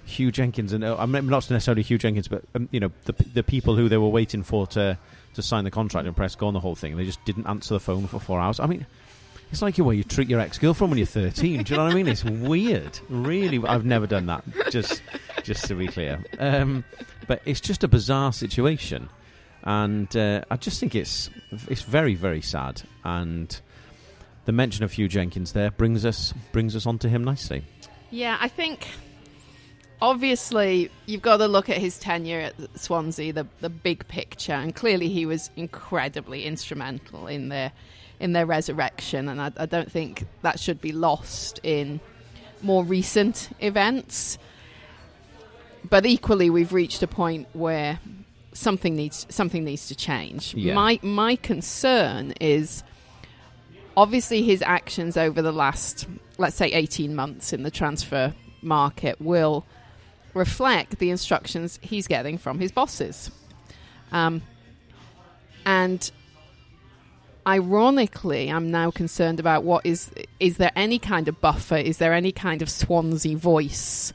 Huw 0.08 0.32
Jenkins 0.32 0.74
and 0.74 0.84
I'm 0.84 1.12
not 1.12 1.50
necessarily 1.52 1.84
Huw 1.84 2.00
Jenkins, 2.00 2.28
but 2.28 2.44
um, 2.56 2.68
you 2.72 2.80
know 2.80 2.92
the 3.06 3.14
the 3.34 3.44
people 3.44 3.76
who 3.76 3.88
they 3.90 3.98
were 3.98 4.10
waiting 4.10 4.42
for 4.42 4.66
to 4.68 4.98
to 5.36 5.42
sign 5.44 5.66
the 5.66 5.72
contract 5.72 6.08
and 6.08 6.16
press 6.16 6.34
go 6.34 6.48
on 6.48 6.56
the 6.56 6.60
whole 6.60 6.74
thing. 6.74 6.98
They 6.98 7.06
just 7.06 7.24
didn't 7.26 7.46
answer 7.46 7.76
the 7.76 7.80
phone 7.80 8.08
for 8.08 8.20
four 8.20 8.40
hours. 8.40 8.60
I 8.60 8.66
mean, 8.66 8.88
it's 9.52 9.62
like 9.62 9.76
the 9.76 9.84
way 9.84 9.96
you 9.96 10.04
treat 10.04 10.30
your 10.30 10.40
ex 10.40 10.58
girlfriend 10.58 10.92
when 10.92 10.98
you're 10.98 11.08
13. 11.08 11.64
Do 11.64 11.74
you 11.74 11.78
know 11.78 11.86
what 11.86 11.92
I 11.92 11.96
mean? 11.96 12.08
It's 12.08 12.24
weird. 12.24 13.00
Really, 13.10 13.60
I've 13.68 13.86
never 13.86 14.06
done 14.08 14.28
that. 14.28 14.44
Just 14.70 15.02
just 15.44 15.66
to 15.66 15.76
be 15.76 15.88
clear, 15.88 16.24
um, 16.38 16.84
but 17.28 17.42
it's 17.46 17.62
just 17.62 17.84
a 17.84 17.88
bizarre 17.88 18.32
situation, 18.34 19.10
and 19.64 20.16
uh, 20.16 20.44
I 20.52 20.58
just 20.58 20.80
think 20.80 20.96
it's 20.96 21.30
it's 21.68 21.82
very 21.82 22.16
very 22.16 22.42
sad. 22.42 22.84
And 23.04 23.60
the 24.46 24.52
mention 24.52 24.84
of 24.84 24.92
Huw 24.92 25.10
Jenkins 25.10 25.54
there 25.54 25.72
brings 25.72 26.06
us 26.06 26.34
brings 26.52 26.76
us 26.76 26.86
onto 26.86 27.08
him 27.08 27.24
nicely. 27.24 27.64
Yeah, 28.12 28.38
I 28.40 28.48
think 28.48 28.88
obviously 30.02 30.92
you've 31.06 31.22
got 31.22 31.38
to 31.38 31.48
look 31.48 31.70
at 31.70 31.78
his 31.78 31.98
tenure 31.98 32.40
at 32.40 32.80
Swansea, 32.80 33.34
the 33.34 33.48
the 33.62 33.70
big 33.70 34.08
picture, 34.08 34.54
and 34.54 34.76
clearly 34.76 35.10
he 35.10 35.26
was 35.26 35.50
incredibly 35.56 36.46
instrumental 36.46 37.28
in 37.28 37.50
their 37.50 37.72
in 38.20 38.34
their 38.34 38.46
resurrection, 38.46 39.30
and 39.30 39.42
I, 39.42 39.52
I 39.58 39.66
don't 39.66 39.92
think 39.92 40.26
that 40.42 40.60
should 40.60 40.82
be 40.82 40.92
lost 40.92 41.60
in 41.64 42.00
more 42.62 42.84
recent 42.84 43.50
events. 43.60 44.38
But 45.90 46.06
equally, 46.06 46.50
we've 46.50 46.74
reached 46.74 47.02
a 47.02 47.08
point 47.08 47.48
where 47.54 48.00
something 48.54 48.96
needs 48.96 49.26
something 49.30 49.64
needs 49.64 49.88
to 49.88 49.96
change. 49.96 50.54
Yeah. 50.54 50.74
My 50.74 51.00
my 51.02 51.36
concern 51.38 52.34
is 52.42 52.84
obviously 53.96 54.44
his 54.44 54.62
actions 54.62 55.18
over 55.18 55.42
the 55.42 55.52
last 55.52 56.08
let's 56.38 56.56
say 56.56 56.68
18 56.68 57.16
months 57.16 57.54
in 57.54 57.64
the 57.64 57.72
transfer 57.72 58.34
market 58.62 59.20
will 59.22 59.66
reflect 60.34 61.00
the 61.00 61.10
instructions 61.10 61.80
he's 61.82 62.08
getting 62.08 62.38
from 62.38 62.60
his 62.60 62.72
bosses. 62.72 63.32
Um, 64.12 64.42
and 65.66 66.10
ironically, 67.50 68.50
I'm 68.52 68.70
now 68.72 68.92
concerned 68.92 69.40
about 69.40 69.64
what 69.64 69.86
is 69.86 70.12
is 70.40 70.58
there 70.58 70.72
any 70.76 71.00
kind 71.00 71.28
of 71.28 71.42
buffer? 71.42 71.78
Is 71.78 71.98
there 71.98 72.14
any 72.14 72.32
kind 72.32 72.62
of 72.62 72.70
Swansea 72.70 73.36
voice 73.38 74.14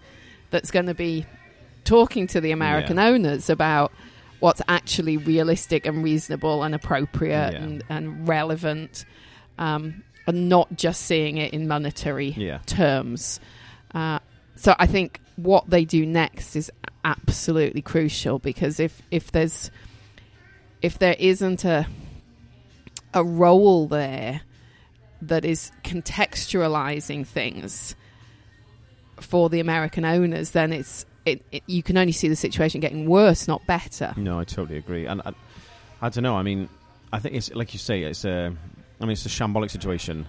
that's 0.50 0.70
going 0.70 0.86
to 0.86 0.94
be 0.94 1.26
talking 1.84 2.26
to 2.28 2.40
the 2.40 2.52
American 2.52 2.96
Yeah. 2.96 3.08
owners 3.08 3.50
about 3.50 3.92
what's 4.40 4.62
actually 4.68 5.16
realistic 5.16 5.84
and 5.86 6.04
reasonable 6.04 6.62
and 6.62 6.74
appropriate 6.74 7.52
Yeah. 7.54 7.62
and, 7.62 7.84
and 7.88 8.28
relevant, 8.28 9.04
um, 9.58 10.02
and 10.26 10.48
not 10.48 10.76
just 10.76 11.02
seeing 11.02 11.36
it 11.38 11.52
in 11.52 11.66
monetary 11.66 12.30
Yeah. 12.36 12.58
terms. 12.66 13.40
Uh, 13.94 14.18
so 14.56 14.74
I 14.78 14.86
think 14.86 15.20
what 15.36 15.68
they 15.70 15.84
do 15.84 16.06
next 16.06 16.54
is 16.56 16.70
absolutely 17.04 17.82
crucial 17.82 18.38
because 18.38 18.78
if 18.80 19.02
if 19.10 19.32
there's 19.32 19.70
if 20.82 20.98
there 20.98 21.16
isn't 21.18 21.64
a 21.64 21.86
a 23.14 23.24
role 23.24 23.86
there 23.86 24.42
that 25.22 25.44
is 25.44 25.72
contextualizing 25.84 27.26
things 27.26 27.94
for 29.20 29.48
the 29.48 29.60
American 29.60 30.04
owners, 30.04 30.50
then 30.50 30.72
it's 30.72 31.06
it, 31.24 31.42
it, 31.52 31.62
you 31.66 31.82
can 31.82 31.96
only 31.96 32.12
see 32.12 32.28
the 32.28 32.36
situation 32.36 32.80
getting 32.80 33.08
worse, 33.08 33.48
not 33.48 33.66
better. 33.66 34.12
No, 34.16 34.38
I 34.38 34.44
totally 34.44 34.76
agree, 34.76 35.06
and 35.06 35.22
I, 35.24 35.32
I 36.02 36.08
don't 36.10 36.22
know. 36.22 36.36
I 36.36 36.42
mean, 36.42 36.68
I 37.12 37.18
think 37.18 37.34
it's 37.34 37.50
like 37.54 37.72
you 37.72 37.78
say. 37.78 38.02
It's 38.02 38.24
a, 38.24 38.54
I 39.00 39.04
mean, 39.04 39.12
it's 39.12 39.24
a 39.24 39.30
shambolic 39.30 39.70
situation 39.70 40.26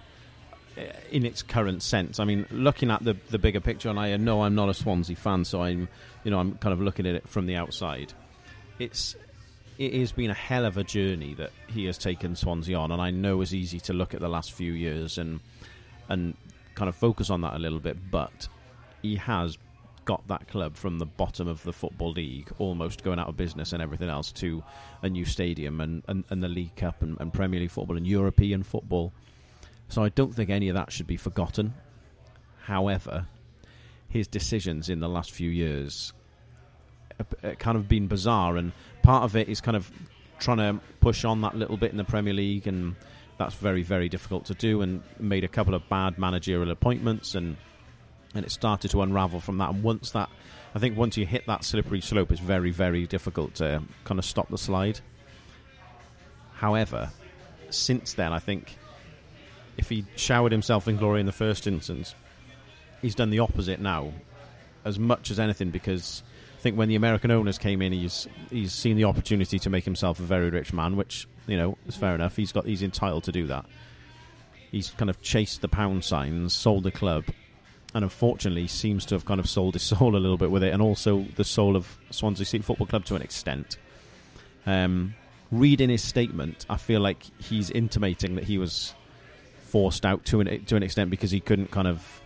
uh, 0.78 0.84
in 1.12 1.26
its 1.26 1.42
current 1.42 1.84
sense. 1.84 2.20
I 2.20 2.24
mean, 2.24 2.46
looking 2.50 2.92
at 2.92 3.04
the 3.04 3.18
the 3.30 3.40
bigger 3.40 3.60
picture, 3.60 3.90
and 3.90 4.00
I 4.00 4.16
know 4.16 4.44
I'm 4.44 4.56
not 4.56 4.70
a 4.70 4.74
Swansea 4.74 5.18
fan, 5.18 5.44
so 5.44 5.64
I'm, 5.64 5.90
you 6.24 6.32
know, 6.32 6.40
I'm 6.40 6.58
kind 6.60 6.72
of 6.72 6.80
looking 6.80 7.06
at 7.06 7.16
it 7.16 7.28
from 7.28 7.46
the 7.46 7.58
outside. 7.58 8.14
It's 8.80 9.16
it 9.78 9.94
has 9.94 10.12
been 10.12 10.32
a 10.32 10.36
hell 10.36 10.66
of 10.66 10.78
a 10.78 10.84
journey 10.84 11.34
that 11.36 11.52
he 11.68 11.86
has 11.86 11.98
taken 11.98 12.36
Swansea 12.36 12.78
on, 12.78 12.92
and 12.92 13.02
I 13.02 13.12
know 13.12 13.42
it's 13.42 13.54
easy 13.54 13.80
to 13.82 13.94
look 13.94 14.14
at 14.14 14.22
the 14.22 14.30
last 14.30 14.54
few 14.54 14.74
years 14.74 15.18
and 15.18 15.40
and 16.08 16.36
kind 16.76 16.90
of 16.90 16.96
focus 16.96 17.30
on 17.30 17.42
that 17.42 17.56
a 17.56 17.60
little 17.60 17.80
bit, 17.80 17.98
but 18.12 18.48
he 19.02 19.16
has 19.16 19.58
got 20.06 20.28
that 20.28 20.48
club 20.48 20.76
from 20.76 21.00
the 21.00 21.06
bottom 21.06 21.48
of 21.48 21.64
the 21.64 21.74
football 21.74 22.12
league, 22.12 22.50
almost 22.60 23.04
going 23.04 23.18
out 23.18 23.28
of 23.28 23.36
business 23.36 23.74
and 23.74 23.82
everything 23.82 24.10
else, 24.10 24.32
to 24.32 24.64
a 25.02 25.10
new 25.10 25.26
stadium 25.26 25.82
and, 25.82 26.04
and, 26.08 26.24
and 26.30 26.44
the 26.44 26.48
League 26.48 26.76
Cup 26.76 27.02
and, 27.02 27.18
and 27.20 27.34
Premier 27.34 27.60
League 27.60 27.72
football 27.72 27.98
and 27.98 28.06
European 28.06 28.62
football. 28.62 29.12
So 29.90 30.04
I 30.04 30.10
don't 30.10 30.34
think 30.34 30.50
any 30.50 30.70
of 30.70 30.76
that 30.76 30.92
should 30.92 31.08
be 31.08 31.18
forgotten. 31.18 31.74
However, 32.64 33.28
his 34.08 34.28
decisions 34.28 34.90
in 34.90 35.00
the 35.00 35.10
last 35.10 35.32
few 35.32 35.50
years 35.50 36.14
have 37.18 37.28
uh, 37.44 37.56
kind 37.56 37.78
of 37.78 37.88
been 37.88 38.08
bizarre, 38.08 38.58
and 38.58 38.72
part 39.06 39.24
of 39.24 39.36
it 39.36 39.48
is 39.48 39.62
kind 39.62 39.78
of 39.78 39.90
trying 40.40 40.58
to 40.58 40.80
push 41.00 41.24
on 41.24 41.42
that 41.42 41.56
little 41.56 41.78
bit 41.78 41.92
in 41.92 41.98
the 41.98 42.04
Premier 42.04 42.34
League, 42.34 42.68
and 42.68 42.96
that's 43.38 43.54
very, 43.56 43.84
very 43.84 44.10
difficult 44.10 44.46
to 44.46 44.54
do. 44.56 44.82
And 44.82 45.04
made 45.20 45.44
a 45.44 45.48
couple 45.48 45.76
of 45.76 45.88
bad 45.88 46.18
managerial 46.18 46.72
appointments, 46.72 47.36
and 47.36 47.56
and 48.34 48.46
it 48.46 48.52
started 48.52 48.92
to 48.92 49.02
unravel 49.02 49.40
from 49.40 49.60
that. 49.60 49.70
And 49.70 49.84
once 49.84 50.12
that, 50.12 50.30
I 50.74 50.80
think, 50.80 50.98
once 50.98 51.16
you 51.16 51.26
hit 51.26 51.46
that 51.48 51.64
slippery 51.64 52.02
slope, 52.02 52.32
it's 52.32 52.42
very, 52.42 52.72
very 52.72 53.08
difficult 53.08 53.56
to 53.56 53.82
kind 54.04 54.20
of 54.20 54.26
stop 54.26 54.50
the 54.50 54.58
slide. 54.58 55.00
However, 56.56 57.12
since 57.70 58.14
then, 58.14 58.34
I 58.34 58.40
think 58.40 58.76
if 59.78 59.88
he 59.88 60.06
showered 60.16 60.52
himself 60.52 60.88
in 60.88 60.98
glory 60.98 61.22
in 61.22 61.26
the 61.26 61.32
first 61.32 61.68
instance, 61.68 62.16
he's 63.02 63.16
done 63.16 63.30
the 63.30 63.40
opposite 63.40 63.80
now, 63.80 64.12
as 64.84 65.00
much 65.00 65.32
as 65.32 65.40
anything, 65.40 65.70
because 65.70 66.24
think 66.66 66.80
when 66.80 66.90
the 66.90 66.96
American 66.96 67.30
owners 67.30 67.60
came 67.60 67.80
in, 67.84 67.94
he's 67.94 68.28
he's 68.50 68.74
seen 68.74 68.98
the 68.98 69.04
opportunity 69.04 69.60
to 69.60 69.70
make 69.70 69.86
himself 69.86 70.20
a 70.20 70.24
very 70.24 70.50
rich 70.50 70.74
man, 70.74 70.98
which 70.98 71.28
you 71.46 71.58
know 71.58 71.78
is 71.88 71.96
fair 71.96 72.16
enough. 72.16 72.36
He's 72.36 72.52
got 72.52 72.66
he's 72.66 72.82
entitled 72.82 73.24
to 73.26 73.32
do 73.32 73.46
that. 73.46 73.68
He's 74.72 74.90
kind 74.90 75.12
of 75.12 75.22
chased 75.22 75.62
the 75.62 75.68
pound 75.68 76.04
signs, 76.04 76.56
sold 76.56 76.82
the 76.82 76.92
club, 76.92 77.26
and 77.94 78.04
unfortunately 78.04 78.66
seems 78.66 79.06
to 79.06 79.16
have 79.16 79.26
kind 79.26 79.40
of 79.40 79.48
sold 79.48 79.76
his 79.76 79.84
soul 79.92 80.16
a 80.16 80.18
little 80.18 80.38
bit 80.38 80.50
with 80.50 80.64
it, 80.64 80.74
and 80.74 80.82
also 80.82 81.28
the 81.36 81.44
soul 81.44 81.76
of 81.76 82.00
Swansea 82.10 82.48
City 82.48 82.64
Football 82.64 82.88
Club 82.88 83.06
to 83.06 83.16
an 83.16 83.22
extent. 83.22 83.78
Um, 84.66 85.14
reading 85.52 85.90
his 85.90 86.02
statement, 86.02 86.66
I 86.68 86.78
feel 86.78 87.00
like 87.00 87.22
he's 87.40 87.70
intimating 87.70 88.34
that 88.36 88.46
he 88.46 88.58
was 88.58 88.96
forced 89.68 90.04
out 90.04 90.26
to 90.26 90.40
an 90.40 90.66
to 90.66 90.76
an 90.76 90.82
extent 90.82 91.12
because 91.12 91.30
he 91.30 91.42
couldn't 91.42 91.70
kind 91.70 91.88
of 91.88 92.24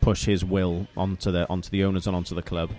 push 0.00 0.24
his 0.24 0.42
will 0.42 0.86
onto 0.96 1.30
the 1.30 1.46
onto 1.50 1.68
the 1.68 1.84
owners 1.84 2.06
and 2.06 2.16
onto 2.16 2.34
the 2.34 2.42
club. 2.42 2.70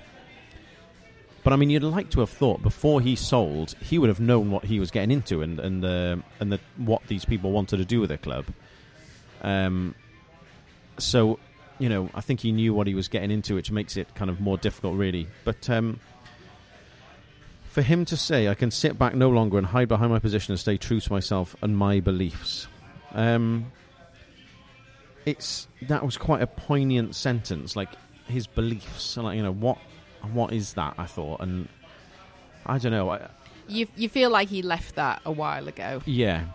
But 1.44 1.54
I 1.54 1.56
mean, 1.56 1.70
you'd 1.70 1.84
like 1.84 2.12
to 2.12 2.20
have 2.20 2.30
thought 2.30 2.62
before 2.62 3.02
he 3.02 3.16
sold, 3.16 3.74
he 3.82 3.98
would 3.98 4.10
have 4.10 4.20
known 4.20 4.52
what 4.52 4.66
he 4.66 4.80
was 4.80 4.92
getting 4.92 5.12
into 5.12 5.42
and 5.42 5.60
and 5.60 5.84
uh, 5.84 6.18
and 6.40 6.52
the, 6.52 6.60
what 6.78 7.02
these 7.08 7.26
people 7.26 7.52
wanted 7.52 7.78
to 7.78 7.86
do 7.86 8.00
with 8.00 8.10
the 8.10 8.18
club. 8.18 8.46
Um, 9.42 9.96
so 10.98 11.40
you 11.80 11.90
know, 11.90 12.12
I 12.14 12.22
think 12.22 12.42
he 12.42 12.52
knew 12.52 12.76
what 12.76 12.86
he 12.86 12.94
was 12.94 13.08
getting 13.08 13.32
into, 13.32 13.56
which 13.56 13.72
makes 13.72 13.98
it 13.98 14.14
kind 14.14 14.30
of 14.30 14.40
more 14.40 14.56
difficult, 14.56 14.98
really. 14.98 15.28
But 15.44 15.68
um, 15.68 16.00
for 17.64 17.82
him 17.82 18.06
to 18.06 18.18
say, 18.18 18.48
"I 18.48 18.54
can 18.54 18.70
sit 18.70 19.00
back 19.00 19.16
no 19.16 19.30
longer 19.30 19.58
and 19.58 19.66
hide 19.66 19.88
behind 19.88 20.12
my 20.12 20.20
position 20.20 20.52
and 20.52 20.60
stay 20.60 20.78
true 20.78 21.00
to 21.00 21.12
myself 21.12 21.56
and 21.64 21.76
my 21.76 22.00
beliefs," 22.00 22.68
um, 23.14 23.72
it's 25.26 25.68
that 25.82 26.06
was 26.06 26.18
quite 26.18 26.44
a 26.44 26.48
poignant 26.48 27.16
sentence. 27.16 27.76
Like 27.76 27.90
his 28.28 28.46
beliefs, 28.46 29.18
like 29.18 29.38
you 29.38 29.44
know, 29.44 29.54
what 29.54 29.80
what 30.34 30.54
is 30.54 30.74
that? 30.74 30.96
I 30.98 31.06
thought, 31.06 31.42
and 31.42 31.68
I 32.66 32.78
don't 32.78 32.92
know. 32.92 33.10
I, 33.10 33.28
You 33.68 33.88
you 33.96 34.10
feel 34.10 34.30
like 34.30 34.50
he 34.50 34.62
left 34.62 34.96
that 34.96 35.22
a 35.26 35.32
while 35.32 35.68
ago. 35.68 36.02
yeah, 36.06 36.46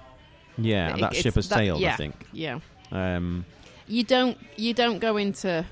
yeah, 0.59 0.95
It- 0.95 1.01
that 1.01 1.17
ship 1.17 1.35
has 1.35 1.49
that- 1.49 1.57
sailed. 1.57 1.81
yeah. 1.81 1.93
I 1.95 1.97
think. 1.97 2.15
Yeah. 2.33 2.59
Um, 2.93 3.45
you 3.89 4.05
don't 4.05 4.39
you 4.57 4.75
don't 4.75 4.99
go 4.99 5.17
into 5.17 5.65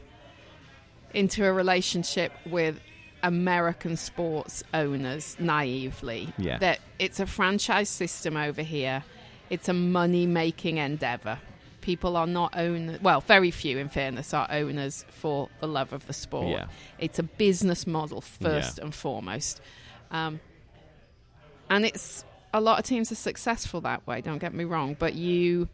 into 1.12 1.44
a 1.44 1.52
relationship 1.52 2.32
with 2.46 2.80
American 3.22 3.96
sports 3.96 4.62
owners 4.74 5.36
naively. 5.38 6.32
Yeah. 6.38 6.58
That 6.58 6.80
it's 6.98 7.20
a 7.20 7.26
franchise 7.26 7.88
system 7.88 8.36
over 8.36 8.62
here. 8.62 9.04
It's 9.50 9.68
a 9.68 9.72
money 9.72 10.26
making 10.26 10.78
endeavor. 10.78 11.38
People 11.84 12.16
are 12.16 12.26
not 12.26 12.56
owners. 12.56 12.98
Well, 13.02 13.20
very 13.20 13.50
few, 13.50 13.76
in 13.76 13.90
fairness, 13.90 14.32
are 14.32 14.46
owners 14.50 15.04
for 15.10 15.50
the 15.60 15.68
love 15.68 15.92
of 15.92 16.06
the 16.06 16.14
sport. 16.14 16.48
Yeah. 16.48 16.66
It's 16.98 17.18
a 17.18 17.22
business 17.22 17.86
model 17.86 18.22
first 18.22 18.78
and 18.78 18.94
foremost, 18.94 19.60
um, 20.10 20.40
and 21.68 21.84
it's 21.84 22.24
a 22.54 22.60
lot 22.62 22.78
of 22.78 22.86
teams 22.86 23.12
are 23.12 23.16
successful 23.16 23.82
that 23.82 24.06
way. 24.06 24.22
Don't 24.22 24.38
get 24.38 24.54
me 24.54 24.64
wrong, 24.64 24.96
but 24.98 25.14
you 25.14 25.68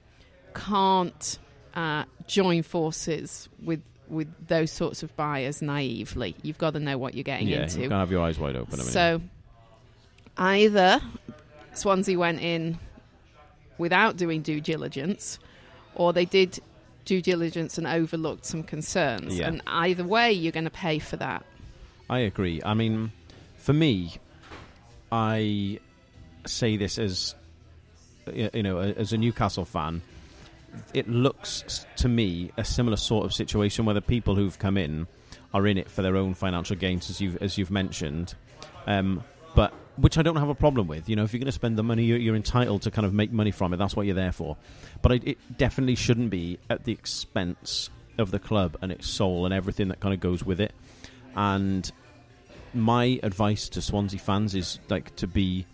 can't 0.53 1.39
uh, 1.75 2.07
join 2.27 2.65
forces 2.65 3.49
with 3.63 3.81
with 4.09 4.49
those 4.49 4.73
sorts 4.73 5.05
of 5.05 5.15
buyers 5.15 5.63
naively. 5.63 6.35
You've 6.43 6.59
got 6.59 6.73
to 6.73 6.81
know 6.81 6.99
what 6.99 7.15
you're 7.15 7.23
getting 7.23 7.47
yeah, 7.47 7.63
into. 7.63 7.83
you 7.83 7.91
have 7.91 8.11
your 8.11 8.25
eyes 8.25 8.37
wide 8.37 8.57
open. 8.57 8.81
I 8.81 8.83
mean, 8.83 8.93
So 8.93 9.23
either 10.37 11.01
Swansea 11.75 12.19
went 12.19 12.41
in 12.41 12.81
without 13.79 14.17
doing 14.17 14.43
due 14.43 14.61
diligence, 14.61 15.39
or 15.95 16.13
they 16.13 16.25
did 16.25 16.61
due 17.05 17.23
diligence 17.23 17.79
and 17.79 17.87
overlooked 17.87 18.45
some 18.45 18.63
concerns. 18.63 19.39
Yeah. 19.39 19.49
And 19.49 19.63
either 19.67 20.05
way, 20.05 20.33
you're 20.33 20.53
going 20.53 20.65
to 20.65 20.71
pay 20.71 20.99
for 20.99 21.17
that. 21.17 21.45
I 22.09 22.21
agree. 22.21 22.61
I 22.65 22.75
mean, 22.75 23.13
for 23.57 23.73
me, 23.73 24.15
I 25.13 25.79
say 26.47 26.77
this 26.77 26.99
as 26.99 27.35
you 28.33 28.63
know, 28.63 28.79
as 28.79 29.13
a 29.13 29.19
Newcastle 29.19 29.65
fan, 29.65 30.03
it 30.95 31.09
looks 31.09 31.87
to 31.97 32.09
me 32.09 32.53
a 32.57 32.65
similar 32.65 32.97
sort 32.97 33.25
of 33.25 33.33
situation 33.33 33.85
where 33.85 33.95
the 33.95 34.01
people 34.01 34.35
who've 34.35 34.59
come 34.59 34.77
in 34.77 35.07
are 35.53 35.67
in 35.67 35.79
it 35.79 35.91
for 35.91 36.03
their 36.03 36.17
own 36.17 36.35
financial 36.35 36.77
gains, 36.77 37.11
as 37.11 37.21
you've 37.21 37.43
as 37.43 37.59
you've 37.59 37.71
mentioned. 37.71 38.35
Um, 38.87 39.25
but 39.55 39.73
which 40.01 40.19
I 40.19 40.23
don't 40.23 40.37
have 40.37 40.49
a 40.49 40.55
problem 40.55 40.87
with. 40.87 41.09
You 41.09 41.17
know, 41.17 41.25
if 41.25 41.33
you're 41.33 41.39
going 41.39 41.47
to 41.47 41.53
spend 41.53 41.77
the 41.77 41.83
money, 41.83 42.05
you're, 42.05 42.19
you're 42.19 42.37
entitled 42.37 42.83
to 42.83 42.91
kind 42.91 43.07
of 43.07 43.13
make 43.13 43.33
money 43.33 43.51
from 43.51 43.73
it. 43.73 43.77
That's 43.77 43.97
what 43.97 44.07
you're 44.07 44.15
there 44.15 44.33
for. 44.33 44.57
But 45.03 45.13
it, 45.13 45.29
it 45.29 45.59
definitely 45.59 45.97
shouldn't 45.97 46.31
be 46.31 46.59
at 46.69 46.85
the 46.85 46.93
expense 46.93 47.91
of 48.19 48.31
the 48.31 48.39
club 48.39 48.77
and 48.83 48.93
its 48.93 49.09
soul 49.09 49.45
and 49.45 49.55
everything 49.55 49.89
that 49.89 50.01
kind 50.01 50.15
of 50.15 50.21
goes 50.21 50.45
with 50.45 50.61
it. 50.61 50.73
And 51.35 51.91
my 52.75 53.19
advice 53.23 53.69
to 53.71 53.83
Swansea 53.83 54.21
fans 54.21 54.55
is 54.55 54.79
like 54.89 55.15
to 55.17 55.27
be 55.27 55.67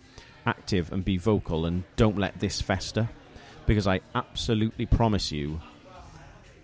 active 0.45 0.91
and 0.91 1.03
be 1.03 1.17
vocal 1.17 1.65
and 1.65 1.83
don't 1.95 2.17
let 2.17 2.39
this 2.39 2.61
fester 2.61 3.09
because 3.65 3.85
I 3.85 3.99
absolutely 4.15 4.85
promise 4.85 5.31
you 5.31 5.59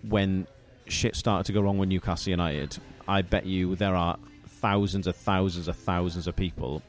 when 0.02 0.46
shit 0.86 1.16
started 1.16 1.44
to 1.46 1.52
go 1.52 1.60
wrong 1.60 1.78
with 1.78 1.88
Newcastle 1.90 2.30
United 2.30 2.78
I 3.06 3.22
bet 3.22 3.44
you 3.44 3.76
there 3.76 3.94
are 3.94 4.18
thousands 4.46 5.06
of 5.06 5.16
thousands 5.16 5.68
of 5.68 5.76
thousands 5.76 6.26
of 6.26 6.34
people 6.34 6.82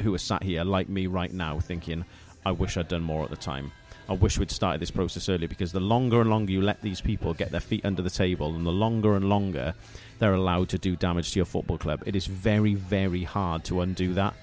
who 0.00 0.14
are 0.14 0.18
sat 0.18 0.42
here 0.42 0.64
like 0.64 0.88
me 0.88 1.06
right 1.06 1.32
now, 1.32 1.60
thinking, 1.60 2.04
"I 2.44 2.52
wish 2.52 2.76
I'd 2.76 2.88
done 2.88 3.02
more 3.02 3.24
at 3.24 3.30
the 3.30 3.36
time." 3.36 3.72
I 4.08 4.12
wish 4.12 4.38
we'd 4.38 4.50
started 4.50 4.82
this 4.82 4.90
process 4.90 5.30
earlier 5.30 5.48
because 5.48 5.72
the 5.72 5.80
longer 5.80 6.20
and 6.20 6.28
longer 6.28 6.52
you 6.52 6.60
let 6.60 6.82
these 6.82 7.00
people 7.00 7.32
get 7.32 7.50
their 7.50 7.60
feet 7.60 7.86
under 7.86 8.02
the 8.02 8.10
table, 8.10 8.54
and 8.54 8.66
the 8.66 8.72
longer 8.72 9.16
and 9.16 9.28
longer 9.28 9.74
they're 10.18 10.34
allowed 10.34 10.68
to 10.70 10.78
do 10.78 10.94
damage 10.94 11.32
to 11.32 11.38
your 11.38 11.46
football 11.46 11.78
club, 11.78 12.02
it 12.06 12.14
is 12.14 12.26
very, 12.26 12.74
very 12.74 13.24
hard 13.24 13.64
to 13.64 13.80
undo 13.80 14.12
that. 14.14 14.34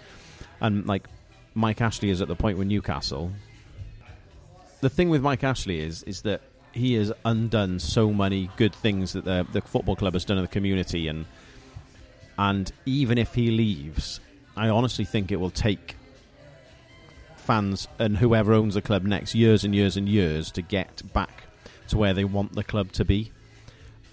And 0.59 0.87
like 0.87 1.07
Mike 1.53 1.81
Ashley 1.81 2.09
is 2.09 2.21
at 2.21 2.27
the 2.27 2.35
point 2.35 2.57
with 2.57 2.67
Newcastle. 2.67 3.31
The 4.79 4.89
thing 4.89 5.09
with 5.09 5.21
Mike 5.21 5.43
Ashley 5.43 5.79
is 5.79 6.01
is 6.03 6.23
that 6.23 6.41
he 6.71 6.93
has 6.93 7.11
undone 7.25 7.79
so 7.79 8.11
many 8.11 8.49
good 8.57 8.73
things 8.73 9.13
that 9.13 9.25
the 9.25 9.45
the 9.51 9.61
football 9.61 9.95
club 9.95 10.13
has 10.13 10.25
done 10.25 10.37
in 10.37 10.43
the 10.43 10.47
community, 10.47 11.07
and 11.07 11.25
and 12.37 12.71
even 12.85 13.17
if 13.17 13.35
he 13.35 13.51
leaves, 13.51 14.19
I 14.61 14.69
honestly 14.69 15.05
think 15.05 15.31
it 15.31 15.37
will 15.37 15.49
take 15.49 15.95
fans 17.35 17.87
and 17.97 18.15
whoever 18.15 18.53
owns 18.53 18.75
the 18.75 18.81
club 18.83 19.01
next 19.01 19.33
years 19.33 19.63
and 19.63 19.73
years 19.73 19.97
and 19.97 20.07
years 20.07 20.51
to 20.51 20.61
get 20.61 21.01
back 21.13 21.45
to 21.87 21.97
where 21.97 22.13
they 22.13 22.25
want 22.25 22.53
the 22.53 22.63
club 22.63 22.91
to 22.91 23.03
be. 23.03 23.31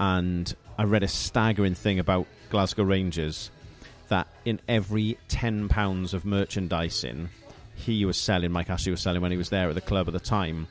And 0.00 0.50
I 0.78 0.84
read 0.84 1.02
a 1.02 1.08
staggering 1.08 1.74
thing 1.74 1.98
about 1.98 2.26
Glasgow 2.48 2.84
Rangers 2.84 3.50
that 4.08 4.26
in 4.46 4.58
every 4.66 5.18
ten 5.28 5.68
pounds 5.68 6.14
of 6.14 6.24
merchandising 6.24 7.28
he 7.74 8.06
was 8.06 8.16
selling, 8.16 8.50
Mike 8.50 8.70
Ashley 8.70 8.90
was 8.90 9.02
selling 9.02 9.20
when 9.20 9.30
he 9.30 9.36
was 9.36 9.50
there 9.50 9.68
at 9.68 9.74
the 9.74 9.82
club 9.82 10.06
at 10.06 10.14
the 10.14 10.18
time. 10.18 10.66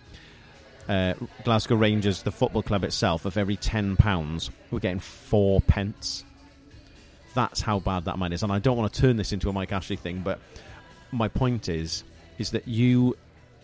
Uh, 0.89 1.13
Glasgow 1.43 1.75
Rangers, 1.75 2.23
the 2.23 2.31
football 2.31 2.63
club 2.63 2.83
itself, 2.83 3.25
of 3.25 3.37
every 3.37 3.57
ten 3.57 3.95
pounds, 3.95 4.49
we're 4.71 4.79
getting 4.79 5.01
four 5.01 5.61
pence. 5.61 6.23
That's 7.37 7.61
how 7.61 7.77
bad 7.77 8.05
that 8.05 8.17
man 8.17 8.33
is, 8.33 8.41
and 8.41 8.51
I 8.51 8.57
don't 8.57 8.75
want 8.75 8.91
to 8.91 8.99
turn 8.99 9.15
this 9.15 9.31
into 9.31 9.47
a 9.47 9.53
Mike 9.53 9.71
Ashley 9.71 9.95
thing, 9.95 10.21
but 10.25 10.39
my 11.11 11.27
point 11.27 11.69
is, 11.69 12.03
is 12.39 12.49
that 12.49 12.67
you 12.67 13.15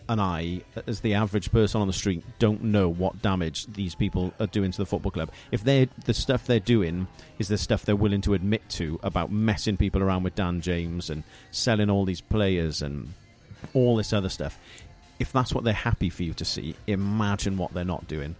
and 0.08 0.20
I, 0.20 0.60
as 0.86 1.00
the 1.00 1.14
average 1.14 1.50
person 1.50 1.80
on 1.80 1.88
the 1.88 1.92
street, 1.92 2.22
don't 2.38 2.62
know 2.62 2.88
what 2.88 3.20
damage 3.20 3.66
these 3.66 3.96
people 3.96 4.32
are 4.38 4.46
doing 4.46 4.70
to 4.70 4.78
the 4.78 4.86
football 4.86 5.10
club. 5.10 5.32
If 5.50 5.64
they 5.64 5.88
the 6.04 6.14
stuff 6.14 6.46
they're 6.46 6.60
doing 6.60 7.08
is 7.40 7.48
the 7.48 7.58
stuff 7.58 7.84
they're 7.84 7.96
willing 7.96 8.20
to 8.20 8.34
admit 8.34 8.62
to 8.78 9.00
about 9.02 9.32
messing 9.32 9.76
people 9.76 10.04
around 10.04 10.22
with 10.22 10.36
Dan 10.36 10.60
James 10.60 11.10
and 11.10 11.24
selling 11.50 11.90
all 11.90 12.04
these 12.04 12.20
players 12.20 12.80
and 12.80 13.12
all 13.72 13.96
this 13.96 14.12
other 14.12 14.28
stuff, 14.28 14.56
if 15.18 15.32
that's 15.32 15.52
what 15.52 15.64
they're 15.64 15.72
happy 15.72 16.10
for 16.10 16.22
you 16.22 16.32
to 16.34 16.44
see, 16.44 16.76
imagine 16.86 17.56
what 17.56 17.74
they're 17.74 17.84
not 17.84 18.06
doing. 18.06 18.36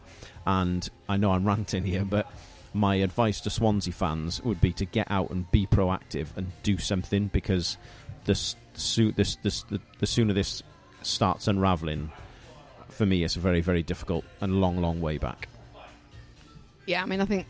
And 0.47 0.89
I 1.09 1.17
know 1.17 1.33
I'm 1.33 1.45
ranting 1.45 1.83
here, 1.83 2.05
but 2.05 2.31
my 2.75 2.97
advice 2.97 3.41
to 3.43 3.51
Swansea 3.51 3.93
fans 3.93 4.43
would 4.43 4.61
be 4.61 4.73
to 4.73 4.85
get 4.85 5.07
out 5.11 5.31
and 5.31 5.51
be 5.51 5.67
proactive 5.67 6.29
and 6.37 6.51
do 6.63 6.77
something 6.77 7.29
because 7.29 7.79
the 8.25 8.33
this, 9.17 9.37
this, 9.37 9.63
the, 9.63 9.81
the 10.01 10.07
sooner 10.07 10.35
this 10.35 10.63
starts 11.03 11.47
unraveling, 11.47 12.11
for 12.89 13.07
me, 13.07 13.23
it's 13.23 13.37
a 13.37 13.41
very, 13.41 13.61
very 13.61 13.83
difficult 13.83 14.25
and 14.41 14.61
long, 14.61 14.79
long 14.79 15.01
way 15.01 15.19
back. 15.19 15.49
Yeah, 16.87 17.03
I 17.03 17.07
mean, 17.07 17.21
I 17.21 17.25
think 17.25 17.47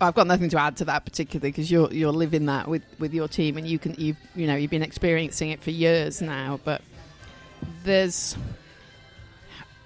I've 0.00 0.14
got 0.14 0.26
nothing 0.26 0.50
to 0.50 0.60
add 0.60 0.76
to 0.76 0.84
that 0.84 1.04
particularly 1.04 1.50
because 1.50 1.70
you're 1.70 1.92
you're 1.92 2.12
living 2.12 2.46
that 2.46 2.68
with, 2.68 2.84
with 3.00 3.12
your 3.12 3.26
team 3.26 3.56
and 3.56 3.66
you 3.66 3.78
can 3.78 3.94
you 3.94 4.14
you 4.36 4.46
know 4.46 4.54
you've 4.54 4.70
been 4.70 4.82
experiencing 4.82 5.50
it 5.50 5.60
for 5.60 5.70
years 5.70 6.22
now. 6.22 6.60
But 6.64 6.82
there's 7.82 8.36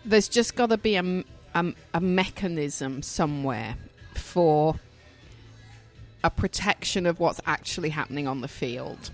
there's 0.04 0.28
just 0.28 0.56
got 0.56 0.68
to 0.70 0.76
be 0.76 0.96
a, 0.96 1.24
a, 1.54 1.72
a 1.94 2.00
mechanism 2.00 3.00
somewhere 3.02 3.76
for 4.32 4.76
a 6.24 6.30
protection 6.30 7.04
of 7.04 7.20
what's 7.20 7.40
actually 7.44 7.90
happening 7.90 8.26
on 8.26 8.40
the 8.40 8.48
field. 8.48 9.10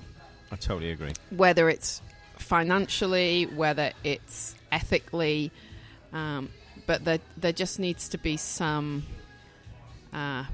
I 0.53 0.57
totally 0.57 0.93
agree. 0.93 1.13
Whether 1.31 1.69
it's 1.69 2.01
financially, 2.37 3.45
whether 3.47 3.91
it's 4.05 4.55
ethically, 4.71 5.51
um, 6.13 6.51
but 6.87 7.05
there 7.05 7.19
there 7.37 7.53
just 7.53 7.81
needs 7.81 8.09
to 8.11 8.19
be 8.19 8.37
some 8.37 9.05
uh, 10.13 10.45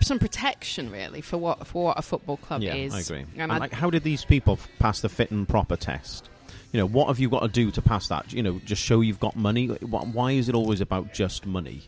some 0.00 0.20
protection 0.20 0.90
really 0.90 1.20
for 1.20 1.36
what 1.36 1.66
for 1.66 1.86
what 1.86 1.98
a 1.98 2.02
football 2.02 2.36
club 2.36 2.62
yeah, 2.62 2.74
is. 2.74 2.94
I 2.94 3.00
agree. 3.00 3.26
And, 3.36 3.50
and 3.50 3.60
like, 3.60 3.72
how 3.72 3.90
did 3.90 4.04
these 4.04 4.24
people 4.24 4.60
pass 4.78 5.00
the 5.00 5.08
fit 5.08 5.32
and 5.32 5.48
proper 5.48 5.76
test? 5.76 6.30
You 6.72 6.78
know, 6.78 6.86
what 6.86 7.08
have 7.08 7.18
you 7.18 7.28
got 7.28 7.42
to 7.42 7.48
do 7.48 7.70
to 7.72 7.82
pass 7.82 8.08
that? 8.08 8.32
You 8.32 8.42
know, 8.42 8.60
just 8.64 8.82
show 8.82 9.00
you've 9.00 9.20
got 9.20 9.34
money. 9.36 9.66
Why 9.66 10.32
is 10.32 10.48
it 10.48 10.54
always 10.54 10.80
about 10.80 11.12
just 11.12 11.46
money? 11.46 11.82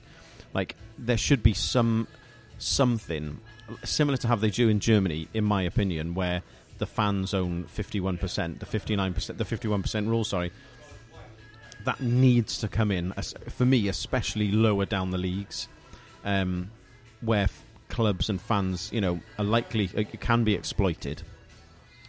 Like, 0.55 0.77
there 0.99 1.17
should 1.17 1.43
be 1.43 1.55
some 1.55 2.09
something 2.59 3.39
similar 3.85 4.17
to 4.17 4.29
how 4.29 4.37
they 4.37 4.51
do 4.51 4.69
in 4.69 4.81
Germany, 4.81 5.29
in 5.35 5.45
my 5.45 5.63
opinion, 5.63 6.15
where 6.15 6.43
the 6.79 6.87
fans 6.87 7.35
own 7.35 7.65
51%, 7.65 8.59
the 8.59 8.67
59%, 8.67 9.37
the 9.37 9.45
51% 9.45 10.09
rule, 10.09 10.25
sorry, 10.25 10.53
that 11.85 12.01
needs 12.01 12.59
to 12.59 12.69
come 12.69 12.91
in, 12.91 13.13
for 13.49 13.65
me, 13.65 13.89
especially 13.89 14.51
lower 14.51 14.85
down 14.85 15.11
the 15.11 15.19
leagues, 15.19 15.69
um, 16.25 16.71
where 17.21 17.45
f- 17.45 17.65
clubs 17.89 18.29
and 18.29 18.41
fans, 18.41 18.91
you 18.93 19.01
know, 19.01 19.21
are 19.39 19.45
likely, 19.45 19.91
uh, 19.97 20.03
can 20.19 20.45
be 20.45 20.55
exploited. 20.55 21.23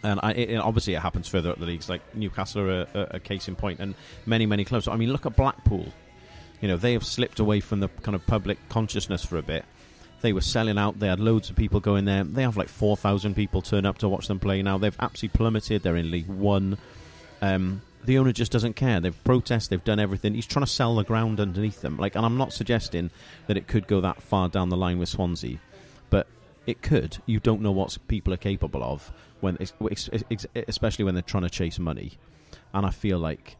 And 0.02 0.20
I, 0.22 0.32
it, 0.32 0.56
obviously, 0.56 0.94
it 0.94 1.00
happens 1.00 1.28
further 1.28 1.50
up 1.50 1.58
the 1.58 1.66
leagues, 1.66 1.88
like 1.88 2.02
Newcastle 2.14 2.62
are 2.62 2.80
a, 2.94 3.08
a, 3.12 3.20
case 3.20 3.48
in 3.48 3.56
point, 3.56 3.80
and 3.80 3.94
many, 4.26 4.46
many 4.46 4.64
clubs. 4.64 4.86
I 4.86 4.96
mean, 4.96 5.12
look 5.12 5.26
at 5.26 5.36
Blackpool. 5.36 5.92
You 6.60 6.68
know, 6.68 6.76
they 6.76 6.92
have 6.92 7.04
slipped 7.04 7.38
away 7.38 7.60
from 7.60 7.80
the 7.80 7.88
kind 8.02 8.14
of 8.14 8.26
public 8.26 8.58
consciousness 8.68 9.24
for 9.24 9.36
a 9.36 9.42
bit 9.42 9.64
they 10.20 10.32
were 10.32 10.40
selling 10.40 10.78
out. 10.78 10.98
They 10.98 11.08
had 11.08 11.20
loads 11.20 11.50
of 11.50 11.56
people 11.56 11.80
going 11.80 12.04
there. 12.04 12.24
They 12.24 12.42
have 12.42 12.56
like 12.56 12.68
4,000 12.68 13.34
people 13.34 13.62
turn 13.62 13.86
up 13.86 13.98
to 13.98 14.08
watch 14.08 14.26
them 14.26 14.38
play 14.38 14.62
now. 14.62 14.78
They've 14.78 14.96
absolutely 14.98 15.36
plummeted. 15.36 15.82
They're 15.82 15.96
in 15.96 16.10
League 16.10 16.28
One. 16.28 16.78
Um, 17.40 17.82
the 18.04 18.18
owner 18.18 18.32
just 18.32 18.52
doesn't 18.52 18.74
care. 18.74 19.00
They've 19.00 19.24
protested. 19.24 19.70
They've 19.70 19.84
done 19.84 20.00
everything. 20.00 20.34
He's 20.34 20.46
trying 20.46 20.64
to 20.64 20.70
sell 20.70 20.96
the 20.96 21.04
ground 21.04 21.40
underneath 21.40 21.82
them. 21.82 21.96
Like, 21.98 22.16
and 22.16 22.24
I'm 22.24 22.36
not 22.36 22.52
suggesting 22.52 23.10
that 23.46 23.56
it 23.56 23.66
could 23.68 23.86
go 23.86 24.00
that 24.00 24.22
far 24.22 24.48
down 24.48 24.70
the 24.70 24.76
line 24.76 24.98
with 24.98 25.08
Swansea, 25.08 25.58
but 26.10 26.26
it 26.66 26.82
could. 26.82 27.18
You 27.26 27.38
don't 27.38 27.60
know 27.60 27.72
what 27.72 27.96
people 28.08 28.32
are 28.32 28.38
capable 28.38 28.82
of 28.82 29.12
when, 29.40 29.58
especially 29.60 31.04
when 31.04 31.14
they're 31.14 31.22
trying 31.22 31.44
to 31.44 31.50
chase 31.50 31.78
money. 31.78 32.12
And 32.72 32.84
I 32.84 32.90
feel 32.90 33.18
like 33.18 33.56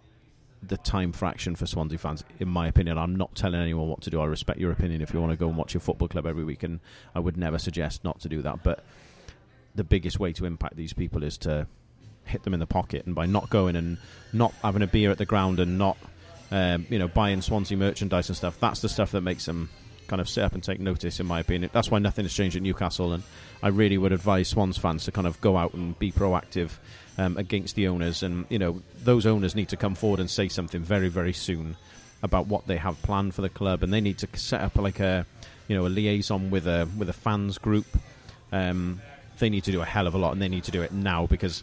the 0.63 0.77
time 0.77 1.13
fraction 1.13 1.55
for 1.55 1.67
Swansea 1.67 1.99
fans, 1.99 2.25
in 2.39 2.49
my 2.49 2.67
opinion. 2.67 2.99
I'm 2.99 3.17
not 3.17 3.35
telling 3.35 3.61
anyone 3.61 3.89
what 3.89 4.01
to 4.03 4.11
do. 4.11 4.21
I 4.21 4.27
respect 4.27 4.59
your 4.59 4.73
opinion 4.73 5.03
if 5.03 5.15
you 5.15 5.21
want 5.21 5.33
to 5.33 5.37
go 5.37 5.49
and 5.49 5.57
watch 5.57 5.75
your 5.75 5.81
football 5.81 6.09
club 6.09 6.27
every 6.27 6.45
week, 6.45 6.63
and 6.63 6.81
I 7.15 7.21
would 7.21 7.37
never 7.37 7.59
suggest 7.59 8.05
not 8.05 8.21
to 8.21 8.29
do 8.29 8.43
that. 8.43 8.63
But 8.63 8.85
the 9.75 9.85
biggest 9.85 10.19
way 10.19 10.33
to 10.33 10.45
impact 10.45 10.77
these 10.77 10.93
people 10.93 11.23
is 11.23 11.39
to 11.39 11.67
hit 12.25 12.43
them 12.43 12.55
in 12.55 12.61
the 12.61 12.67
pocket, 12.67 13.07
and 13.07 13.15
by 13.15 13.27
not 13.27 13.51
going 13.51 13.77
and 13.77 13.99
not 14.33 14.53
having 14.63 14.83
a 14.83 14.87
beer 14.87 15.11
at 15.11 15.19
the 15.19 15.27
ground 15.27 15.61
and 15.61 15.79
not, 15.79 15.97
um, 16.51 16.87
you 16.91 16.99
know, 16.99 17.09
buying 17.09 17.41
Swansea 17.41 17.77
merchandise 17.77 18.29
and 18.29 18.37
stuff. 18.37 18.59
That's 18.59 18.81
the 18.81 18.89
stuff 18.89 19.13
that 19.13 19.21
makes 19.21 19.47
them 19.47 19.71
kind 20.09 20.21
of 20.21 20.29
sit 20.29 20.43
up 20.43 20.55
and 20.55 20.63
take 20.63 20.81
notice, 20.81 21.21
in 21.21 21.27
my 21.27 21.41
opinion. 21.41 21.71
That's 21.73 21.91
why 21.91 21.99
nothing 21.99 22.25
has 22.25 22.33
changed 22.33 22.57
at 22.57 22.63
Newcastle, 22.63 23.13
and 23.13 23.23
I 23.63 23.69
really 23.69 23.99
would 23.99 24.13
advise 24.13 24.49
Swans 24.49 24.79
fans 24.79 25.05
to 25.05 25.13
kind 25.13 25.27
of 25.27 25.41
go 25.41 25.57
out 25.57 25.75
and 25.75 25.99
be 25.99 26.11
proactive 26.11 26.71
um, 27.17 27.37
against 27.37 27.77
the 27.77 27.89
owners, 27.89 28.23
and 28.23 28.47
you 28.49 28.59
know 28.59 28.83
those 29.03 29.27
owners 29.27 29.55
need 29.55 29.69
to 29.69 29.77
come 29.77 29.95
forward 29.95 30.21
and 30.21 30.31
say 30.31 30.49
something 30.49 30.83
very, 30.83 31.09
very 31.09 31.33
soon 31.33 31.77
about 32.23 32.47
what 32.47 32.67
they 32.67 32.77
have 32.77 33.01
planned 33.03 33.35
for 33.35 33.43
the 33.43 33.49
club, 33.49 33.83
and 33.83 33.93
they 33.93 34.01
need 34.01 34.19
to 34.19 34.29
set 34.35 34.61
up 34.61 34.77
like 34.77 34.99
a, 35.01 35.25
you 35.69 35.77
know, 35.77 35.87
a 35.87 35.89
liaison 35.89 36.51
with 36.51 36.67
a 36.67 36.89
with 36.97 37.09
a 37.09 37.13
fans 37.13 37.59
group. 37.59 37.87
Um, 38.51 39.01
they 39.39 39.51
need 39.51 39.65
to 39.65 39.73
do 39.73 39.81
a 39.81 39.85
hell 39.85 40.07
of 40.07 40.15
a 40.15 40.19
lot, 40.19 40.33
and 40.33 40.43
they 40.43 40.49
need 40.49 40.65
to 40.65 40.71
do 40.71 40.83
it 40.83 40.93
now 40.93 41.27
because 41.27 41.63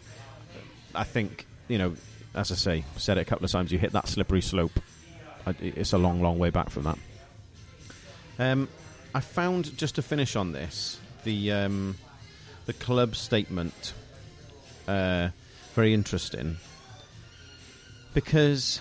I 0.94 1.04
think 1.04 1.46
you 1.68 1.78
know, 1.78 1.94
as 2.34 2.52
I 2.52 2.54
say, 2.54 2.84
said 2.96 3.18
it 3.18 3.22
a 3.22 3.24
couple 3.24 3.44
of 3.44 3.50
times, 3.50 3.72
you 3.72 3.78
hit 3.78 3.92
that 3.92 4.08
slippery 4.08 4.40
slope. 4.40 4.78
It's 5.60 5.92
a 5.92 5.98
long, 5.98 6.22
long 6.22 6.38
way 6.38 6.50
back 6.50 6.70
from 6.70 6.84
that. 6.84 6.98
Um, 8.38 8.68
I 9.14 9.20
found 9.20 9.76
just 9.78 9.94
to 9.94 10.02
finish 10.02 10.36
on 10.36 10.52
this 10.52 10.98
the 11.24 11.52
um, 11.52 11.96
the 12.66 12.72
club 12.72 13.16
statement 13.16 13.94
uh, 14.86 15.30
very 15.74 15.94
interesting 15.94 16.56
because 18.12 18.80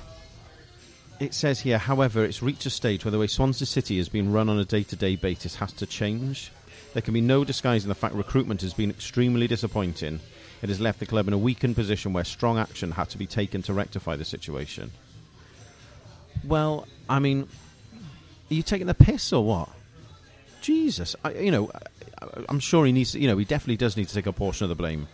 it 1.20 1.34
says 1.34 1.62
here, 1.62 1.78
however, 1.78 2.26
it's 2.26 2.41
reached 2.41 2.66
a 2.66 2.70
stage 2.70 3.06
where 3.06 3.12
the 3.12 3.20
way 3.20 3.28
Swansea 3.28 3.66
City 3.66 3.97
has 3.97 4.10
been 4.10 4.32
run 4.32 4.49
on 4.49 4.60
a 4.60 4.66
day 4.66 4.84
to 4.84 4.95
day 4.95 5.16
basis 5.16 5.56
has 5.56 5.72
to 5.74 5.86
change. 5.86 6.51
There 6.93 7.01
can 7.01 7.14
be 7.14 7.22
no 7.22 7.43
disguising 7.43 7.89
the 7.89 7.95
fact 7.95 8.16
recruitment 8.16 8.62
has 8.62 8.74
been 8.74 8.89
extremely 8.89 9.47
disappointing. 9.47 10.20
It 10.62 10.70
has 10.70 10.80
left 10.80 10.99
the 10.99 11.06
club 11.06 11.28
in 11.28 11.34
a 11.34 11.38
weakened 11.38 11.76
position 11.76 12.14
where 12.14 12.24
strong 12.24 12.58
action 12.58 12.91
had 12.91 13.10
to 13.10 13.18
be 13.18 13.28
taken 13.28 13.62
to 13.64 13.74
rectify 13.74 14.16
the 14.16 14.26
situation. 14.26 14.91
Well, 16.43 16.88
I 17.10 17.20
mean, 17.20 17.47
you 18.50 18.64
taking 18.64 18.88
the 18.88 18.93
piss 18.93 19.34
or 19.34 19.43
what? 19.43 19.70
Jesus, 20.62 21.16
I, 21.24 21.32
you 21.34 21.52
know, 21.52 21.72
I, 22.22 22.28
I'm 22.50 22.60
sure 22.60 22.86
he 22.86 22.91
needs. 22.91 23.12
To, 23.12 23.20
you 23.20 23.28
know, 23.28 23.38
he 23.38 23.46
definitely 23.46 23.78
does 23.78 23.98
need 23.98 24.08
to 24.08 24.14
take 24.14 24.26
a 24.26 24.34
portion 24.34 24.66
of 24.66 24.70
the 24.70 24.76
blame. 24.76 25.08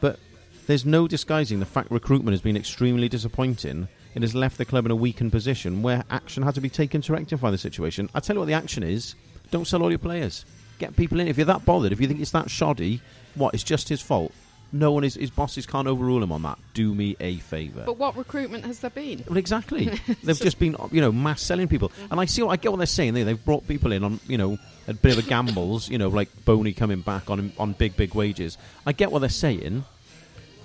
But 0.00 0.18
there's 0.66 0.84
no 0.84 1.08
disguising 1.08 1.60
the 1.60 1.66
fact 1.66 1.90
recruitment 1.90 2.32
has 2.32 2.42
been 2.42 2.56
extremely 2.56 3.08
disappointing. 3.08 3.88
It 4.14 4.22
has 4.22 4.34
left 4.34 4.58
the 4.58 4.64
club 4.64 4.86
in 4.86 4.90
a 4.90 4.96
weakened 4.96 5.32
position 5.32 5.82
where 5.82 6.04
action 6.10 6.42
had 6.42 6.54
to 6.54 6.60
be 6.60 6.70
taken 6.70 7.02
to 7.02 7.12
rectify 7.12 7.50
the 7.50 7.58
situation. 7.58 8.08
I 8.14 8.20
tell 8.20 8.36
you 8.36 8.40
what 8.40 8.46
the 8.46 8.54
action 8.54 8.82
is: 8.82 9.14
don't 9.50 9.66
sell 9.66 9.82
all 9.82 9.90
your 9.90 9.98
players. 9.98 10.44
Get 10.78 10.96
people 10.96 11.20
in. 11.20 11.28
If 11.28 11.38
you're 11.38 11.46
that 11.46 11.64
bothered, 11.64 11.92
if 11.92 12.00
you 12.00 12.06
think 12.06 12.20
it's 12.20 12.32
that 12.32 12.50
shoddy, 12.50 13.00
what? 13.34 13.54
It's 13.54 13.62
just 13.62 13.88
his 13.88 14.02
fault. 14.02 14.32
No 14.72 14.92
one 14.92 15.04
is 15.04 15.14
his 15.14 15.30
bosses 15.30 15.64
can't 15.64 15.86
overrule 15.86 16.22
him 16.22 16.32
on 16.32 16.42
that. 16.42 16.58
Do 16.74 16.94
me 16.94 17.16
a 17.20 17.36
favour. 17.36 17.84
But 17.86 17.98
what 17.98 18.16
recruitment 18.16 18.64
has 18.64 18.80
there 18.80 18.90
been? 18.90 19.24
Well, 19.28 19.36
exactly. 19.36 19.86
They've 20.24 20.38
just 20.38 20.58
been, 20.58 20.76
you 20.90 21.00
know, 21.00 21.12
mass 21.12 21.40
selling 21.40 21.68
people, 21.68 21.92
and 22.10 22.20
I 22.20 22.24
see. 22.24 22.42
What, 22.42 22.52
I 22.52 22.56
get 22.56 22.72
what 22.72 22.78
they're 22.78 22.86
saying. 22.86 23.14
They, 23.14 23.22
they've 23.22 23.42
brought 23.44 23.66
people 23.68 23.92
in 23.92 24.02
on, 24.02 24.20
you 24.26 24.36
know, 24.36 24.58
a 24.88 24.94
bit 24.94 25.16
of 25.16 25.24
a 25.24 25.28
gambles. 25.28 25.88
You 25.88 25.98
know, 25.98 26.08
like 26.08 26.28
Bony 26.44 26.72
coming 26.72 27.00
back 27.00 27.30
on 27.30 27.52
on 27.58 27.72
big, 27.72 27.96
big 27.96 28.14
wages. 28.14 28.58
I 28.84 28.92
get 28.92 29.12
what 29.12 29.20
they're 29.20 29.28
saying, 29.28 29.84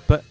but 0.07 0.23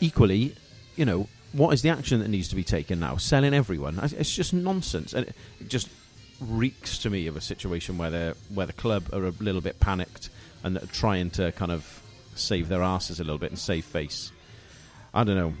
equally, 0.00 0.54
you 0.96 1.04
know, 1.04 1.28
what 1.52 1.72
is 1.72 1.82
the 1.82 1.90
action 1.90 2.20
that 2.20 2.28
needs 2.28 2.48
to 2.48 2.56
be 2.56 2.64
taken 2.64 3.00
now? 3.00 3.16
Selling 3.16 3.54
everyone? 3.54 3.98
It's 4.02 4.34
just 4.34 4.52
nonsense, 4.52 5.14
and 5.14 5.26
it 5.60 5.68
just 5.68 5.88
reeks 6.40 6.98
to 6.98 7.10
me 7.10 7.26
of 7.26 7.36
a 7.36 7.40
situation 7.40 7.98
where 7.98 8.10
the 8.10 8.36
where 8.52 8.66
the 8.66 8.72
club 8.72 9.08
are 9.12 9.26
a 9.26 9.32
little 9.40 9.60
bit 9.60 9.80
panicked 9.80 10.30
and 10.62 10.78
trying 10.92 11.30
to 11.30 11.52
kind 11.52 11.72
of 11.72 12.02
save 12.38 12.68
their 12.68 12.82
asses 12.82 13.20
a 13.20 13.24
little 13.24 13.38
bit 13.38 13.50
and 13.50 13.58
save 13.58 13.84
face. 13.84 14.32
I 15.14 15.24
don't 15.24 15.36
know. 15.36 15.54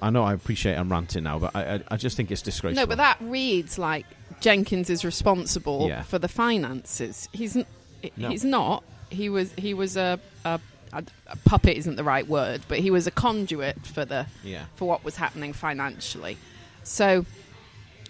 I 0.00 0.10
know 0.10 0.22
I 0.22 0.32
appreciate 0.32 0.76
I'm 0.76 0.90
ranting 0.90 1.24
now, 1.24 1.38
but 1.38 1.54
I 1.56 1.74
I, 1.76 1.80
I 1.92 1.96
just 1.96 2.16
think 2.16 2.30
it's 2.30 2.42
disgraceful. 2.42 2.82
No, 2.82 2.86
but 2.86 2.98
that 2.98 3.18
reads 3.20 3.78
like 3.78 4.06
Jenkins 4.40 4.90
is 4.90 5.04
responsible 5.04 5.86
Yeah. 5.88 6.02
for 6.02 6.18
the 6.18 6.28
finances. 6.28 7.28
He's 7.32 7.56
n- 7.56 7.66
No. 8.16 8.28
he's 8.28 8.44
not. 8.44 8.84
He 9.10 9.28
was 9.28 9.52
he 9.58 9.74
was 9.74 9.96
a, 9.96 10.20
a 10.44 10.60
a 10.92 11.04
puppet 11.44 11.76
isn't 11.76 11.96
the 11.96 12.04
right 12.04 12.26
word, 12.28 12.62
but 12.68 12.78
he 12.78 12.90
was 12.90 13.06
a 13.06 13.10
conduit 13.10 13.84
for 13.86 14.04
the 14.04 14.26
yeah, 14.44 14.64
for 14.76 14.86
what 14.88 15.04
was 15.04 15.16
happening 15.16 15.52
financially. 15.52 16.38
So, 16.84 17.26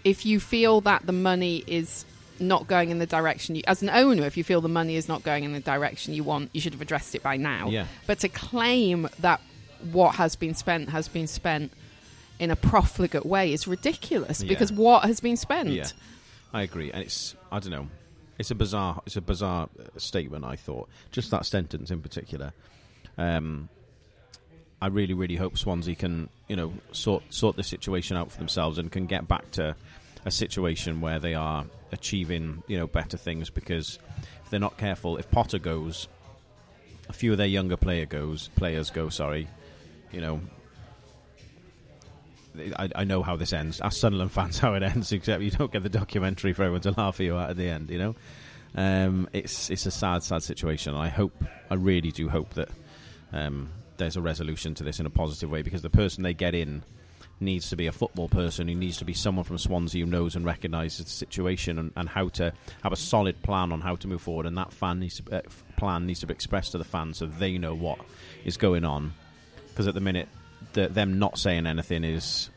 if 0.04 0.24
you 0.26 0.38
feel 0.40 0.80
that 0.82 1.06
the 1.06 1.12
money 1.12 1.64
is 1.66 2.04
not 2.40 2.66
going 2.66 2.90
in 2.90 2.98
the 2.98 3.06
direction 3.06 3.54
you, 3.54 3.62
as 3.66 3.82
an 3.82 3.90
owner, 3.90 4.24
if 4.24 4.36
you 4.36 4.44
feel 4.44 4.60
the 4.60 4.68
money 4.68 4.96
is 4.96 5.08
not 5.08 5.22
going 5.22 5.44
in 5.44 5.52
the 5.52 5.60
direction 5.60 6.14
you 6.14 6.24
want, 6.24 6.50
you 6.52 6.60
should 6.60 6.72
have 6.72 6.82
addressed 6.82 7.14
it 7.14 7.22
by 7.22 7.36
now. 7.36 7.68
Yeah. 7.68 7.86
But 8.06 8.20
to 8.20 8.28
claim 8.28 9.08
that 9.20 9.40
what 9.92 10.16
has 10.16 10.36
been 10.36 10.54
spent 10.54 10.88
has 10.90 11.08
been 11.08 11.26
spent 11.26 11.72
in 12.38 12.50
a 12.50 12.56
profligate 12.56 13.26
way 13.26 13.52
is 13.52 13.66
ridiculous 13.66 14.42
Yeah. 14.42 14.48
because 14.48 14.72
what 14.72 15.04
has 15.04 15.20
been 15.20 15.36
spent? 15.36 15.70
yeah, 15.70 15.88
I 16.52 16.62
agree, 16.62 16.90
and 16.92 17.02
it's 17.02 17.34
I 17.50 17.58
don't 17.58 17.70
know. 17.70 17.88
It's 18.38 18.50
a 18.52 18.54
bizarre, 18.54 19.02
it's 19.06 19.16
a 19.16 19.20
bizarre 19.20 19.68
uh, 19.78 19.98
statement. 19.98 20.44
I 20.44 20.54
thought 20.56 20.88
just 21.10 21.30
that 21.32 21.44
sentence 21.46 21.90
in 21.90 22.00
particular. 22.00 22.52
Um, 23.16 23.68
I 24.80 24.86
really, 24.86 25.14
really 25.14 25.34
hope 25.34 25.58
Swansea 25.58 25.96
can, 25.96 26.28
you 26.46 26.54
know, 26.54 26.72
sort 26.92 27.24
sort 27.34 27.56
the 27.56 27.64
situation 27.64 28.16
out 28.16 28.30
for 28.30 28.38
themselves 28.38 28.78
and 28.78 28.92
can 28.92 29.06
get 29.06 29.26
back 29.26 29.50
to 29.52 29.74
a 30.24 30.30
situation 30.30 31.00
where 31.00 31.18
they 31.18 31.34
are 31.34 31.64
achieving, 31.92 32.62
you 32.66 32.76
know, 32.78 32.86
better 32.86 33.16
things. 33.16 33.50
Because 33.50 33.98
if 34.44 34.50
they're 34.50 34.60
not 34.60 34.76
careful, 34.76 35.16
if 35.16 35.30
Potter 35.30 35.58
goes, 35.58 36.08
a 37.08 37.12
few 37.12 37.32
of 37.32 37.38
their 37.38 37.46
younger 37.46 37.76
player 37.76 38.06
goes, 38.06 38.48
players 38.56 38.90
go. 38.90 39.08
Sorry, 39.08 39.48
you 40.12 40.20
know. 40.20 40.40
I, 42.76 42.90
I 42.96 43.04
know 43.04 43.22
how 43.22 43.36
this 43.36 43.52
ends. 43.52 43.80
As 43.80 43.96
Sunderland 43.96 44.32
fans, 44.32 44.58
how 44.60 44.74
it 44.74 44.82
ends, 44.82 45.12
except 45.12 45.42
you 45.42 45.50
don't 45.50 45.72
get 45.72 45.82
the 45.82 45.88
documentary 45.88 46.52
for 46.52 46.64
everyone 46.64 46.80
to 46.82 46.90
laugh 46.92 47.20
at 47.20 47.26
you 47.26 47.38
at 47.38 47.50
at 47.50 47.56
the 47.56 47.68
end. 47.68 47.90
You 47.90 47.98
know, 47.98 48.14
um, 48.74 49.28
it's 49.32 49.70
it's 49.70 49.86
a 49.86 49.90
sad, 49.90 50.22
sad 50.22 50.42
situation. 50.42 50.94
I 50.94 51.08
hope, 51.08 51.44
I 51.70 51.74
really 51.74 52.10
do 52.10 52.28
hope 52.28 52.54
that 52.54 52.68
um, 53.32 53.70
there's 53.96 54.16
a 54.16 54.20
resolution 54.20 54.74
to 54.74 54.84
this 54.84 54.98
in 54.98 55.06
a 55.06 55.10
positive 55.10 55.50
way 55.50 55.62
because 55.62 55.82
the 55.82 55.90
person 55.90 56.22
they 56.22 56.34
get 56.34 56.54
in 56.54 56.82
needs 57.40 57.70
to 57.70 57.76
be 57.76 57.86
a 57.86 57.92
football 57.92 58.28
person 58.28 58.68
who 58.68 58.74
needs 58.74 58.98
to 58.98 59.04
be 59.04 59.14
someone 59.14 59.44
from 59.44 59.58
Swansea 59.58 60.04
who 60.04 60.10
knows 60.10 60.34
and 60.36 60.44
recognises 60.44 61.04
the 61.04 61.10
situation 61.10 61.78
and, 61.78 61.92
and 61.96 62.08
how 62.08 62.28
to 62.28 62.52
have 62.82 62.92
a 62.92 62.96
solid 62.96 63.40
plan 63.42 63.72
on 63.72 63.80
how 63.80 63.96
to 63.96 64.08
move 64.08 64.22
forward. 64.22 64.46
And 64.46 64.56
that 64.58 64.72
fan 64.72 65.00
needs 65.00 65.20
to, 65.20 65.36
uh, 65.36 65.42
plan 65.76 66.06
needs 66.06 66.20
to 66.20 66.26
be 66.26 66.34
expressed 66.34 66.72
to 66.72 66.78
the 66.78 66.84
fans 66.84 67.18
so 67.18 67.26
they 67.26 67.58
know 67.58 67.74
what 67.74 67.98
is 68.44 68.56
going 68.56 68.84
on. 68.84 69.12
Because 69.68 69.86
at 69.86 69.94
the 69.94 70.00
minute 70.00 70.28
the, 70.72 70.88
them 70.88 71.18
not 71.18 71.38
saying 71.38 71.66
anything 71.66 72.04
is 72.04 72.50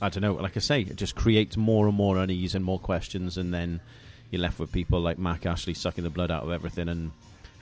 I 0.00 0.08
don't 0.08 0.22
know 0.22 0.34
like 0.34 0.56
I 0.56 0.60
say 0.60 0.82
it 0.82 0.96
just 0.96 1.14
creates 1.14 1.56
more 1.56 1.86
and 1.86 1.96
more 1.96 2.18
unease 2.18 2.54
and 2.54 2.64
more 2.64 2.78
questions 2.78 3.38
and 3.38 3.52
then 3.52 3.80
you're 4.30 4.40
left 4.40 4.58
with 4.58 4.72
people 4.72 5.00
like 5.00 5.18
Mike 5.18 5.46
Ashley 5.46 5.74
sucking 5.74 6.04
the 6.04 6.10
blood 6.10 6.30
out 6.30 6.42
of 6.42 6.50
everything 6.50 6.88
and 6.88 7.12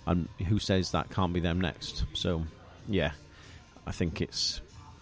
and 0.06 0.28
who 0.48 0.58
says 0.58 0.92
that 0.92 1.10
can't 1.10 1.32
be 1.32 1.40
them 1.40 1.60
next? 1.60 2.04
So 2.14 2.44
yeah 2.88 3.12
I 3.86 3.92
think 3.92 4.20
it's 4.20 4.60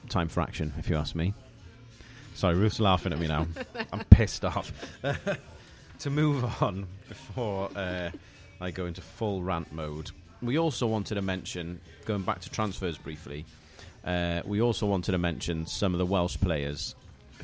time 0.09 0.28
for 0.28 0.40
action, 0.40 0.72
if 0.78 0.88
you 0.88 0.96
ask 0.96 1.14
me. 1.14 1.34
Sorry, 2.34 2.55
Ruth's 2.55 2.80
laughing 2.80 3.12
at 3.12 3.18
me 3.18 3.26
now. 3.26 3.46
I'm 3.92 4.05
pissed 4.05 4.44
off. 4.44 4.72
to 6.01 6.11
move 6.11 6.44
on 6.62 6.86
before 7.09 7.70
uh, 7.74 8.11
I 8.61 8.70
go 8.70 8.86
into 8.86 9.01
full 9.01 9.42
rant 9.42 9.72
mode, 9.72 10.11
we 10.40 10.59
also 10.59 10.86
wanted 10.86 11.16
to 11.16 11.22
mention, 11.22 11.80
going 12.05 12.22
back 12.22 12.40
to 12.42 12.51
transfers 12.51 12.96
briefly, 12.96 13.44
uh, 14.05 14.42
we 14.44 14.62
also 14.62 14.86
wanted 14.86 15.12
to 15.12 15.18
mention 15.18 15.66
some 15.66 15.94
of 15.94 15.99
the 15.99 16.07
Welsh 16.07 16.38
players 16.38 16.94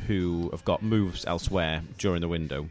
who 0.07 0.49
have 0.53 0.65
got 0.65 0.83
moves 0.83 1.25
elsewhere 1.25 1.83
during 1.99 2.21
the 2.21 2.29
window. 2.29 2.69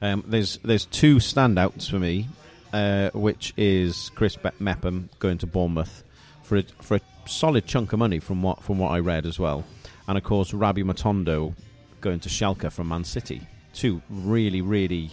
Um, 0.00 0.24
there's 0.26 0.58
there's 0.58 0.84
two 0.84 1.16
standouts 1.16 1.90
for 1.90 1.98
me, 1.98 2.28
uh, 2.72 3.10
which 3.10 3.52
is 3.56 4.10
Chris 4.14 4.36
Be- 4.36 4.50
Mepham 4.58 5.10
going 5.18 5.38
to 5.38 5.46
Bournemouth 5.46 6.04
for 6.42 6.58
a, 6.58 6.62
for 6.62 6.96
a 6.96 7.00
solid 7.28 7.66
chunk 7.66 7.92
of 7.92 7.98
money 7.98 8.18
from 8.18 8.42
what 8.42 8.62
from 8.62 8.78
what 8.78 8.90
I 8.90 8.98
read 8.98 9.26
as 9.26 9.38
well, 9.38 9.64
and 10.06 10.16
of 10.18 10.24
course 10.24 10.52
Rabi 10.54 10.82
Matondo 10.82 11.54
going 12.00 12.20
to 12.20 12.28
Schalke 12.28 12.70
from 12.72 12.88
Man 12.88 13.04
City. 13.04 13.42
Two 13.74 14.02
really 14.10 14.60
really 14.60 15.10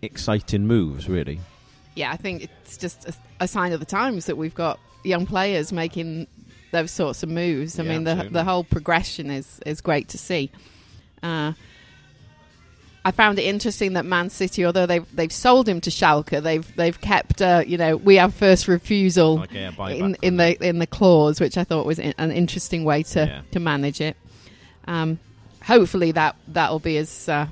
exciting 0.00 0.66
moves, 0.66 1.08
really. 1.08 1.40
Yeah, 1.94 2.10
I 2.10 2.16
think 2.16 2.42
it's 2.44 2.76
just 2.76 3.06
a, 3.08 3.14
a 3.40 3.48
sign 3.48 3.72
of 3.72 3.80
the 3.80 3.86
times 3.86 4.26
that 4.26 4.36
we've 4.36 4.54
got 4.54 4.78
young 5.04 5.26
players 5.26 5.72
making 5.72 6.26
those 6.70 6.90
sorts 6.90 7.22
of 7.22 7.28
moves. 7.28 7.78
I 7.78 7.82
Yeah, 7.82 7.90
mean, 7.90 8.04
the 8.04 8.10
absolutely. 8.12 8.32
the 8.34 8.44
whole 8.44 8.64
progression 8.64 9.30
is 9.30 9.60
is 9.66 9.80
great 9.80 10.08
to 10.08 10.18
see. 10.18 10.50
Uh, 11.22 11.52
I 13.04 13.10
found 13.10 13.38
it 13.40 13.42
interesting 13.42 13.94
that 13.94 14.04
Man 14.04 14.30
City, 14.30 14.64
although 14.64 14.86
they've 14.86 15.06
they've 15.16 15.32
sold 15.32 15.68
him 15.68 15.80
to 15.80 15.90
Schalke, 15.90 16.40
they've 16.42 16.76
they've 16.76 17.00
kept 17.00 17.42
uh, 17.42 17.64
you 17.66 17.76
know 17.76 17.96
we 17.96 18.16
have 18.16 18.32
first 18.34 18.68
refusal 18.68 19.36
Like, 19.36 19.52
yeah, 19.52 19.70
in, 19.88 20.16
in 20.22 20.36
the 20.36 20.66
in 20.66 20.78
the 20.78 20.86
clause, 20.86 21.40
which 21.40 21.58
I 21.58 21.64
thought 21.64 21.84
was 21.84 21.98
in, 21.98 22.14
an 22.18 22.30
interesting 22.30 22.84
way 22.84 23.02
to 23.04 23.20
Yeah. 23.26 23.42
to 23.50 23.60
manage 23.60 24.00
it. 24.00 24.16
Um, 24.86 25.18
hopefully 25.64 26.12
that 26.12 26.36
that'll 26.48 26.78
be 26.78 26.96
as 26.96 27.28
uh, 27.28 27.46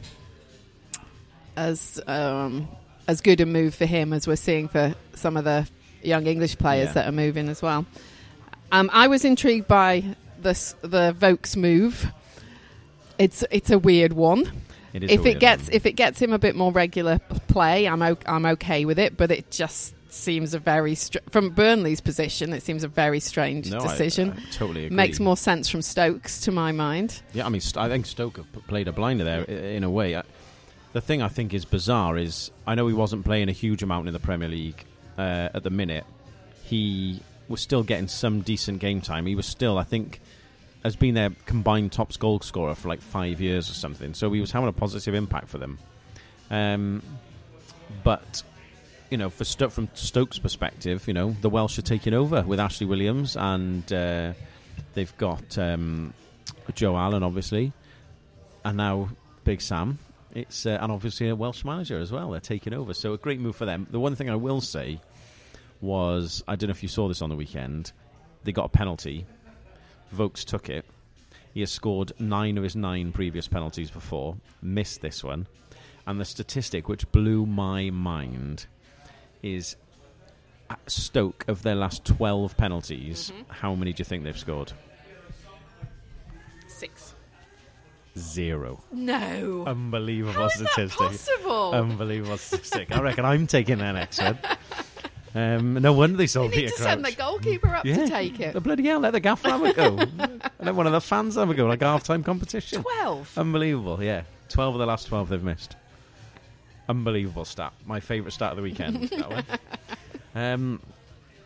as 1.56 2.00
um, 2.06 2.68
as 3.08 3.20
good 3.20 3.40
a 3.40 3.46
move 3.46 3.74
for 3.74 3.86
him 3.86 4.12
as 4.12 4.26
we're 4.26 4.36
seeing 4.36 4.68
for 4.68 4.94
some 5.14 5.36
of 5.36 5.44
the 5.44 5.66
young 6.02 6.26
English 6.26 6.58
players 6.58 6.88
Yeah. 6.88 6.92
that 6.94 7.08
are 7.08 7.12
moving 7.12 7.48
as 7.48 7.60
well. 7.60 7.86
Um, 8.72 8.88
I 8.92 9.08
was 9.08 9.24
intrigued 9.24 9.66
by 9.66 10.04
this 10.40 10.74
the 10.82 11.12
Vokes 11.12 11.56
move. 11.56 12.06
It's 13.18 13.44
it's 13.50 13.70
a 13.70 13.78
weird 13.78 14.12
one. 14.12 14.50
It 14.92 15.04
If 15.10 15.24
it 15.26 15.38
gets 15.40 15.68
if 15.68 15.86
it 15.86 15.92
gets 15.92 16.20
him 16.20 16.32
a 16.32 16.38
bit 16.38 16.56
more 16.56 16.72
regular 16.72 17.18
play, 17.48 17.86
I'm 17.86 18.02
o- 18.02 18.16
I'm 18.26 18.46
okay 18.46 18.84
with 18.84 18.98
it. 18.98 19.16
But 19.16 19.30
it 19.30 19.50
just 19.50 19.94
seems 20.12 20.54
a 20.54 20.58
very 20.58 20.94
str- 20.96 21.18
from 21.30 21.50
Burnley's 21.50 22.00
position, 22.00 22.52
it 22.52 22.62
seems 22.62 22.82
a 22.82 22.88
very 22.88 23.20
strange 23.20 23.70
No, 23.70 23.80
decision. 23.80 24.32
I 24.32 24.50
totally 24.52 24.86
agree. 24.86 24.96
Makes 24.96 25.20
more 25.20 25.36
sense 25.36 25.68
from 25.68 25.82
Stokes 25.82 26.40
to 26.42 26.52
my 26.52 26.72
mind. 26.72 27.22
Yeah, 27.32 27.46
I 27.46 27.48
mean, 27.48 27.62
I 27.76 27.88
think 27.88 28.06
Stoke 28.06 28.38
have 28.38 28.52
played 28.66 28.88
a 28.88 28.92
blinder 28.92 29.24
there 29.24 29.44
in 29.44 29.84
a 29.84 29.90
way. 29.90 30.20
The 30.92 31.00
thing 31.00 31.22
I 31.22 31.28
think 31.28 31.54
is 31.54 31.64
bizarre 31.64 32.16
is 32.18 32.50
I 32.66 32.74
know 32.74 32.88
he 32.88 32.94
wasn't 32.94 33.24
playing 33.24 33.48
a 33.48 33.52
huge 33.52 33.82
amount 33.84 34.08
in 34.08 34.12
the 34.12 34.18
Premier 34.18 34.48
League 34.48 34.84
uh, 35.16 35.50
at 35.54 35.62
the 35.62 35.70
minute. 35.70 36.04
He 36.64 37.20
was 37.48 37.60
still 37.60 37.82
getting 37.82 38.08
some 38.08 38.40
decent 38.40 38.80
game 38.80 39.00
time. 39.00 39.26
He 39.26 39.34
was 39.36 39.46
still, 39.46 39.78
I 39.78 39.84
think, 39.84 40.20
has 40.82 40.96
been 40.96 41.14
their 41.14 41.30
combined 41.46 41.92
top 41.92 42.16
goal 42.18 42.40
scorer 42.40 42.74
for 42.74 42.88
like 42.88 43.02
five 43.02 43.40
years 43.40 43.70
or 43.70 43.74
something. 43.74 44.14
So 44.14 44.32
he 44.32 44.40
was 44.40 44.50
having 44.50 44.68
a 44.68 44.72
positive 44.72 45.14
impact 45.14 45.48
for 45.48 45.58
them. 45.58 45.78
Um, 46.50 47.02
but 48.02 48.42
you 49.10 49.18
know, 49.18 49.28
for 49.28 49.44
Sto- 49.44 49.70
from 49.70 49.88
Stokes' 49.94 50.38
perspective, 50.38 51.06
you 51.06 51.14
know, 51.14 51.34
the 51.40 51.50
Welsh 51.50 51.78
are 51.78 51.82
taking 51.82 52.14
over 52.14 52.42
with 52.42 52.60
Ashley 52.60 52.86
Williams, 52.86 53.36
and 53.36 53.92
uh, 53.92 54.32
they've 54.94 55.16
got 55.18 55.58
um, 55.58 56.14
Joe 56.74 56.96
Allen, 56.96 57.22
obviously, 57.22 57.72
and 58.64 58.76
now 58.76 59.10
Big 59.44 59.60
Sam. 59.60 59.98
It's 60.32 60.64
uh, 60.64 60.78
and 60.80 60.92
obviously 60.92 61.28
a 61.28 61.34
Welsh 61.34 61.64
manager 61.64 61.98
as 61.98 62.12
well. 62.12 62.30
They're 62.30 62.40
taking 62.40 62.72
over, 62.72 62.94
so 62.94 63.12
a 63.12 63.18
great 63.18 63.40
move 63.40 63.56
for 63.56 63.64
them. 63.64 63.88
The 63.90 63.98
one 63.98 64.14
thing 64.14 64.30
I 64.30 64.36
will 64.36 64.60
say 64.60 65.00
was, 65.80 66.44
I 66.46 66.54
don't 66.54 66.68
know 66.68 66.72
if 66.72 66.82
you 66.82 66.88
saw 66.88 67.08
this 67.08 67.20
on 67.20 67.30
the 67.30 67.36
weekend. 67.36 67.90
They 68.44 68.52
got 68.52 68.66
a 68.66 68.68
penalty. 68.68 69.26
Vokes 70.12 70.44
took 70.44 70.68
it. 70.68 70.84
He 71.52 71.60
has 71.60 71.70
scored 71.70 72.12
nine 72.18 72.56
of 72.58 72.64
his 72.64 72.76
nine 72.76 73.12
previous 73.12 73.48
penalties 73.48 73.90
before. 73.90 74.36
Missed 74.62 75.00
this 75.00 75.24
one, 75.24 75.46
and 76.06 76.20
the 76.20 76.24
statistic 76.24 76.88
which 76.88 77.10
blew 77.12 77.46
my 77.46 77.90
mind 77.90 78.66
is 79.42 79.76
at 80.70 80.78
Stoke 80.88 81.44
of 81.48 81.62
their 81.62 81.74
last 81.74 82.04
12 82.04 82.56
penalties, 82.56 83.32
mm-hmm. 83.32 83.52
how 83.52 83.74
many 83.74 83.92
do 83.92 84.00
you 84.00 84.04
think 84.04 84.22
they've 84.22 84.38
scored? 84.38 84.72
Six. 86.68 87.14
Zero. 88.16 88.82
No. 88.92 89.64
Unbelievable 89.66 90.32
How 90.32 90.46
is 90.46 90.54
that 90.54 90.68
statistic. 90.70 90.98
possible? 90.98 91.72
Unbelievable 91.72 92.38
statistic. 92.38 92.92
I 92.92 93.00
reckon 93.00 93.24
I'm 93.24 93.46
taking 93.46 93.78
that 93.78 93.92
next 93.92 94.20
one. 94.20 94.38
Um, 95.34 95.74
no 95.74 95.92
wonder 95.92 96.16
they 96.16 96.24
They 96.24 96.26
sold 96.26 96.50
need 96.50 96.56
Peter 96.56 96.70
to 96.70 96.74
Crouch. 96.76 96.86
send 96.88 97.04
the 97.04 97.12
goalkeeper 97.12 97.68
up 97.68 97.84
Yeah. 97.84 97.96
to 97.98 98.08
take 98.08 98.40
it. 98.40 98.52
The 98.52 98.60
bloody 98.60 98.84
hell, 98.84 98.98
let 99.00 99.12
the 99.12 99.20
gaffer 99.20 99.48
have 99.50 99.62
a 99.62 99.72
go. 99.72 99.96
and 100.18 100.40
then 100.58 100.74
one 100.76 100.86
of 100.86 100.92
the 100.92 101.00
fans 101.00 101.36
have 101.36 101.48
a 101.50 101.54
go, 101.54 101.66
like 101.66 101.82
half 101.82 102.02
time 102.02 102.24
competition. 102.24 102.82
Twelve. 102.82 103.30
Unbelievable, 103.38 104.02
yeah. 104.02 104.22
12 104.48 104.74
of 104.74 104.78
the 104.80 104.86
last 104.86 105.06
12 105.06 105.28
they've 105.28 105.42
missed. 105.42 105.76
Unbelievable 106.88 107.44
stat. 107.44 107.72
My 107.86 108.00
favourite 108.00 108.32
stat 108.32 108.50
of 108.50 108.56
the 108.56 108.62
weekend. 108.64 109.04
that 109.10 109.30
one. 109.30 109.44
Um, 110.34 110.80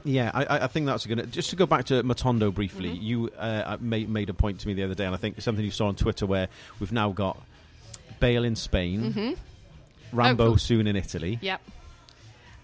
yeah, 0.04 0.30
I, 0.32 0.44
I- 0.44 0.64
I 0.64 0.66
think 0.68 0.86
that's 0.86 1.04
going 1.04 1.18
to. 1.18 1.26
Just 1.26 1.50
to 1.50 1.56
go 1.56 1.66
back 1.66 1.84
to 1.86 2.02
Matondo 2.02 2.52
briefly, 2.54 2.88
Mm-hmm. 2.90 3.02
you 3.02 3.30
uh, 3.38 3.76
made, 3.80 4.08
made 4.08 4.30
a 4.30 4.34
point 4.34 4.60
to 4.60 4.66
me 4.68 4.72
the 4.74 4.84
other 4.84 4.94
day, 4.94 5.04
and 5.04 5.14
I 5.14 5.18
think 5.18 5.40
something 5.42 5.64
you 5.64 5.70
saw 5.70 5.88
on 5.88 5.96
Twitter 5.96 6.24
where 6.24 6.48
we've 6.80 6.92
now 6.92 7.12
got 7.12 7.38
Bale 8.20 8.44
in 8.44 8.56
Spain, 8.56 9.12
hmm 9.12 9.32
Rambo 10.16 10.44
Oh, 10.44 10.48
cool. 10.50 10.58
soon 10.58 10.86
in 10.86 10.96
Italy. 10.96 11.38
Yep. 11.42 11.60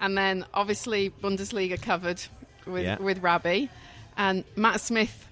And 0.01 0.17
then 0.17 0.45
obviously 0.55 1.11
Bundesliga 1.23 1.81
covered 1.81 2.23
with 2.67 2.85
Yeah. 2.85 2.99
with 2.99 3.23
Rabi, 3.23 3.69
and 4.17 4.45
Matt 4.57 4.81
Smith 4.81 5.27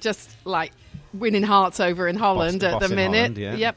just 0.00 0.30
like 0.44 0.72
winning 1.14 1.42
hearts 1.42 1.80
over 1.80 2.08
in 2.08 2.16
Holland 2.16 2.60
Boss- 2.60 2.74
at 2.74 2.80
boss 2.80 2.88
the 2.90 2.94
minute. 2.96 3.16
Holland, 3.16 3.38
yeah. 3.38 3.54
Yep. 3.54 3.76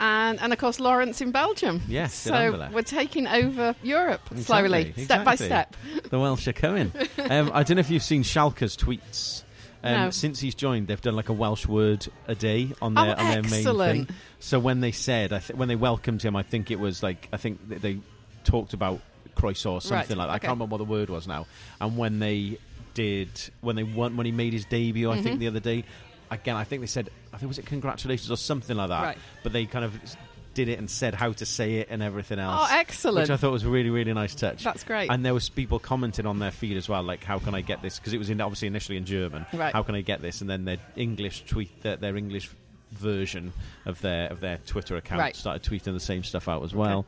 And 0.00 0.40
and 0.40 0.52
of 0.52 0.58
course 0.58 0.78
Lawrence 0.80 1.20
in 1.20 1.32
Belgium. 1.32 1.82
Yes, 1.88 2.14
So 2.14 2.68
we're 2.72 2.82
taking 2.82 3.26
over 3.26 3.74
Europe 3.82 4.20
slowly, 4.36 4.80
Exactly, 4.80 5.04
step 5.04 5.24
by 5.24 5.34
step. 5.34 5.76
The 6.10 6.18
Welsh 6.18 6.46
are 6.46 6.52
coming. 6.52 6.92
um, 7.30 7.50
I 7.52 7.62
don't 7.64 7.76
know 7.76 7.80
if 7.80 7.90
you've 7.90 8.02
seen 8.04 8.22
Schalke's 8.22 8.76
tweets. 8.76 9.42
Um, 9.82 9.92
No. 9.92 10.10
Since 10.10 10.40
he's 10.40 10.54
joined, 10.56 10.86
they've 10.88 11.00
done 11.00 11.14
like 11.16 11.28
a 11.28 11.32
Welsh 11.32 11.66
word 11.66 12.06
a 12.28 12.34
day 12.36 12.70
on 12.82 12.96
Oh, 12.96 13.04
their 13.04 13.18
on 13.18 13.24
their 13.30 13.42
main 13.42 13.78
thing. 14.06 14.08
So 14.40 14.58
when 14.60 14.80
they 14.80 14.92
said, 14.92 15.32
I 15.32 15.38
th- 15.40 15.56
when 15.56 15.68
they 15.68 15.76
welcomed 15.76 16.22
him, 16.22 16.34
I 16.36 16.42
think 16.44 16.70
it 16.70 16.78
was 16.80 17.02
like 17.02 17.28
I 17.32 17.36
think 17.36 17.68
th- 17.68 17.80
they 17.80 17.98
talked 18.44 18.74
about 18.74 19.00
Croissant 19.38 19.74
or 19.74 19.80
something 19.80 20.18
Right, 20.18 20.26
like 20.26 20.28
that. 20.28 20.34
I 20.34 20.38
can't 20.38 20.52
remember 20.58 20.72
what 20.74 20.78
the 20.78 20.84
word 20.84 21.08
was 21.10 21.26
now. 21.26 21.46
And 21.80 21.96
when 21.96 22.18
they 22.18 22.58
did, 22.94 23.28
when 23.60 23.76
they 23.76 23.84
won, 23.84 24.16
when 24.16 24.26
he 24.26 24.32
made 24.32 24.52
his 24.52 24.64
debut, 24.64 25.10
I 25.10 25.20
think 25.22 25.36
Mhm. 25.36 25.38
the 25.40 25.46
other 25.48 25.60
day, 25.60 25.84
again, 26.30 26.56
I 26.56 26.64
think 26.64 26.80
they 26.80 26.86
said, 26.86 27.10
I 27.32 27.38
think 27.38 27.48
was 27.48 27.58
it 27.58 27.66
congratulations 27.66 28.30
or 28.30 28.36
something 28.36 28.76
like 28.76 28.88
that. 28.88 29.02
Right. 29.02 29.18
But 29.42 29.52
they 29.52 29.66
kind 29.66 29.84
of 29.84 29.98
did 30.54 30.68
it 30.68 30.78
and 30.80 30.90
said 30.90 31.14
how 31.14 31.30
to 31.30 31.46
say 31.46 31.74
it 31.76 31.86
and 31.88 32.02
everything 32.02 32.40
else. 32.40 32.68
Oh, 32.68 32.76
excellent. 32.76 33.18
Which 33.28 33.30
I 33.30 33.36
thought 33.36 33.52
was 33.52 33.62
a 33.62 33.68
really, 33.68 33.90
really 33.90 34.12
nice 34.12 34.34
touch. 34.34 34.64
That's 34.64 34.82
great. 34.82 35.08
And 35.08 35.24
there 35.24 35.34
was 35.34 35.48
people 35.48 35.78
commenting 35.78 36.26
on 36.26 36.40
their 36.40 36.50
feed 36.50 36.76
as 36.76 36.88
well, 36.88 37.04
like, 37.04 37.22
"How 37.22 37.38
can 37.38 37.54
I 37.54 37.60
get 37.60 37.80
this?" 37.80 38.00
Because 38.00 38.12
it 38.12 38.18
was 38.18 38.28
in, 38.28 38.40
obviously 38.40 38.66
initially 38.66 38.96
in 38.96 39.04
German. 39.04 39.46
Right. 39.52 39.72
How 39.72 39.84
can 39.84 39.94
I 39.94 40.00
get 40.00 40.20
this? 40.20 40.40
And 40.40 40.50
then 40.50 40.64
their 40.64 40.78
English 40.96 41.44
tweet, 41.46 41.82
their, 41.82 41.94
their 41.96 42.16
English 42.16 42.50
version 42.90 43.52
of 43.86 44.00
their 44.00 44.28
of 44.30 44.40
their 44.40 44.58
Twitter 44.66 44.96
account 44.96 45.20
Right. 45.20 45.36
started 45.36 45.62
tweeting 45.62 45.92
the 45.92 46.00
same 46.00 46.24
stuff 46.24 46.48
out 46.48 46.64
as 46.64 46.74
well. 46.74 47.06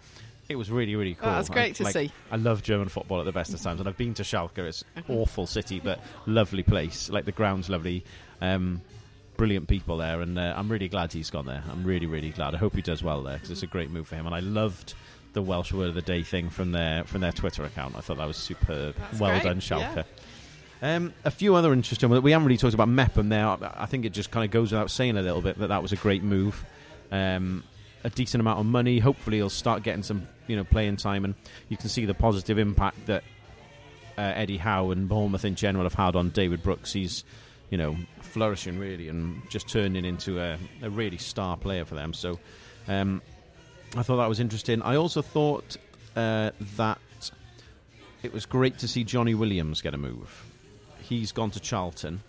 It 0.51 0.57
was 0.57 0.69
really, 0.69 0.97
really 0.97 1.15
cool. 1.15 1.29
Oh, 1.29 1.33
that's 1.35 1.49
great 1.49 1.71
I, 1.71 1.73
to 1.75 1.85
like, 1.85 1.93
see. 1.93 2.13
I 2.31 2.35
love 2.35 2.65
German 2.65 2.89
football 2.89 3.21
at 3.21 3.25
the 3.25 3.31
best 3.31 3.55
of 3.55 3.63
times, 3.63 3.79
and 3.79 3.89
I've 3.89 3.97
been 3.97 4.15
to 4.15 4.25
Schalke. 4.25 4.59
It's 4.59 4.83
an 4.97 5.05
awful 5.09 5.47
city, 5.47 5.79
but 5.79 6.01
lovely 6.27 6.65
place. 6.65 7.09
Like 7.09 7.25
the 7.25 7.33
ground's 7.33 7.71
lovely. 7.71 8.05
Um, 8.41 8.81
brilliant 9.37 9.69
people 9.69 9.97
there, 9.97 10.21
and 10.21 10.37
uh, 10.37 10.55
I'm 10.57 10.69
really 10.69 10.89
glad 10.89 11.13
he's 11.13 11.31
gone 11.31 11.47
there. 11.47 11.63
I'm 11.71 11.85
really, 11.85 12.07
really 12.07 12.31
glad. 12.31 12.57
I 12.57 12.59
hope 12.59 12.75
he 12.75 12.83
does 12.83 13.01
well 13.01 13.23
there 13.23 13.35
because 13.35 13.53
it's 13.53 13.63
a 13.63 13.69
great 13.69 13.91
move 13.91 14.09
for 14.09 14.17
him. 14.17 14.27
And 14.27 14.35
I 14.35 14.41
loved 14.41 14.95
the 15.35 15.41
Welsh 15.41 15.73
word 15.73 15.91
of 15.91 15.95
the 15.95 16.03
day 16.03 16.25
thing 16.25 16.51
from 16.51 16.73
their 16.73 17.05
from 17.05 17.21
their 17.21 17.31
Twitter 17.31 17.63
account. 17.63 17.95
I 17.97 18.01
thought 18.01 18.17
that 18.17 18.27
was 18.27 18.37
superb. 18.37 18.97
That's 18.97 19.21
well 19.21 19.31
great, 19.31 19.45
done, 19.45 19.61
Schalke. 19.61 20.05
yeah. 20.83 20.97
Um, 20.97 21.13
a 21.25 21.31
few 21.31 21.55
other 21.55 21.73
interesting. 21.73 22.11
Ones. 22.11 22.23
We 22.23 22.33
haven't 22.33 22.47
really 22.47 22.59
talked 22.59 22.75
about 22.75 22.89
Mepham 22.89 23.29
there. 23.29 23.47
I 23.47 23.87
think 23.87 24.05
it 24.05 24.11
just 24.11 24.33
kind 24.33 24.45
of 24.45 24.51
goes 24.51 24.73
without 24.73 24.91
saying 24.91 25.17
a 25.17 25.23
little 25.23 25.43
bit 25.43 25.59
that 25.59 25.69
that 25.69 25.81
was 25.81 25.93
a 25.93 25.97
great 25.97 26.25
move. 26.25 26.65
Um, 27.13 27.65
a 28.05 28.11
decent 28.11 28.41
amount 28.41 28.61
of 28.61 28.67
money. 28.67 28.99
Hopefully, 28.99 29.39
he'll 29.39 29.51
start 29.51 29.83
getting 29.83 30.03
some 30.03 30.27
you 30.47 30.57
know 30.57 30.65
playing 30.65 30.97
time, 30.97 31.25
and 31.25 31.35
you 31.69 31.77
can 31.77 31.89
see 31.89 32.05
the 32.05 32.15
positive 32.15 32.59
impact 32.59 33.07
that 33.07 33.25
uh, 34.19 34.33
Eddie 34.35 34.59
Howe 34.59 34.91
and 34.91 35.09
Bournemouth 35.09 35.45
in 35.45 35.55
general 35.55 35.85
have 35.85 35.95
had 35.95 36.17
on 36.17 36.31
David 36.31 36.63
Brooks. 36.63 36.93
He's 36.93 37.25
you 37.71 37.79
know 37.79 37.97
flourishing 38.21 38.79
really 38.79 39.09
and 39.09 39.43
just 39.49 39.69
turning 39.69 40.05
into 40.05 40.41
a, 40.41 40.59
a 40.83 40.91
really 40.91 41.19
star 41.19 41.57
player 41.57 41.85
for 41.85 41.95
them. 41.95 42.13
So 42.13 42.39
um, 42.89 43.23
I 43.97 44.03
thought 44.03 44.19
that 44.19 44.29
was 44.29 44.41
interesting. 44.41 44.83
I 44.83 44.97
also 44.97 45.23
thought 45.23 45.77
uh, 46.17 46.51
that 46.77 46.99
it 48.23 48.33
was 48.33 48.47
great 48.47 48.79
to 48.79 48.89
see 48.89 49.05
Johnny 49.05 49.35
Williams 49.35 49.81
get 49.81 49.95
a 49.95 49.99
move. 49.99 50.45
He's 51.01 51.33
gone 51.33 51.51
to 51.53 51.61
Charlton, 51.61 52.21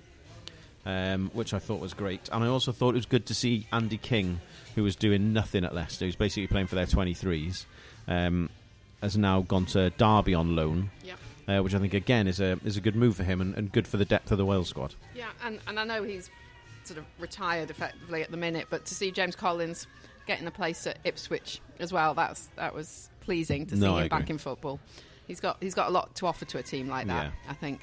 um, 0.86 1.30
which 1.34 1.54
I 1.54 1.60
thought 1.60 1.80
was 1.80 1.94
great. 1.94 2.30
And 2.32 2.44
I 2.44 2.48
also 2.48 2.72
thought 2.72 2.90
it 2.92 2.96
was 2.98 3.06
good 3.06 3.26
to 3.28 3.36
see 3.36 3.68
Andy 3.72 3.98
King, 3.98 4.40
who 4.76 4.84
was 4.84 4.96
doing 4.96 5.34
nothing 5.34 5.64
at 5.66 5.74
Leicester, 5.76 6.06
who's 6.06 6.16
basically 6.16 6.48
playing 6.48 6.68
for 6.68 6.76
their 6.76 6.86
23s, 6.86 7.66
um, 8.08 8.50
has 9.02 9.18
now 9.18 9.42
gone 9.42 9.66
to 9.68 9.90
Derby 9.92 10.34
on 10.34 10.56
loan, 10.56 10.92
Yep. 11.04 11.18
uh, 11.48 11.64
which 11.64 11.74
I 11.76 11.80
think, 11.80 11.94
again, 11.94 12.28
is 12.28 12.40
a, 12.40 12.60
is 12.64 12.78
a 12.78 12.82
good 12.82 12.96
move 12.96 13.16
for 13.16 13.24
him 13.24 13.42
and, 13.42 13.56
and 13.56 13.72
good 13.72 13.88
for 13.88 13.98
the 13.98 14.06
depth 14.06 14.32
of 14.32 14.38
the 14.38 14.46
Wales 14.46 14.70
squad. 14.70 14.96
Yeah, 15.16 15.30
and, 15.44 15.60
and 15.68 15.80
I 15.80 15.84
know 15.84 16.04
he's 16.04 16.30
sort 16.84 16.98
of 17.00 17.06
retired 17.20 17.70
effectively 17.70 18.22
at 18.24 18.32
the 18.32 18.38
minute, 18.38 18.68
but 18.70 18.86
to 18.86 18.96
see 18.96 19.12
James 19.12 19.36
Collins 19.36 19.88
getting 20.28 20.48
a 20.48 20.52
place 20.52 20.86
at 20.88 20.98
Ipswich 21.04 21.62
as 21.80 21.92
well, 21.92 22.14
that's 22.14 22.48
that 22.56 22.74
was 22.74 23.10
pleasing 23.22 23.66
to 23.68 23.76
see 23.76 23.82
No, 23.82 23.98
him 23.98 24.08
back 24.08 24.30
in 24.30 24.38
football. 24.38 24.80
He's 25.28 25.40
got 25.40 25.58
he's 25.62 25.74
got 25.76 25.88
a 25.90 25.92
lot 25.92 26.16
to 26.16 26.26
offer 26.28 26.46
to 26.46 26.58
a 26.58 26.64
team 26.64 26.88
like 26.88 27.08
that. 27.08 27.26
Yeah. 27.26 27.32
I 27.50 27.54
think. 27.54 27.82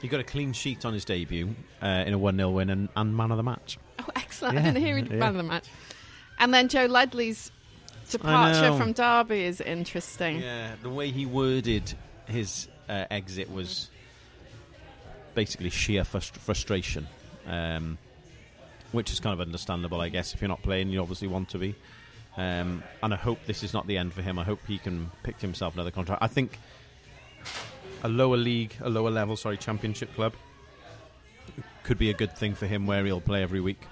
He 0.00 0.08
got 0.08 0.20
a 0.20 0.24
clean 0.24 0.54
sheet 0.54 0.86
on 0.86 0.94
his 0.94 1.04
debut 1.04 1.54
uh, 1.82 2.04
in 2.06 2.14
a 2.14 2.18
1 2.18 2.34
0 2.36 2.50
win 2.50 2.70
and, 2.70 2.88
and 2.96 3.14
man 3.14 3.30
of 3.30 3.36
the 3.36 3.42
match. 3.42 3.78
Oh, 3.98 4.04
excellent! 4.16 4.56
I 4.56 4.60
Yeah, 4.62 4.72
didn't 4.72 4.86
hear 4.86 4.96
he 4.96 5.02
yeah. 5.10 5.16
man 5.16 5.28
of 5.30 5.36
the 5.36 5.42
match. 5.42 5.68
And 6.40 6.52
then 6.52 6.68
Joe 6.68 6.86
Ledley's 6.86 7.52
departure 8.10 8.76
from 8.76 8.92
Derby 8.92 9.44
is 9.44 9.60
interesting. 9.60 10.40
Yeah, 10.40 10.74
the 10.82 10.88
way 10.88 11.10
he 11.10 11.26
worded 11.26 11.92
his 12.26 12.66
uh, 12.88 13.04
exit 13.10 13.50
was 13.52 13.90
basically 15.34 15.70
sheer 15.70 16.02
frust- 16.02 16.36
frustration, 16.36 17.06
um, 17.46 17.98
which 18.92 19.12
is 19.12 19.20
kind 19.20 19.34
of 19.34 19.40
understandable, 19.40 20.00
I 20.00 20.08
guess. 20.08 20.34
If 20.34 20.40
you're 20.40 20.48
not 20.48 20.62
playing, 20.62 20.88
you 20.88 21.00
obviously 21.00 21.28
want 21.28 21.50
to 21.50 21.58
be. 21.58 21.74
Um, 22.36 22.82
and 23.02 23.12
I 23.12 23.16
hope 23.16 23.38
this 23.46 23.62
is 23.62 23.74
not 23.74 23.86
the 23.86 23.98
end 23.98 24.12
for 24.12 24.22
him. 24.22 24.38
I 24.38 24.44
hope 24.44 24.60
he 24.66 24.78
can 24.78 25.10
pick 25.22 25.40
himself 25.40 25.74
another 25.74 25.90
contract. 25.90 26.22
I 26.22 26.26
think 26.26 26.58
a 28.02 28.08
lower 28.08 28.36
league, 28.36 28.74
a 28.80 28.88
lower 28.88 29.10
level, 29.10 29.36
sorry, 29.36 29.56
championship 29.56 30.14
club 30.14 30.32
could 31.82 31.98
be 31.98 32.10
a 32.10 32.14
good 32.14 32.36
thing 32.36 32.54
for 32.54 32.66
him 32.66 32.86
where 32.86 33.04
he'll 33.04 33.20
play 33.20 33.42
every 33.42 33.60
week. 33.60 33.82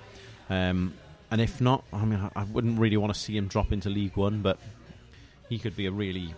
Um, 0.49 0.94
and 1.31 1.41
if 1.41 1.61
not, 1.61 1.85
I 1.93 2.05
mean, 2.05 2.20
I, 2.20 2.41
I 2.41 2.45
wouldn't 2.45 2.79
really 2.79 2.97
want 2.97 3.12
to 3.12 3.18
see 3.18 3.37
him 3.37 3.49
drop 3.49 3.72
into 3.72 3.89
League 3.89 4.16
One, 4.16 4.41
but 4.41 4.59
he 5.49 5.59
could 5.59 5.76
be 5.76 5.87
a 5.87 5.91
really 5.91 6.35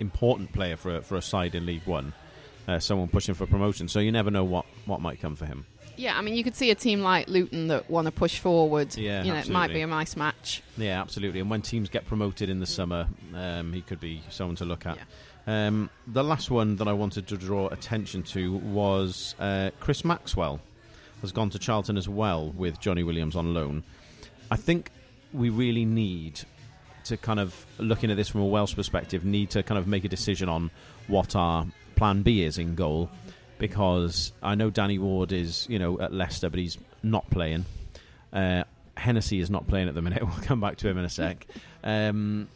important 0.00 0.52
player 0.52 0.76
for 0.76 0.96
a, 0.96 1.02
for 1.02 1.16
a 1.16 1.22
side 1.22 1.54
in 1.54 1.66
League 1.66 1.86
One. 1.86 2.12
Uh, 2.68 2.78
someone 2.80 3.08
pushing 3.08 3.34
for 3.34 3.46
promotion, 3.46 3.88
so 3.88 4.00
you 4.00 4.10
never 4.10 4.30
know 4.30 4.44
what, 4.44 4.66
what 4.86 5.00
might 5.00 5.20
come 5.20 5.36
for 5.36 5.46
him. 5.46 5.66
Yeah, 5.96 6.18
I 6.18 6.20
mean, 6.20 6.34
you 6.34 6.44
could 6.44 6.54
see 6.54 6.70
a 6.70 6.74
team 6.74 7.00
like 7.00 7.28
Luton 7.28 7.68
that 7.68 7.88
want 7.88 8.06
to 8.06 8.12
push 8.12 8.38
forward. 8.38 8.94
Yeah, 8.96 9.22
you 9.22 9.32
know, 9.32 9.38
it 9.38 9.48
might 9.48 9.72
be 9.72 9.80
a 9.80 9.86
nice 9.86 10.16
match. 10.16 10.62
Yeah, 10.76 11.00
absolutely. 11.00 11.40
And 11.40 11.48
when 11.48 11.62
teams 11.62 11.88
get 11.88 12.06
promoted 12.06 12.50
in 12.50 12.60
the 12.60 12.66
summer, 12.66 13.08
um, 13.34 13.72
he 13.72 13.80
could 13.80 14.00
be 14.00 14.22
someone 14.28 14.56
to 14.56 14.64
look 14.64 14.84
at. 14.84 14.98
Um, 15.46 15.88
the 16.06 16.24
last 16.24 16.50
one 16.50 16.76
that 16.76 16.88
I 16.88 16.92
wanted 16.92 17.28
to 17.28 17.36
draw 17.36 17.68
attention 17.68 18.24
to 18.24 18.56
was 18.56 19.34
uh, 19.38 19.70
Chris 19.80 20.04
Maxwell 20.04 20.60
has 21.20 21.32
gone 21.32 21.50
to 21.50 21.58
Charlton 21.58 21.96
as 21.96 22.08
well 22.08 22.50
with 22.56 22.80
Johnny 22.80 23.02
Williams 23.02 23.36
on 23.36 23.54
loan. 23.54 23.82
I 24.50 24.56
think 24.56 24.90
we 25.32 25.50
really 25.50 25.84
need 25.84 26.40
to 27.04 27.16
kind 27.16 27.40
of 27.40 27.66
looking 27.78 28.10
at 28.10 28.16
this 28.16 28.28
from 28.28 28.40
a 28.40 28.46
Welsh 28.46 28.74
perspective, 28.74 29.24
need 29.24 29.50
to 29.50 29.62
kind 29.62 29.78
of 29.78 29.86
make 29.86 30.04
a 30.04 30.08
decision 30.08 30.48
on 30.48 30.70
what 31.06 31.36
our 31.36 31.66
plan 31.94 32.22
B 32.22 32.42
is 32.42 32.58
in 32.58 32.74
goal. 32.74 33.10
Because 33.58 34.32
I 34.42 34.54
know 34.54 34.68
Danny 34.68 34.98
Ward 34.98 35.32
is, 35.32 35.66
you 35.70 35.78
know, 35.78 35.98
at 35.98 36.12
Leicester, 36.12 36.50
but 36.50 36.58
he's 36.58 36.76
not 37.02 37.28
playing. 37.30 37.64
Uh, 38.32 38.64
Hennessy 38.96 39.40
is 39.40 39.48
not 39.48 39.66
playing 39.66 39.88
at 39.88 39.94
the 39.94 40.02
minute. 40.02 40.22
We'll 40.26 40.44
come 40.44 40.60
back 40.60 40.76
to 40.78 40.88
him 40.88 40.98
in 40.98 41.04
a 41.04 41.10
sec. 41.10 41.46
Um, 41.84 42.48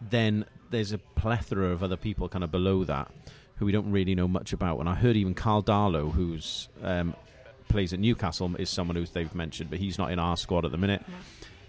then 0.00 0.46
there's 0.70 0.92
a 0.92 0.98
plethora 0.98 1.70
of 1.70 1.82
other 1.82 1.98
people 1.98 2.30
kind 2.30 2.42
of 2.42 2.50
below 2.50 2.82
that 2.84 3.10
who 3.56 3.66
we 3.66 3.72
don't 3.72 3.90
really 3.90 4.14
know 4.14 4.28
much 4.28 4.52
about. 4.52 4.78
And 4.78 4.88
I 4.88 4.94
heard 4.94 5.16
even 5.16 5.34
Carl 5.34 5.62
Darlow, 5.62 6.10
who's 6.10 6.68
um, 6.82 7.14
plays 7.68 7.92
at 7.92 8.00
Newcastle, 8.00 8.54
is 8.56 8.70
someone 8.70 8.96
who 8.96 9.04
they've 9.06 9.34
mentioned, 9.34 9.70
but 9.70 9.78
he's 9.78 9.98
not 9.98 10.10
in 10.10 10.18
our 10.18 10.36
squad 10.36 10.64
at 10.64 10.70
the 10.72 10.78
minute. 10.78 11.04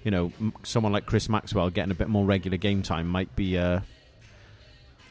You 0.04 0.12
know, 0.12 0.32
m- 0.39 0.54
someone 0.64 0.91
like 0.93 1.06
Chris 1.06 1.28
Maxwell 1.30 1.70
getting 1.70 1.91
a 1.91 1.95
bit 1.95 2.08
more 2.08 2.26
regular 2.26 2.58
game 2.58 2.82
time 2.82 3.08
might 3.08 3.36
be 3.36 3.58
uh, 3.58 3.82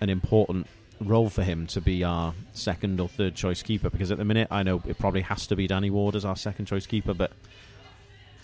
an 0.00 0.10
important 0.10 0.66
role 1.00 1.28
for 1.28 1.42
him 1.42 1.66
to 1.68 1.80
be 1.80 2.02
our 2.02 2.34
second 2.54 3.00
or 3.00 3.08
third 3.08 3.34
choice 3.34 3.62
keeper. 3.62 3.90
Because 3.90 4.10
at 4.10 4.18
the 4.18 4.24
minute, 4.24 4.48
I 4.50 4.62
know 4.62 4.82
it 4.86 4.98
probably 4.98 5.20
has 5.22 5.46
to 5.48 5.56
be 5.56 5.66
Danny 5.66 5.90
Ward 5.90 6.16
as 6.16 6.24
our 6.24 6.36
second 6.36 6.66
choice 6.66 6.86
keeper, 6.86 7.14
but 7.14 7.32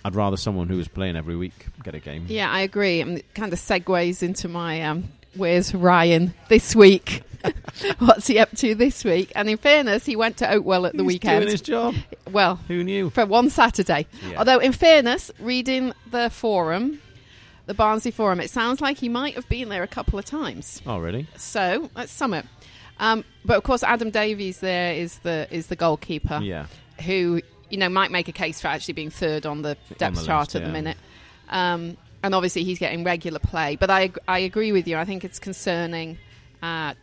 I'd 0.04 0.14
rather 0.14 0.36
someone 0.36 0.68
who 0.68 0.78
is 0.78 0.86
playing 0.86 1.16
every 1.16 1.34
week 1.36 1.66
get 1.82 1.94
a 1.94 1.98
game. 1.98 2.26
Yeah, 2.28 2.50
I 2.50 2.60
agree. 2.60 3.00
And 3.00 3.18
it 3.18 3.34
kind 3.34 3.52
of 3.52 3.58
segues 3.58 4.22
into 4.22 4.48
my 4.48 4.82
um, 4.82 5.08
where's 5.36 5.74
Ryan 5.74 6.34
this 6.48 6.74
week? 6.76 7.22
What's 7.98 8.26
he 8.26 8.38
up 8.38 8.50
to 8.56 8.74
this 8.74 9.04
week? 9.04 9.30
And 9.34 9.48
in 9.50 9.58
fairness, 9.58 10.06
he 10.06 10.16
went 10.16 10.38
to 10.38 10.46
Oakwell 10.46 10.86
at 10.86 10.92
the 10.96 11.02
He's 11.02 11.06
weekend. 11.14 11.42
doing 11.42 11.50
his 11.52 11.60
job. 11.60 11.94
well, 12.32 12.56
Who 12.68 12.82
knew? 12.82 13.10
for 13.10 13.26
one 13.26 13.50
Saturday. 13.50 14.06
Yeah. 14.28 14.38
Although, 14.38 14.58
in 14.58 14.72
fairness, 14.72 15.30
reading 15.38 15.92
the 16.10 16.30
forum, 16.30 17.02
the 17.66 17.74
Barnsley 17.74 18.10
forum, 18.12 18.40
it 18.40 18.48
sounds 18.50 18.80
like 18.80 18.96
he 18.98 19.08
might 19.10 19.34
have 19.34 19.48
been 19.48 19.68
there 19.68 19.82
a 19.82 19.86
couple 19.88 20.18
of 20.18 20.24
times. 20.24 20.80
Oh, 20.86 20.98
really? 20.98 21.26
So 21.36 21.90
let's 21.94 22.12
sum 22.12 22.32
it. 22.34 22.46
Um, 22.98 23.24
but 23.44 23.56
of 23.58 23.62
course, 23.64 23.82
Adam 23.82 24.10
Davies 24.10 24.60
there 24.60 24.94
is 24.94 25.18
the 25.18 25.48
is 25.50 25.66
the 25.66 25.74
goalkeeper 25.76 26.38
Yeah, 26.42 26.66
who 27.04 27.42
you 27.68 27.76
know 27.76 27.88
might 27.88 28.10
make 28.12 28.28
a 28.28 28.32
case 28.32 28.60
for 28.60 28.68
actually 28.68 28.94
being 28.94 29.10
third 29.10 29.46
on 29.46 29.62
the 29.62 29.76
depth 29.98 30.16
the 30.20 30.24
chart 30.24 30.46
list, 30.46 30.56
at 30.56 30.62
the 30.64 30.68
minute. 30.70 30.96
Um, 31.50 31.96
and 32.24 32.34
obviously, 32.34 32.64
he's 32.64 32.78
getting 32.80 33.04
regular 33.04 33.38
play. 33.38 33.76
But 33.76 33.90
I 33.90 34.10
I 34.26 34.40
agree 34.40 34.72
with 34.72 34.88
you. 34.88 34.96
I 34.96 35.04
think 35.04 35.24
it's 35.24 35.38
concerning. 35.38 36.18
Uh, 36.62 36.94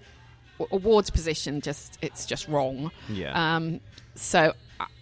w- 0.60 0.82
Ward's 0.84 1.10
position 1.12 1.62
just 1.62 1.98
it's 2.02 2.26
just 2.26 2.48
wrong. 2.48 2.92
yeah, 3.10 3.56
Um, 3.56 3.80
so 4.16 4.54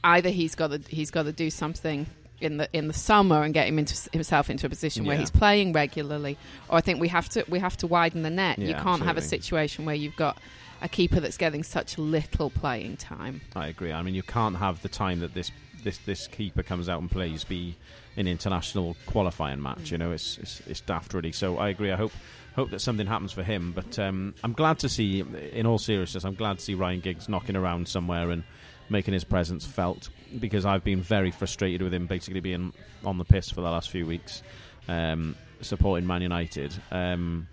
either 0.03 0.30
he's 0.30 0.53
got 0.55 0.67
to 0.72 0.80
he's 0.88 1.11
got 1.11 1.24
to 1.24 1.32
do 1.32 1.49
something 1.49 2.05
in 2.41 2.57
the 2.57 2.70
in 2.74 2.88
the 2.88 2.93
summer 2.93 3.43
and 3.43 3.53
get 3.53 3.67
him 3.67 3.80
into 3.80 3.95
himself 4.13 4.49
into 4.49 4.65
a 4.65 4.70
position 4.70 5.05
where 5.05 5.17
he's 5.17 5.32
playing 5.32 5.74
regularly, 5.74 6.38
or 6.70 6.78
I 6.78 6.82
think 6.82 6.99
we 6.99 7.07
have 7.09 7.28
to 7.30 7.43
we 7.49 7.59
have 7.59 7.76
to 7.78 7.88
widen 7.88 8.22
the 8.24 8.30
net. 8.30 8.59
you 8.59 8.74
can't 8.76 9.01
have 9.03 9.17
a 9.17 9.22
situation 9.22 9.86
where 9.86 9.95
you've 9.95 10.15
got 10.15 10.38
a 10.82 10.88
keeper 10.88 11.20
that's 11.20 11.36
getting 11.38 11.63
such 11.63 11.97
little 11.97 12.49
playing 12.49 12.95
time. 12.97 13.41
I 13.55 13.67
agree. 13.67 13.91
I 13.91 14.01
mean, 14.01 14.15
you 14.15 14.24
can't 14.24 14.55
have 14.57 14.82
the 14.82 14.88
time 14.88 15.20
that 15.20 15.34
this 15.34 15.51
this 15.84 15.97
this 15.99 16.27
keeper 16.27 16.63
comes 16.63 16.89
out 16.89 17.01
and 17.01 17.09
plays 17.09 17.43
be 17.43 17.75
an 18.17 18.27
international 18.27 18.95
qualifying 19.05 19.61
match. 19.61 19.91
You 19.91 19.97
know, 19.97 20.11
it's 20.11 20.38
it's, 20.38 20.61
it's 20.67 20.82
daft 20.82 21.13
really. 21.13 21.32
So 21.32 21.57
I 21.57 21.69
agree. 21.69 21.91
I 21.91 21.95
hope 21.95 22.11
hope 22.55 22.71
that 22.71 22.80
something 22.80 23.07
happens 23.07 23.32
for 23.32 23.43
him. 23.43 23.71
But 23.71 23.97
um, 23.99 24.34
I'm 24.43 24.53
glad 24.53 24.80
to 24.80 24.89
see. 24.89 25.23
In 25.53 25.65
all 25.65 25.77
seriousness, 25.77 26.23
I'm 26.23 26.36
glad 26.36 26.59
to 26.59 26.63
see 26.63 26.75
Ryan 26.75 26.99
Giggs 26.99 27.30
knocking 27.30 27.55
around 27.55 27.88
somewhere 27.88 28.30
and 28.32 28.43
making 28.89 29.13
his 29.13 29.23
presence 29.23 29.65
felt 29.65 30.09
because 30.39 30.65
I've 30.65 30.84
been 30.84 31.01
very 31.01 31.32
frustrated 31.32 31.82
with 31.82 31.93
him 31.93 32.07
basically 32.07 32.39
being 32.39 32.73
on 33.05 33.17
the 33.17 33.25
piss 33.25 33.49
for 33.49 33.61
the 33.61 33.69
last 33.69 33.89
few 33.89 34.05
weeks, 34.05 34.41
um, 34.88 35.36
supporting 35.61 36.07
Man 36.07 36.21
United. 36.21 36.73
Um, 36.91 37.47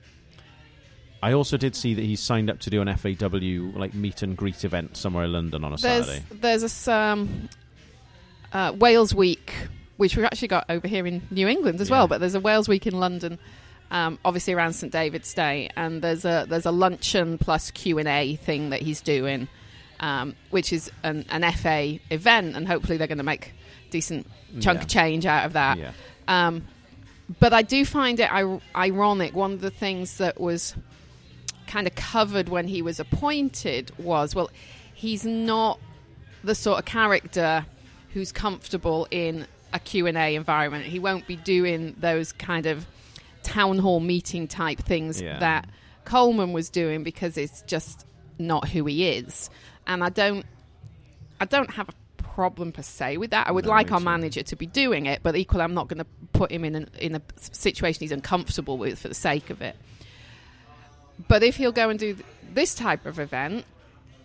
I 1.22 1.32
also 1.32 1.56
did 1.56 1.74
see 1.74 1.94
that 1.94 2.02
he's 2.02 2.20
signed 2.20 2.50
up 2.50 2.60
to 2.60 2.70
do 2.70 2.82
an 2.82 2.94
FAW 2.96 3.78
like 3.78 3.94
meet 3.94 4.22
and 4.22 4.36
greet 4.36 4.64
event 4.64 4.96
somewhere 4.96 5.24
in 5.24 5.32
London 5.32 5.64
on 5.64 5.72
a 5.72 5.76
There's 5.76 6.06
Saturday. 6.06 6.24
there's 6.30 6.88
a 6.88 6.92
um, 6.92 7.48
uh, 8.52 8.72
Wales 8.76 9.14
Week, 9.14 9.52
which 9.96 10.16
we've 10.16 10.24
actually 10.24 10.48
got 10.48 10.64
over 10.68 10.86
here 10.88 11.06
in 11.06 11.22
New 11.30 11.48
England 11.48 11.80
as 11.80 11.88
Yeah. 11.88 11.96
well. 11.98 12.08
But 12.08 12.20
there's 12.20 12.34
a 12.34 12.40
Wales 12.40 12.68
Week 12.68 12.86
in 12.86 12.98
London, 12.98 13.38
um, 13.90 14.18
obviously 14.24 14.52
around 14.54 14.72
St 14.74 14.92
David's 14.92 15.32
Day, 15.34 15.70
and 15.76 16.02
there's 16.02 16.24
a 16.24 16.46
there's 16.48 16.66
a 16.66 16.70
luncheon 16.72 17.38
plus 17.38 17.70
Q 17.70 17.98
and 17.98 18.08
A 18.08 18.36
thing 18.36 18.70
that 18.70 18.82
he's 18.82 19.00
doing, 19.00 19.48
um, 20.00 20.34
which 20.50 20.72
is 20.72 20.90
an, 21.02 21.24
an 21.30 21.42
FA 21.52 21.98
event, 22.10 22.56
and 22.56 22.66
hopefully 22.66 22.96
they're 22.98 23.06
going 23.06 23.18
to 23.18 23.24
make 23.24 23.52
decent 23.90 24.26
chunk 24.60 24.78
Yeah. 24.78 24.82
of 24.82 24.88
change 24.88 25.26
out 25.26 25.46
of 25.46 25.52
that. 25.54 25.78
yeah, 25.78 25.92
Um, 26.28 26.64
but 27.40 27.52
I 27.52 27.62
do 27.62 27.84
find 27.84 28.20
it 28.20 28.30
ir- 28.32 28.60
ironic. 28.76 29.34
One 29.34 29.52
of 29.52 29.60
the 29.60 29.70
things 29.70 30.18
that 30.18 30.40
was 30.40 30.74
kind 31.66 31.86
of 31.86 31.94
covered 31.96 32.48
when 32.48 32.68
he 32.68 32.82
was 32.82 33.00
appointed 33.00 33.90
was 33.98 34.34
well, 34.34 34.50
he's 34.94 35.24
not 35.24 35.80
the 36.44 36.54
sort 36.54 36.78
of 36.78 36.84
character 36.84 37.66
who's 38.16 38.32
comfortable 38.32 39.06
in 39.10 39.46
a 39.74 39.78
Q&A 39.78 40.36
environment. 40.36 40.86
He 40.86 40.98
won't 40.98 41.26
be 41.26 41.36
doing 41.36 41.94
those 42.00 42.32
kind 42.32 42.64
of 42.64 42.86
town 43.42 43.76
hall 43.78 44.00
meeting 44.00 44.48
type 44.48 44.78
things 44.78 45.20
Yeah. 45.20 45.38
that 45.40 45.68
Coleman 46.06 46.54
was 46.54 46.70
doing 46.70 47.02
because 47.02 47.36
it's 47.36 47.60
just 47.66 48.06
not 48.38 48.70
who 48.70 48.86
he 48.86 49.06
is. 49.06 49.50
And 49.86 50.02
I 50.02 50.08
don't 50.08 50.46
I 51.38 51.44
don't 51.44 51.70
have 51.72 51.90
a 51.90 52.22
problem 52.22 52.72
per 52.72 52.80
se 52.80 53.18
with 53.18 53.32
that. 53.32 53.48
I 53.48 53.52
would 53.52 53.66
No, 53.66 53.72
like 53.72 53.92
our 53.92 53.98
too. 53.98 54.06
manager 54.06 54.42
to 54.44 54.56
be 54.56 54.64
doing 54.64 55.04
it, 55.04 55.20
but 55.22 55.36
equally, 55.36 55.62
I'm 55.64 55.74
not 55.74 55.86
going 55.88 55.98
to 55.98 56.06
put 56.32 56.50
him 56.50 56.64
in 56.64 56.74
an, 56.74 56.88
in 56.98 57.16
a 57.16 57.20
situation 57.38 58.00
he's 58.00 58.12
uncomfortable 58.12 58.78
with 58.78 58.98
for 58.98 59.08
the 59.08 59.14
sake 59.14 59.50
of 59.50 59.60
it. 59.60 59.76
But 61.28 61.42
if 61.42 61.56
he'll 61.56 61.72
go 61.72 61.90
and 61.90 61.98
do 61.98 62.14
th- 62.14 62.26
this 62.54 62.74
type 62.74 63.04
of 63.04 63.18
event, 63.18 63.66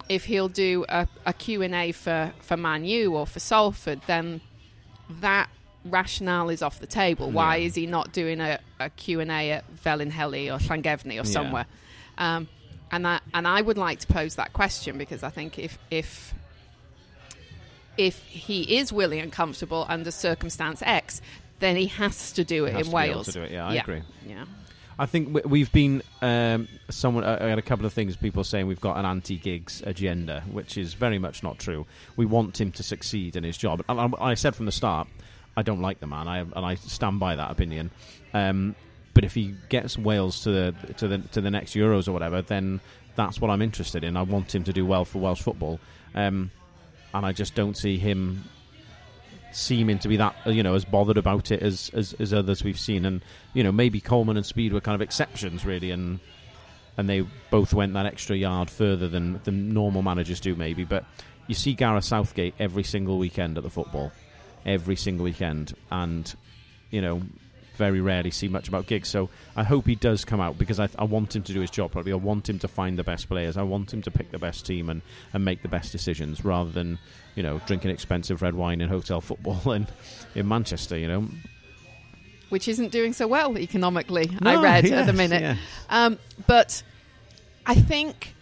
if 0.09 0.25
he'll 0.25 0.47
do 0.49 0.85
a, 0.89 1.07
a 1.25 1.33
Q&A 1.33 1.91
for, 1.91 2.33
for 2.41 2.57
Man 2.57 2.85
U 2.85 3.15
or 3.15 3.25
for 3.27 3.39
Salford, 3.39 4.01
then 4.07 4.41
that 5.21 5.49
rationale 5.85 6.49
is 6.49 6.61
off 6.61 6.79
the 6.79 6.87
table. 6.87 7.31
Why 7.31 7.57
is 7.57 7.75
he 7.75 7.85
not 7.85 8.11
doing 8.13 8.39
a, 8.39 8.59
a 8.79 8.89
Q&A 8.91 9.51
at 9.51 9.63
Felinheli 9.83 10.47
or 10.53 10.59
Llangefni 10.59 11.11
or 11.13 11.15
Yeah. 11.15 11.23
somewhere? 11.23 11.65
Um, 12.17 12.47
and 12.91 13.07
I, 13.07 13.19
and 13.33 13.47
I 13.47 13.61
would 13.61 13.77
like 13.77 13.99
to 13.99 14.07
pose 14.07 14.35
that 14.35 14.53
question 14.53 14.97
because 14.97 15.23
I 15.23 15.29
think 15.29 15.57
if 15.57 15.77
if 15.89 16.33
if 17.97 18.21
he 18.25 18.77
is 18.77 18.91
willing 18.93 19.19
and 19.19 19.31
comfortable 19.31 19.85
under 19.89 20.11
circumstance 20.11 20.81
X, 20.85 21.21
then 21.59 21.75
he 21.75 21.87
has 21.87 22.31
to 22.33 22.43
do 22.43 22.65
it 22.65 22.73
has 22.73 22.87
in 22.87 22.91
to 22.91 22.97
be 22.97 23.03
able 23.03 23.13
Wales. 23.15 23.25
to 23.27 23.31
do 23.33 23.41
it, 23.43 23.51
yeah, 23.51 23.67
I 23.67 23.75
agree. 23.75 24.01
Yeah. 24.27 24.45
I 24.99 25.05
think 25.05 25.33
we- 25.33 25.41
we've 25.45 25.71
been 25.71 26.03
um, 26.21 26.67
someone. 26.89 27.23
I 27.23 27.45
I 27.45 27.49
had 27.49 27.59
a 27.59 27.63
couple 27.63 27.85
of 27.85 27.93
things 27.93 28.15
people 28.15 28.43
saying 28.43 28.67
we've 28.67 28.81
got 28.81 28.97
an 28.97 29.05
anti-Giggs 29.05 29.81
agenda, 29.85 30.41
which 30.51 30.77
is 30.77 30.93
very 30.93 31.17
much 31.17 31.43
not 31.43 31.59
true. 31.59 31.85
We 32.17 32.25
want 32.25 32.59
him 32.59 32.71
to 32.73 32.83
succeed 32.83 33.35
in 33.35 33.43
his 33.43 33.57
job. 33.57 33.83
And 33.89 33.99
I, 33.99 34.09
I 34.19 34.33
said 34.35 34.55
from 34.55 34.65
the 34.67 34.71
start, 34.71 35.07
I 35.57 35.63
don't 35.63 35.81
like 35.81 35.99
the 35.99 36.07
man, 36.07 36.27
I, 36.27 36.39
and 36.39 36.53
I 36.65 36.75
stand 36.75 37.19
by 37.19 37.35
that 37.35 37.51
opinion. 37.51 37.91
Um, 38.33 38.75
but 39.13 39.23
if 39.25 39.33
he 39.33 39.55
gets 39.69 39.97
Wales 39.97 40.41
to 40.43 40.51
the 40.51 40.93
to 40.97 41.07
the 41.07 41.17
to 41.19 41.41
the 41.41 41.51
next 41.51 41.73
Euros 41.75 42.07
or 42.07 42.11
whatever, 42.11 42.41
then 42.41 42.79
that's 43.15 43.41
what 43.41 43.49
I'm 43.51 43.61
interested 43.61 44.03
in. 44.03 44.15
I 44.15 44.21
want 44.21 44.53
him 44.55 44.63
to 44.65 44.73
do 44.73 44.85
well 44.85 45.03
for 45.03 45.19
Welsh 45.19 45.41
football, 45.41 45.79
um, 46.15 46.51
and 47.13 47.25
I 47.25 47.31
just 47.33 47.55
don't 47.55 47.75
see 47.75 47.97
him 47.97 48.43
seeming 49.51 49.99
to 49.99 50.07
be 50.07 50.17
that 50.17 50.35
uh, 50.45 50.49
you 50.49 50.63
know 50.63 50.75
as 50.75 50.85
bothered 50.85 51.17
about 51.17 51.51
it 51.51 51.61
as, 51.61 51.91
as 51.93 52.13
as 52.13 52.33
others 52.33 52.63
we've 52.63 52.79
seen. 52.79 53.05
And 53.05 53.23
you 53.53 53.63
know 53.63 53.71
maybe 53.71 53.99
Coleman 54.01 54.37
and 54.37 54.45
Speed 54.45 54.73
were 54.73 54.81
kind 54.81 54.95
of 54.95 55.01
exceptions 55.01 55.65
really 55.65 55.91
and 55.91 56.19
and 56.97 57.09
they 57.09 57.21
both 57.49 57.73
went 57.73 57.93
that 57.93 58.05
extra 58.05 58.35
yard 58.35 58.69
further 58.69 59.07
than 59.07 59.41
than 59.43 59.73
normal 59.73 60.01
managers 60.01 60.39
do 60.39 60.55
maybe. 60.55 60.83
But 60.83 61.05
you 61.47 61.55
see 61.55 61.73
Gareth 61.73 62.05
Southgate 62.05 62.55
every 62.59 62.83
single 62.83 63.17
weekend 63.17 63.57
at 63.57 63.63
the 63.63 63.69
football. 63.69 64.11
Every 64.65 64.95
single 64.95 65.23
weekend. 65.23 65.73
And 65.89 66.33
you 66.89 67.01
know 67.01 67.21
very 67.81 68.01
rarely 68.01 68.29
see 68.31 68.47
much 68.47 68.67
about 68.67 68.85
Giggs 68.85 69.09
so 69.09 69.29
I 69.55 69.63
hope 69.63 69.87
he 69.87 69.95
does 69.95 70.23
come 70.23 70.39
out 70.39 70.55
because 70.57 70.79
I, 70.79 70.87
I 70.99 71.05
want 71.05 71.35
him 71.35 71.43
to 71.43 71.53
do 71.53 71.61
his 71.61 71.71
job 71.71 71.91
properly 71.91 72.13
I 72.13 72.15
want 72.31 72.47
him 72.47 72.59
to 72.59 72.67
find 72.67 72.93
the 72.99 73.03
best 73.03 73.27
players 73.27 73.57
I 73.57 73.63
want 73.63 73.91
him 73.91 74.01
to 74.03 74.11
pick 74.11 74.29
the 74.31 74.37
best 74.39 74.65
team 74.65 74.89
and, 74.91 75.01
and 75.33 75.43
make 75.43 75.61
the 75.63 75.67
best 75.77 75.91
decisions 75.91 76.45
rather 76.45 76.69
than 76.71 76.99
you 77.35 77.43
know 77.43 77.59
drinking 77.65 77.89
expensive 77.91 78.41
red 78.43 78.53
wine 78.55 78.81
in 78.81 78.89
hotel 78.89 79.19
football 79.21 79.71
in, 79.77 79.87
in 80.35 80.47
Manchester 80.47 80.95
you 80.97 81.07
know 81.07 81.27
Which 82.49 82.67
isn't 82.67 82.91
doing 82.91 83.13
so 83.13 83.25
well 83.27 83.57
economically, 83.57 84.29
No, 84.41 84.51
I 84.51 84.61
read 84.61 84.85
at 84.85 85.05
the 85.07 85.13
minute. 85.13 85.41
yes. 85.41 85.57
Um, 85.89 86.19
but 86.47 86.83
I 87.65 87.75
think 87.75 88.35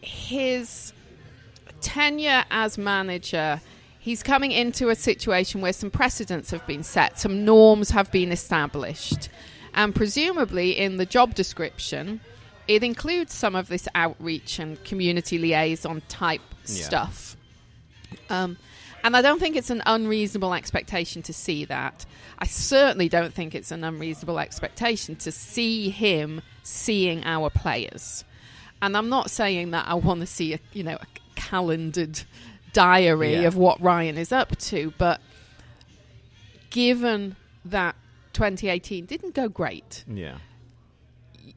his 0.00 0.92
tenure 1.80 2.44
as 2.50 2.76
manager, 2.76 3.60
he's 4.08 4.22
coming 4.22 4.52
into 4.52 4.88
a 4.88 4.94
situation 4.94 5.60
where 5.60 5.74
some 5.74 5.90
precedents 5.90 6.50
have 6.50 6.66
been 6.66 6.82
set, 6.82 7.18
some 7.18 7.44
norms 7.44 7.90
have 7.90 8.10
been 8.10 8.32
established, 8.32 9.28
and 9.74 9.94
presumably 9.94 10.70
in 10.78 10.96
the 10.96 11.04
job 11.04 11.34
description, 11.34 12.18
it 12.66 12.82
includes 12.82 13.34
some 13.34 13.54
of 13.54 13.68
this 13.68 13.86
outreach 13.94 14.58
and 14.58 14.82
community 14.82 15.36
liaison 15.36 16.00
type 16.08 16.40
Yeah. 16.64 16.84
stuff. 16.86 17.36
Um, 18.30 18.56
and 19.04 19.14
I 19.14 19.20
don't 19.20 19.40
think 19.40 19.56
it's 19.56 19.68
an 19.68 19.82
unreasonable 19.84 20.54
expectation 20.54 21.20
to 21.24 21.34
see 21.34 21.66
that. 21.66 22.06
I 22.38 22.46
certainly 22.46 23.10
don't 23.10 23.34
think 23.34 23.54
it's 23.54 23.70
an 23.70 23.84
unreasonable 23.84 24.38
expectation 24.38 25.16
to 25.16 25.30
see 25.30 25.90
him 25.90 26.40
seeing 26.62 27.24
our 27.24 27.50
players. 27.50 28.24
And 28.80 28.96
I'm 28.96 29.10
not 29.10 29.30
saying 29.30 29.72
that 29.72 29.86
I 29.86 29.94
want 29.94 30.20
to 30.20 30.26
see 30.26 30.54
a 30.54 30.60
you 30.72 30.82
know 30.82 30.96
a 30.96 31.06
calendared 31.36 32.22
diary 32.72 33.32
Yeah. 33.34 33.40
of 33.48 33.56
what 33.56 33.80
Ryan 33.80 34.16
is 34.18 34.32
up 34.32 34.56
to, 34.58 34.92
but 34.98 35.20
given 36.70 37.36
that 37.64 37.96
2018 38.32 39.06
didn't 39.06 39.34
go 39.34 39.48
great, 39.48 40.04
yeah 40.06 40.38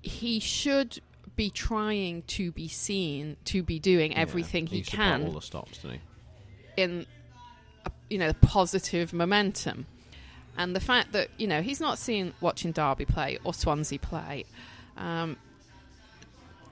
he 0.03 0.39
should 0.39 0.99
be 1.35 1.49
trying 1.51 2.23
to 2.23 2.51
be 2.53 2.67
seen 2.67 3.37
to 3.45 3.61
be 3.61 3.77
doing 3.77 4.15
everything 4.15 4.65
Yeah. 4.65 4.73
he 4.73 4.81
put 4.81 4.91
can 4.93 5.25
all 5.27 5.33
the 5.33 5.41
stops 5.41 5.77
doesn't 5.77 5.99
he 6.75 6.81
in 6.81 7.05
a, 7.85 7.91
you 8.09 8.17
know 8.17 8.33
positive 8.41 9.13
momentum 9.13 9.85
and 10.57 10.75
the 10.75 10.79
fact 10.79 11.11
that 11.11 11.29
you 11.37 11.45
know 11.45 11.61
he's 11.61 11.79
not 11.79 11.99
seen 11.99 12.33
watching 12.41 12.71
Derby 12.71 13.05
play 13.05 13.37
or 13.43 13.53
Swansea 13.53 13.99
play 13.99 14.45
um, 14.97 15.37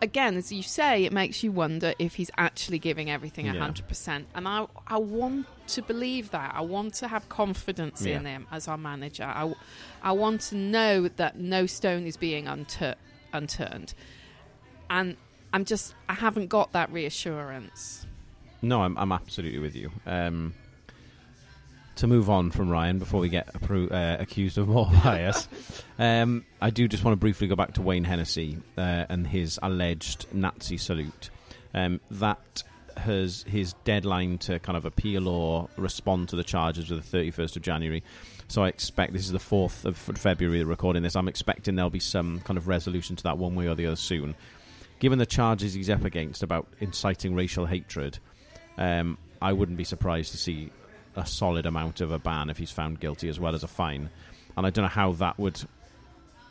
again 0.02 0.38
as 0.38 0.52
you 0.52 0.64
say 0.64 1.04
it 1.06 1.12
makes 1.12 1.44
you 1.44 1.52
wonder 1.52 1.94
if 2.00 2.16
he's 2.16 2.32
actually 2.38 2.80
giving 2.80 3.10
everything 3.10 3.50
a 3.50 3.54
Yeah. 3.54 3.68
100% 3.68 4.26
and 4.36 4.48
I, 4.48 4.66
I 4.88 4.98
want 4.98 5.46
to 5.68 5.82
believe 5.84 6.32
that. 6.32 6.54
I 6.56 6.62
want 6.62 6.96
to 6.96 7.08
have 7.08 7.30
confidence 7.30 8.02
in 8.04 8.26
him 8.26 8.48
as 8.52 8.68
our 8.68 8.78
manager. 8.78 9.24
I, 9.26 9.54
I 10.02 10.12
want 10.14 10.42
to 10.50 10.56
know 10.56 11.08
that 11.08 11.38
no 11.38 11.66
stone 11.68 12.08
is 12.08 12.18
being 12.18 12.46
untur- 12.46 12.96
unturned. 13.34 13.94
And 14.90 15.16
I'm 15.54 15.64
just 15.66 15.94
I 16.08 16.14
haven't 16.14 16.48
got 16.48 16.72
that 16.72 16.92
reassurance. 16.92 18.08
No, 18.64 18.82
I'm, 18.82 18.98
I'm 18.98 19.12
absolutely 19.12 19.60
with 19.60 19.76
you. 19.76 19.92
Um, 20.08 20.54
to 22.00 22.08
move 22.08 22.30
on 22.30 22.50
from 22.50 22.70
Ryan 22.70 22.98
before 22.98 23.20
we 23.20 23.28
get 23.28 23.52
appro- 23.54 23.92
uh, 23.92 24.22
accused 24.22 24.58
of 24.58 24.70
more 24.70 24.90
bias, 25.04 25.48
um, 25.98 26.46
I 26.62 26.70
do 26.70 26.88
just 26.88 27.04
want 27.04 27.14
to 27.14 27.20
briefly 27.20 27.48
go 27.48 27.56
back 27.56 27.74
to 27.74 27.82
Wayne 27.82 28.06
Hennessy 28.06 28.58
uh, 28.78 29.06
and 29.10 29.28
his 29.28 29.60
alleged 29.62 30.26
Nazi 30.32 30.78
salute. 30.78 31.30
Um, 31.74 32.00
that 32.12 32.64
has 32.96 33.44
his 33.44 33.74
deadline 33.84 34.38
to 34.40 34.60
kind 34.60 34.78
of 34.78 34.86
appeal 34.86 35.28
or 35.28 35.70
respond 35.76 36.30
to 36.30 36.36
the 36.38 36.44
charges 36.44 36.90
was 36.90 37.10
the 37.12 37.18
31st 37.18 37.58
of 37.58 37.62
January. 37.62 38.04
So 38.48 38.64
I 38.64 38.70
expect 38.70 39.12
this 39.12 39.26
is 39.26 39.32
the 39.32 39.38
4th 39.38 39.84
of 39.84 39.98
February 39.98 40.64
recording 40.64 41.04
this. 41.04 41.18
I'm 41.18 41.28
expecting 41.28 41.76
there'll 41.76 41.90
be 41.90 42.00
some 42.00 42.40
kind 42.42 42.58
of 42.58 42.68
resolution 42.68 43.18
to 43.18 43.24
that 43.24 43.38
one 43.38 43.56
way 43.56 43.68
or 43.68 43.76
the 43.76 43.86
other 43.86 43.96
soon. 43.98 44.36
Given 45.00 45.20
the 45.20 45.26
charges 45.26 45.74
he's 45.74 45.90
up 45.90 46.06
against 46.06 46.44
about 46.44 46.68
inciting 46.80 47.36
racial 47.36 47.66
hatred, 47.66 48.20
um, 48.78 49.18
I 49.42 49.52
wouldn't 49.52 49.78
be 49.78 49.84
surprised 49.84 50.32
to 50.32 50.38
see 50.38 50.72
a 51.16 51.26
solid 51.26 51.66
amount 51.66 52.02
of 52.02 52.12
a 52.12 52.20
ban 52.20 52.50
if 52.50 52.58
he's 52.58 52.72
found 52.72 53.00
guilty 53.00 53.30
as 53.30 53.40
well 53.40 53.56
as 53.56 53.64
a 53.64 53.68
fine. 53.68 54.10
And 54.58 54.66
I 54.66 54.70
don't 54.70 54.84
know 54.84 54.90
how 54.90 55.14
that 55.14 55.40
would 55.40 55.62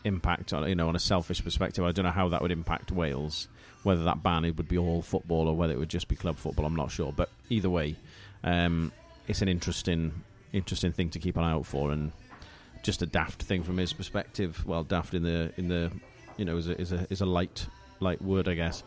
impact 0.04 0.52
on 0.52 0.68
you 0.68 0.74
know 0.74 0.88
on 0.88 0.96
a 0.96 1.00
selfish 1.00 1.42
perspective. 1.42 1.84
I 1.84 1.92
don't 1.92 2.04
know 2.04 2.10
how 2.10 2.28
that 2.28 2.42
would 2.42 2.52
impact 2.52 2.92
Wales. 2.92 3.48
Whether 3.84 4.04
that 4.04 4.22
ban 4.22 4.44
it 4.44 4.56
would 4.56 4.68
be 4.68 4.78
all 4.78 5.02
football 5.02 5.48
or 5.48 5.56
whether 5.56 5.72
it 5.72 5.78
would 5.78 5.88
just 5.88 6.08
be 6.08 6.16
club 6.16 6.36
football, 6.36 6.66
I'm 6.66 6.76
not 6.76 6.90
sure. 6.90 7.12
But 7.12 7.30
either 7.48 7.70
way, 7.70 7.96
um, 8.42 8.92
it's 9.28 9.40
an 9.42 9.48
interesting 9.48 10.24
interesting 10.52 10.92
thing 10.92 11.10
to 11.10 11.18
keep 11.18 11.36
an 11.36 11.44
eye 11.44 11.52
out 11.52 11.66
for, 11.66 11.92
and 11.92 12.12
just 12.82 13.02
a 13.02 13.06
daft 13.06 13.42
thing 13.42 13.62
from 13.62 13.76
his 13.76 13.92
perspective. 13.92 14.66
Well, 14.66 14.84
daft 14.84 15.14
in 15.14 15.22
the 15.22 15.52
in 15.56 15.68
the 15.68 15.92
you 16.36 16.44
know 16.44 16.56
is 16.56 16.68
a 16.68 16.80
is 16.80 16.92
a, 16.92 17.06
is 17.10 17.20
a 17.20 17.26
light 17.26 17.66
light 18.00 18.20
word, 18.22 18.48
I 18.48 18.54
guess. 18.54 18.82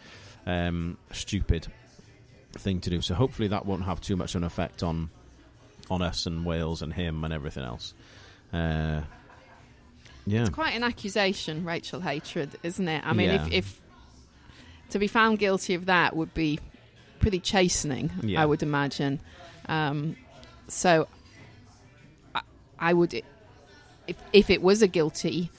Um, 0.45 0.97
stupid 1.11 1.67
thing 2.53 2.81
to 2.81 2.89
do. 2.89 3.01
So 3.01 3.13
hopefully 3.13 3.47
that 3.49 3.65
won't 3.65 3.83
have 3.83 4.01
too 4.01 4.15
much 4.15 4.35
of 4.35 4.41
an 4.41 4.45
effect 4.45 4.83
on 4.83 5.09
on 5.91 6.01
us 6.01 6.25
and 6.25 6.45
Wales 6.45 6.81
and 6.81 6.93
him 6.93 7.23
and 7.23 7.33
everything 7.33 7.63
else. 7.63 7.93
Uh, 8.53 9.01
yeah, 10.25 10.41
it's 10.41 10.49
quite 10.49 10.73
an 10.75 10.83
accusation, 10.83 11.65
racial 11.65 11.99
hatred, 11.99 12.57
isn't 12.63 12.87
it? 12.87 13.03
I 13.05 13.13
mean, 13.13 13.29
Yeah. 13.29 13.45
if, 13.47 13.51
if 13.53 13.81
to 14.91 14.99
be 14.99 15.07
found 15.07 15.39
guilty 15.39 15.73
of 15.73 15.85
that 15.87 16.15
would 16.15 16.33
be 16.33 16.59
pretty 17.19 17.39
chastening, 17.39 18.09
Yeah. 18.23 18.41
I 18.41 18.45
would 18.45 18.63
imagine. 18.63 19.19
Um, 19.67 20.15
so, 20.67 21.07
I, 22.33 22.41
I 22.79 22.93
would, 22.93 23.13
if 23.13 24.15
if 24.31 24.49
it 24.49 24.61
was 24.61 24.81
a 24.81 24.87
guilty, 24.87 25.49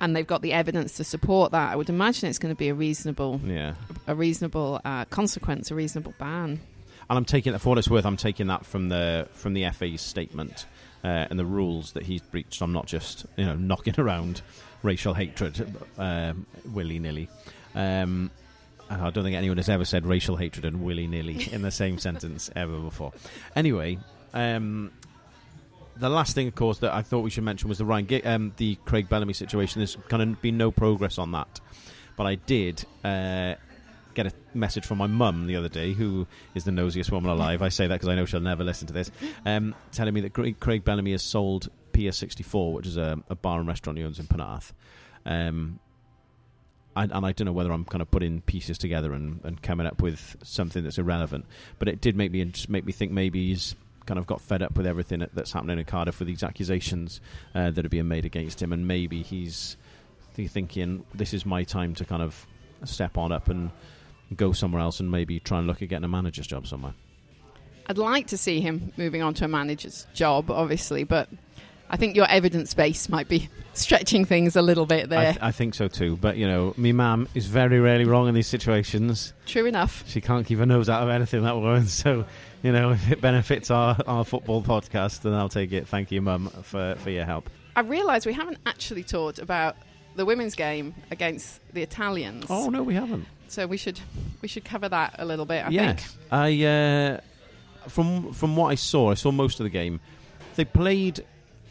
and 0.00 0.14
they've 0.14 0.26
got 0.26 0.42
the 0.42 0.52
evidence 0.52 0.96
to 0.96 1.04
support 1.04 1.52
that, 1.52 1.72
I 1.72 1.76
would 1.76 1.88
imagine 1.88 2.28
it's 2.28 2.38
going 2.38 2.54
to 2.54 2.58
be 2.58 2.68
a 2.68 2.74
reasonable, 2.74 3.40
yeah. 3.44 3.74
a 4.06 4.14
reasonable 4.14 4.80
uh, 4.84 5.04
consequence, 5.06 5.70
a 5.70 5.74
reasonable 5.74 6.14
ban. 6.18 6.60
And 7.10 7.16
I'm 7.18 7.24
taking 7.24 7.52
that 7.52 7.58
for 7.58 7.70
what 7.70 7.78
it's 7.78 7.90
worth. 7.90 8.06
I'm 8.06 8.16
taking 8.16 8.46
that 8.46 8.64
from 8.64 8.88
the 8.88 9.28
from 9.32 9.54
the 9.54 9.68
FA's 9.70 10.00
statement 10.00 10.66
uh, 11.04 11.26
and 11.30 11.38
the 11.38 11.44
rules 11.44 11.92
that 11.92 12.04
he's 12.04 12.22
breached. 12.22 12.62
I'm 12.62 12.72
not 12.72 12.86
just 12.86 13.26
you 13.36 13.44
know 13.44 13.54
knocking 13.54 13.94
around 13.98 14.42
racial 14.82 15.14
hatred 15.14 15.74
um, 15.98 16.46
willy 16.72 16.98
nilly. 16.98 17.28
Um, 17.74 18.30
I 18.90 19.10
don't 19.10 19.24
think 19.24 19.36
anyone 19.36 19.56
has 19.56 19.68
ever 19.68 19.84
said 19.84 20.06
racial 20.06 20.36
hatred 20.36 20.64
and 20.64 20.82
willy 20.82 21.06
nilly 21.06 21.48
in 21.50 21.62
the 21.62 21.70
same 21.70 21.98
sentence 22.08 22.50
ever 22.54 22.78
before. 22.78 23.12
Anyway, 23.56 23.98
um, 24.34 24.90
the 25.96 26.08
last 26.08 26.34
thing, 26.34 26.48
of 26.48 26.54
course, 26.54 26.78
that 26.78 26.92
I 26.92 27.02
thought 27.02 27.20
we 27.20 27.30
should 27.30 27.44
mention 27.44 27.68
was 27.68 27.78
the 27.78 27.84
Ryan, 27.84 28.06
Gi- 28.06 28.24
um, 28.24 28.52
the 28.56 28.76
Craig 28.84 29.08
Bellamy 29.08 29.32
situation. 29.32 29.80
There's 29.80 29.96
kind 30.08 30.22
of 30.22 30.42
been 30.42 30.56
no 30.58 30.70
progress 30.70 31.18
on 31.18 31.32
that, 31.32 31.60
but 32.16 32.26
I 32.26 32.34
did 32.34 32.84
uh, 33.04 33.54
get 34.14 34.26
a 34.26 34.32
message 34.54 34.84
from 34.84 34.98
my 34.98 35.06
mum 35.06 35.46
the 35.46 35.56
other 35.56 35.68
day, 35.68 35.92
who 35.92 36.26
is 36.54 36.64
the 36.64 36.70
nosiest 36.70 37.10
woman 37.10 37.30
alive. 37.30 37.62
I 37.62 37.68
say 37.68 37.86
that 37.86 37.94
because 37.94 38.08
I 38.08 38.14
know 38.14 38.24
she'll 38.24 38.40
never 38.40 38.64
listen 38.64 38.86
to 38.88 38.92
this, 38.92 39.10
um, 39.44 39.74
telling 39.92 40.14
me 40.14 40.20
that 40.22 40.32
Craig, 40.60 40.84
Bellamy 40.84 41.12
has 41.12 41.22
sold 41.22 41.68
Pier 41.92 42.12
64, 42.12 42.72
which 42.72 42.86
is 42.86 42.96
a, 42.96 43.18
a 43.28 43.34
bar 43.34 43.58
and 43.58 43.68
restaurant 43.68 43.98
he 43.98 44.04
owns 44.04 44.18
in 44.18 44.26
Penarth. 44.26 44.72
Um, 45.24 45.78
and, 46.94 47.12
and 47.12 47.24
I 47.24 47.32
don't 47.32 47.46
know 47.46 47.52
whether 47.52 47.72
I'm 47.72 47.84
kind 47.84 48.02
of 48.02 48.10
putting 48.10 48.42
pieces 48.42 48.78
together 48.78 49.12
and, 49.12 49.40
and 49.44 49.62
coming 49.62 49.86
up 49.86 50.02
with 50.02 50.36
something 50.42 50.82
that's 50.82 50.98
irrelevant, 50.98 51.46
but 51.78 51.88
it 51.88 52.00
did 52.00 52.16
make 52.16 52.32
me 52.32 52.44
just 52.46 52.68
make 52.68 52.84
me 52.84 52.92
think 52.92 53.12
maybe 53.12 53.48
he's 53.48 53.74
kind 54.06 54.18
of 54.18 54.26
got 54.26 54.40
fed 54.40 54.62
up 54.62 54.76
with 54.76 54.86
everything 54.86 55.24
that's 55.32 55.52
happening 55.52 55.78
in 55.78 55.84
Cardiff 55.84 56.18
with 56.18 56.28
these 56.28 56.42
accusations 56.42 57.20
uh, 57.54 57.70
that 57.70 57.86
are 57.86 57.88
being 57.88 58.08
made 58.08 58.24
against 58.24 58.60
him, 58.60 58.72
and 58.72 58.86
maybe 58.86 59.22
he's 59.22 59.76
th- 60.34 60.50
thinking 60.50 61.04
this 61.14 61.32
is 61.32 61.46
my 61.46 61.62
time 61.62 61.94
to 61.94 62.04
kind 62.04 62.22
of 62.22 62.46
step 62.84 63.16
on 63.16 63.32
up 63.32 63.48
and 63.48 63.70
go 64.36 64.52
somewhere 64.52 64.80
else 64.80 65.00
and 65.00 65.10
maybe 65.10 65.40
try 65.40 65.58
and 65.58 65.66
look 65.66 65.82
at 65.82 65.88
getting 65.88 66.04
a 66.04 66.08
manager's 66.08 66.46
job 66.46 66.66
somewhere. 66.66 66.94
I'd 67.86 67.98
like 67.98 68.28
to 68.28 68.38
see 68.38 68.60
him 68.60 68.92
moving 68.96 69.22
on 69.22 69.34
to 69.34 69.44
a 69.44 69.48
manager's 69.48 70.06
job, 70.14 70.50
obviously, 70.50 71.04
but 71.04 71.28
I 71.90 71.96
think 71.96 72.16
your 72.16 72.26
evidence 72.28 72.72
base 72.74 73.08
might 73.08 73.28
be 73.28 73.48
stretching 73.74 74.24
things 74.24 74.56
a 74.56 74.62
little 74.62 74.86
bit 74.86 75.04
I, 75.04 75.06
there. 75.06 75.32
th- 75.32 75.42
I 75.42 75.52
think 75.52 75.74
so 75.74 75.88
too, 75.88 76.16
but 76.16 76.36
you 76.36 76.46
know, 76.46 76.74
me 76.76 76.92
mum 76.92 77.28
is 77.34 77.46
very 77.46 77.80
rarely 77.80 78.04
wrong 78.04 78.28
in 78.28 78.34
these 78.34 78.46
situations. 78.46 79.32
True 79.46 79.66
enough. 79.66 80.04
She 80.06 80.20
can't 80.20 80.46
keep 80.46 80.58
her 80.58 80.66
nose 80.66 80.88
out 80.88 81.02
of 81.02 81.08
anything, 81.08 81.42
that 81.42 81.56
woman. 81.56 81.86
So, 81.86 82.24
you 82.62 82.72
know, 82.72 82.92
if 82.92 83.10
it 83.10 83.20
benefits 83.20 83.70
our, 83.70 83.96
our 84.06 84.24
football 84.24 84.62
podcast, 84.62 85.22
then 85.22 85.34
I'll 85.34 85.48
take 85.48 85.72
it. 85.72 85.86
Thank 85.88 86.10
you, 86.12 86.22
mum, 86.22 86.48
for, 86.62 86.94
for 86.98 87.10
your 87.10 87.24
help. 87.24 87.50
I 87.74 87.80
realise 87.80 88.24
we 88.24 88.32
haven't 88.32 88.58
actually 88.66 89.02
talked 89.02 89.38
about 89.38 89.76
the 90.14 90.24
women's 90.24 90.54
game 90.54 90.94
against 91.10 91.60
the 91.72 91.82
Italians. 91.82 92.46
Oh 92.48 92.68
no, 92.68 92.82
we 92.82 92.94
haven't. 92.94 93.26
So 93.52 93.66
we 93.66 93.76
should 93.76 94.00
we 94.40 94.48
should 94.48 94.64
cover 94.64 94.88
that 94.88 95.16
a 95.18 95.26
little 95.26 95.44
bit. 95.44 95.66
I 95.66 95.68
yes, 95.68 96.02
think. 96.02 96.32
I 96.32 96.64
uh, 96.64 97.20
from 97.86 98.32
from 98.32 98.56
what 98.56 98.68
I 98.68 98.76
saw, 98.76 99.10
I 99.10 99.14
saw 99.14 99.30
most 99.30 99.60
of 99.60 99.64
the 99.64 99.70
game. 99.70 100.00
They 100.56 100.64
played 100.64 101.22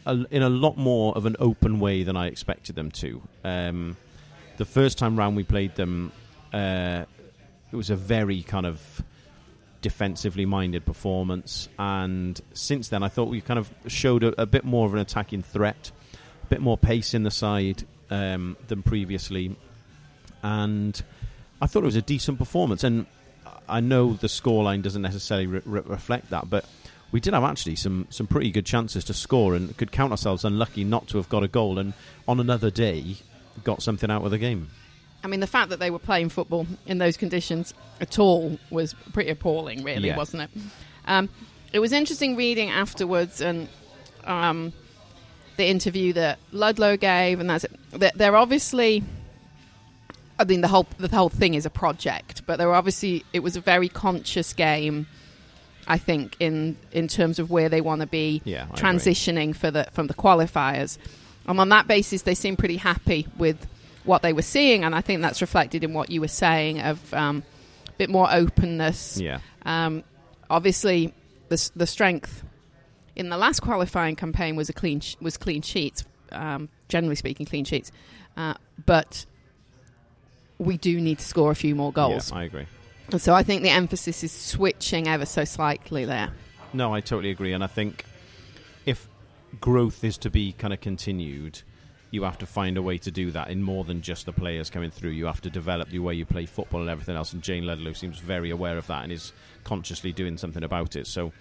a, 0.06 0.24
in 0.30 0.42
a 0.42 0.48
lot 0.48 0.76
more 0.76 1.12
of 1.16 1.26
an 1.26 1.34
open 1.40 1.80
way 1.80 2.04
than 2.04 2.16
I 2.16 2.28
expected 2.28 2.76
them 2.76 2.92
to. 2.92 3.20
Um, 3.42 3.96
the 4.58 4.64
first 4.64 4.96
time 4.96 5.18
round 5.18 5.34
we 5.34 5.42
played 5.42 5.74
them, 5.74 6.12
uh, 6.52 7.04
it 7.72 7.76
was 7.76 7.90
a 7.90 7.96
very 7.96 8.44
kind 8.44 8.64
of 8.64 9.02
defensively 9.80 10.46
minded 10.46 10.86
performance, 10.86 11.68
and 11.80 12.40
since 12.54 12.90
then 12.90 13.02
I 13.02 13.08
thought 13.08 13.28
we 13.28 13.40
kind 13.40 13.58
of 13.58 13.68
showed 13.88 14.22
a, 14.22 14.40
a 14.40 14.46
bit 14.46 14.64
more 14.64 14.86
of 14.86 14.94
an 14.94 15.00
attacking 15.00 15.42
threat, 15.42 15.90
a 16.44 16.46
bit 16.46 16.60
more 16.60 16.78
pace 16.78 17.12
in 17.12 17.24
the 17.24 17.32
side 17.32 17.82
um, 18.08 18.56
than 18.68 18.84
previously, 18.84 19.56
and 20.44 21.02
I 21.62 21.66
thought 21.66 21.82
it 21.84 21.86
was 21.86 21.96
a 21.96 22.02
decent 22.02 22.38
performance. 22.38 22.82
And 22.84 23.06
I 23.68 23.80
know 23.80 24.14
the 24.14 24.26
scoreline 24.26 24.82
doesn't 24.82 25.00
necessarily 25.02 25.46
re- 25.46 25.62
re- 25.64 25.82
reflect 25.86 26.30
that, 26.30 26.50
but 26.50 26.64
we 27.12 27.20
did 27.20 27.32
have 27.34 27.44
actually 27.44 27.76
some, 27.76 28.06
some 28.10 28.26
pretty 28.26 28.50
good 28.50 28.66
chances 28.66 29.04
to 29.04 29.14
score 29.14 29.54
and 29.54 29.74
could 29.76 29.92
count 29.92 30.10
ourselves 30.10 30.44
unlucky 30.44 30.82
not 30.82 31.06
to 31.08 31.18
have 31.18 31.28
got 31.28 31.42
a 31.44 31.48
goal. 31.48 31.78
And 31.78 31.92
on 32.26 32.40
another 32.40 32.70
day, 32.70 33.16
got 33.64 33.80
something 33.82 34.10
out 34.10 34.24
of 34.24 34.30
the 34.30 34.38
game. 34.38 34.68
I 35.24 35.28
mean, 35.28 35.38
the 35.40 35.46
fact 35.46 35.70
that 35.70 35.78
they 35.78 35.90
were 35.90 36.00
playing 36.00 36.30
football 36.30 36.66
in 36.84 36.98
those 36.98 37.16
conditions 37.16 37.72
at 38.00 38.18
all 38.18 38.58
was 38.70 38.94
pretty 39.12 39.30
appalling, 39.30 39.84
really, 39.84 40.08
Yeah. 40.08 40.16
wasn't 40.16 40.42
it? 40.42 40.50
Um, 41.06 41.28
it 41.72 41.78
was 41.78 41.92
interesting 41.92 42.34
reading 42.34 42.70
afterwards 42.70 43.40
and 43.40 43.68
um, 44.24 44.72
the 45.58 45.66
interview 45.66 46.12
that 46.14 46.40
Ludlow 46.50 46.96
gave, 46.96 47.38
and 47.38 47.48
that's 47.48 47.64
it. 47.64 48.12
they're 48.16 48.34
obviously. 48.36 49.04
I 50.42 50.44
mean, 50.44 50.60
the 50.60 50.68
whole 50.68 50.86
the 50.98 51.08
whole 51.08 51.28
thing 51.28 51.54
is 51.54 51.64
a 51.66 51.70
project, 51.70 52.42
but 52.46 52.56
they 52.58 52.66
were 52.66 52.74
obviously 52.74 53.24
it 53.32 53.40
was 53.44 53.56
a 53.56 53.60
very 53.60 53.88
conscious 53.88 54.52
game. 54.52 55.06
I 55.86 55.98
think 55.98 56.36
in 56.40 56.76
in 56.90 57.06
terms 57.06 57.38
of 57.38 57.48
where 57.50 57.68
they 57.68 57.80
want 57.80 58.00
to 58.00 58.06
be 58.08 58.42
Yeah, 58.44 58.66
transitioning 58.74 59.54
for 59.54 59.70
the 59.70 59.86
from 59.92 60.08
the 60.08 60.14
qualifiers, 60.14 60.98
and 61.46 61.60
on 61.60 61.68
that 61.68 61.86
basis, 61.86 62.22
they 62.22 62.34
seem 62.34 62.56
pretty 62.56 62.76
happy 62.76 63.26
with 63.38 63.56
what 64.04 64.22
they 64.22 64.32
were 64.32 64.42
seeing, 64.42 64.82
and 64.84 64.94
I 64.94 65.00
think 65.00 65.22
that's 65.22 65.40
reflected 65.40 65.84
in 65.84 65.92
what 65.92 66.10
you 66.10 66.20
were 66.20 66.28
saying 66.28 66.80
of 66.80 67.14
um, 67.14 67.44
a 67.88 67.92
bit 67.92 68.10
more 68.10 68.28
openness. 68.32 69.20
Yeah. 69.20 69.38
Um, 69.64 70.02
obviously, 70.50 71.14
the 71.50 71.70
the 71.76 71.86
strength 71.86 72.42
in 73.14 73.28
the 73.28 73.36
last 73.36 73.60
qualifying 73.60 74.16
campaign 74.16 74.56
was 74.56 74.68
a 74.68 74.72
clean 74.72 74.98
sh- 75.00 75.16
was 75.20 75.36
clean 75.36 75.62
sheets. 75.62 76.04
Um, 76.32 76.68
generally 76.88 77.16
speaking, 77.16 77.44
clean 77.46 77.64
sheets, 77.64 77.92
uh, 78.36 78.54
but 78.86 79.26
we 80.58 80.76
do 80.76 81.00
need 81.00 81.18
to 81.18 81.24
score 81.24 81.50
a 81.50 81.54
few 81.54 81.74
more 81.74 81.92
goals. 81.92 82.30
Yeah, 82.30 82.38
I 82.38 82.44
agree. 82.44 82.66
And 83.10 83.20
so 83.20 83.34
I 83.34 83.42
think 83.42 83.62
the 83.62 83.70
emphasis 83.70 84.24
is 84.24 84.32
switching 84.32 85.08
ever 85.08 85.26
so 85.26 85.44
slightly 85.44 86.04
there. 86.04 86.30
No, 86.72 86.94
I 86.94 87.00
totally 87.00 87.30
agree. 87.30 87.52
And 87.52 87.62
I 87.62 87.66
think 87.66 88.04
if 88.86 89.08
growth 89.60 90.04
is 90.04 90.16
to 90.18 90.30
be 90.30 90.52
kind 90.52 90.72
of 90.72 90.80
continued, 90.80 91.60
you 92.10 92.22
have 92.22 92.38
to 92.38 92.46
find 92.46 92.76
a 92.76 92.82
way 92.82 92.98
to 92.98 93.10
do 93.10 93.30
that 93.32 93.48
in 93.48 93.62
more 93.62 93.84
than 93.84 94.02
just 94.02 94.26
the 94.26 94.32
players 94.32 94.70
coming 94.70 94.90
through. 94.90 95.10
You 95.10 95.26
have 95.26 95.40
to 95.42 95.50
develop 95.50 95.88
the 95.88 95.98
way 95.98 96.14
you 96.14 96.24
play 96.24 96.46
football 96.46 96.80
and 96.80 96.90
everything 96.90 97.16
else. 97.16 97.32
And 97.32 97.42
Jayne 97.42 97.66
Ludlow 97.66 97.92
seems 97.92 98.18
very 98.18 98.50
aware 98.50 98.78
of 98.78 98.86
that 98.86 99.02
and 99.02 99.12
is 99.12 99.32
consciously 99.64 100.12
doing 100.12 100.36
something 100.36 100.62
about 100.62 100.96
it. 100.96 101.06
So 101.06 101.32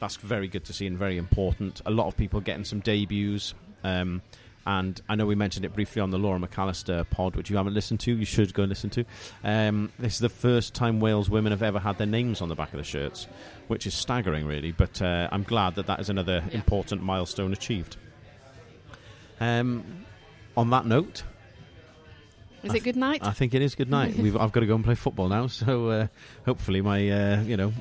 that's 0.00 0.16
very 0.16 0.48
good 0.48 0.64
to 0.64 0.72
see 0.72 0.86
and 0.86 0.98
very 0.98 1.16
important. 1.16 1.80
A 1.86 1.90
lot 1.90 2.06
of 2.06 2.16
people 2.16 2.40
getting 2.40 2.64
some 2.64 2.80
debuts. 2.80 3.54
Um, 3.84 4.22
and 4.66 5.00
I 5.08 5.14
know 5.14 5.26
we 5.26 5.36
mentioned 5.36 5.64
it 5.64 5.72
briefly 5.72 6.02
on 6.02 6.10
the 6.10 6.18
Laura 6.18 6.40
McAllister 6.40 7.08
pod, 7.08 7.36
which 7.36 7.50
you 7.50 7.56
haven't 7.56 7.74
listened 7.74 8.00
to. 8.00 8.16
You 8.16 8.24
should 8.24 8.52
go 8.52 8.64
and 8.64 8.68
listen 8.68 8.90
to. 8.90 9.04
Um, 9.44 9.92
this 9.98 10.14
is 10.14 10.18
the 10.18 10.28
first 10.28 10.74
time 10.74 10.98
Wales 10.98 11.30
women 11.30 11.52
have 11.52 11.62
ever 11.62 11.78
had 11.78 11.98
their 11.98 12.06
names 12.06 12.40
on 12.40 12.48
the 12.48 12.56
back 12.56 12.72
of 12.72 12.78
the 12.78 12.84
shirts, 12.84 13.28
which 13.68 13.86
is 13.86 13.94
staggering, 13.94 14.44
really. 14.44 14.72
But 14.72 15.00
uh, 15.00 15.28
I'm 15.30 15.44
glad 15.44 15.76
that 15.76 15.86
that 15.86 16.00
is 16.00 16.10
another 16.10 16.42
yeah. 16.48 16.56
important 16.56 17.02
milestone 17.02 17.52
achieved. 17.52 17.96
Um, 19.38 20.04
on 20.56 20.70
that 20.70 20.84
note, 20.84 21.22
is 22.64 22.74
it 22.74 22.80
good 22.82 22.96
night? 22.96 23.24
I 23.24 23.30
think 23.30 23.54
it 23.54 23.62
is 23.62 23.76
good 23.76 23.90
night. 23.90 24.18
I've 24.18 24.50
got 24.52 24.60
to 24.60 24.66
go 24.66 24.74
and 24.74 24.84
play 24.84 24.96
football 24.96 25.28
now, 25.28 25.46
so 25.46 25.90
uh, 25.90 26.06
hopefully 26.44 26.80
my 26.80 27.08
uh, 27.08 27.42
you 27.42 27.56
know 27.56 27.72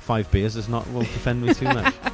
five 0.00 0.30
beers 0.30 0.54
does 0.54 0.68
not 0.68 0.90
will 0.92 1.00
defend 1.00 1.42
me 1.42 1.52
too 1.52 1.66
much. 1.66 1.94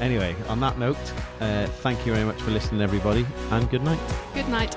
Anyway, 0.00 0.34
on 0.48 0.60
that 0.60 0.78
note, 0.78 0.96
uh, 1.40 1.66
thank 1.82 2.06
you 2.06 2.12
very 2.12 2.24
much 2.24 2.40
for 2.40 2.50
listening, 2.50 2.80
everybody, 2.80 3.26
and 3.50 3.68
good 3.70 3.82
night. 3.82 3.98
Good 4.34 4.48
night. 4.48 4.76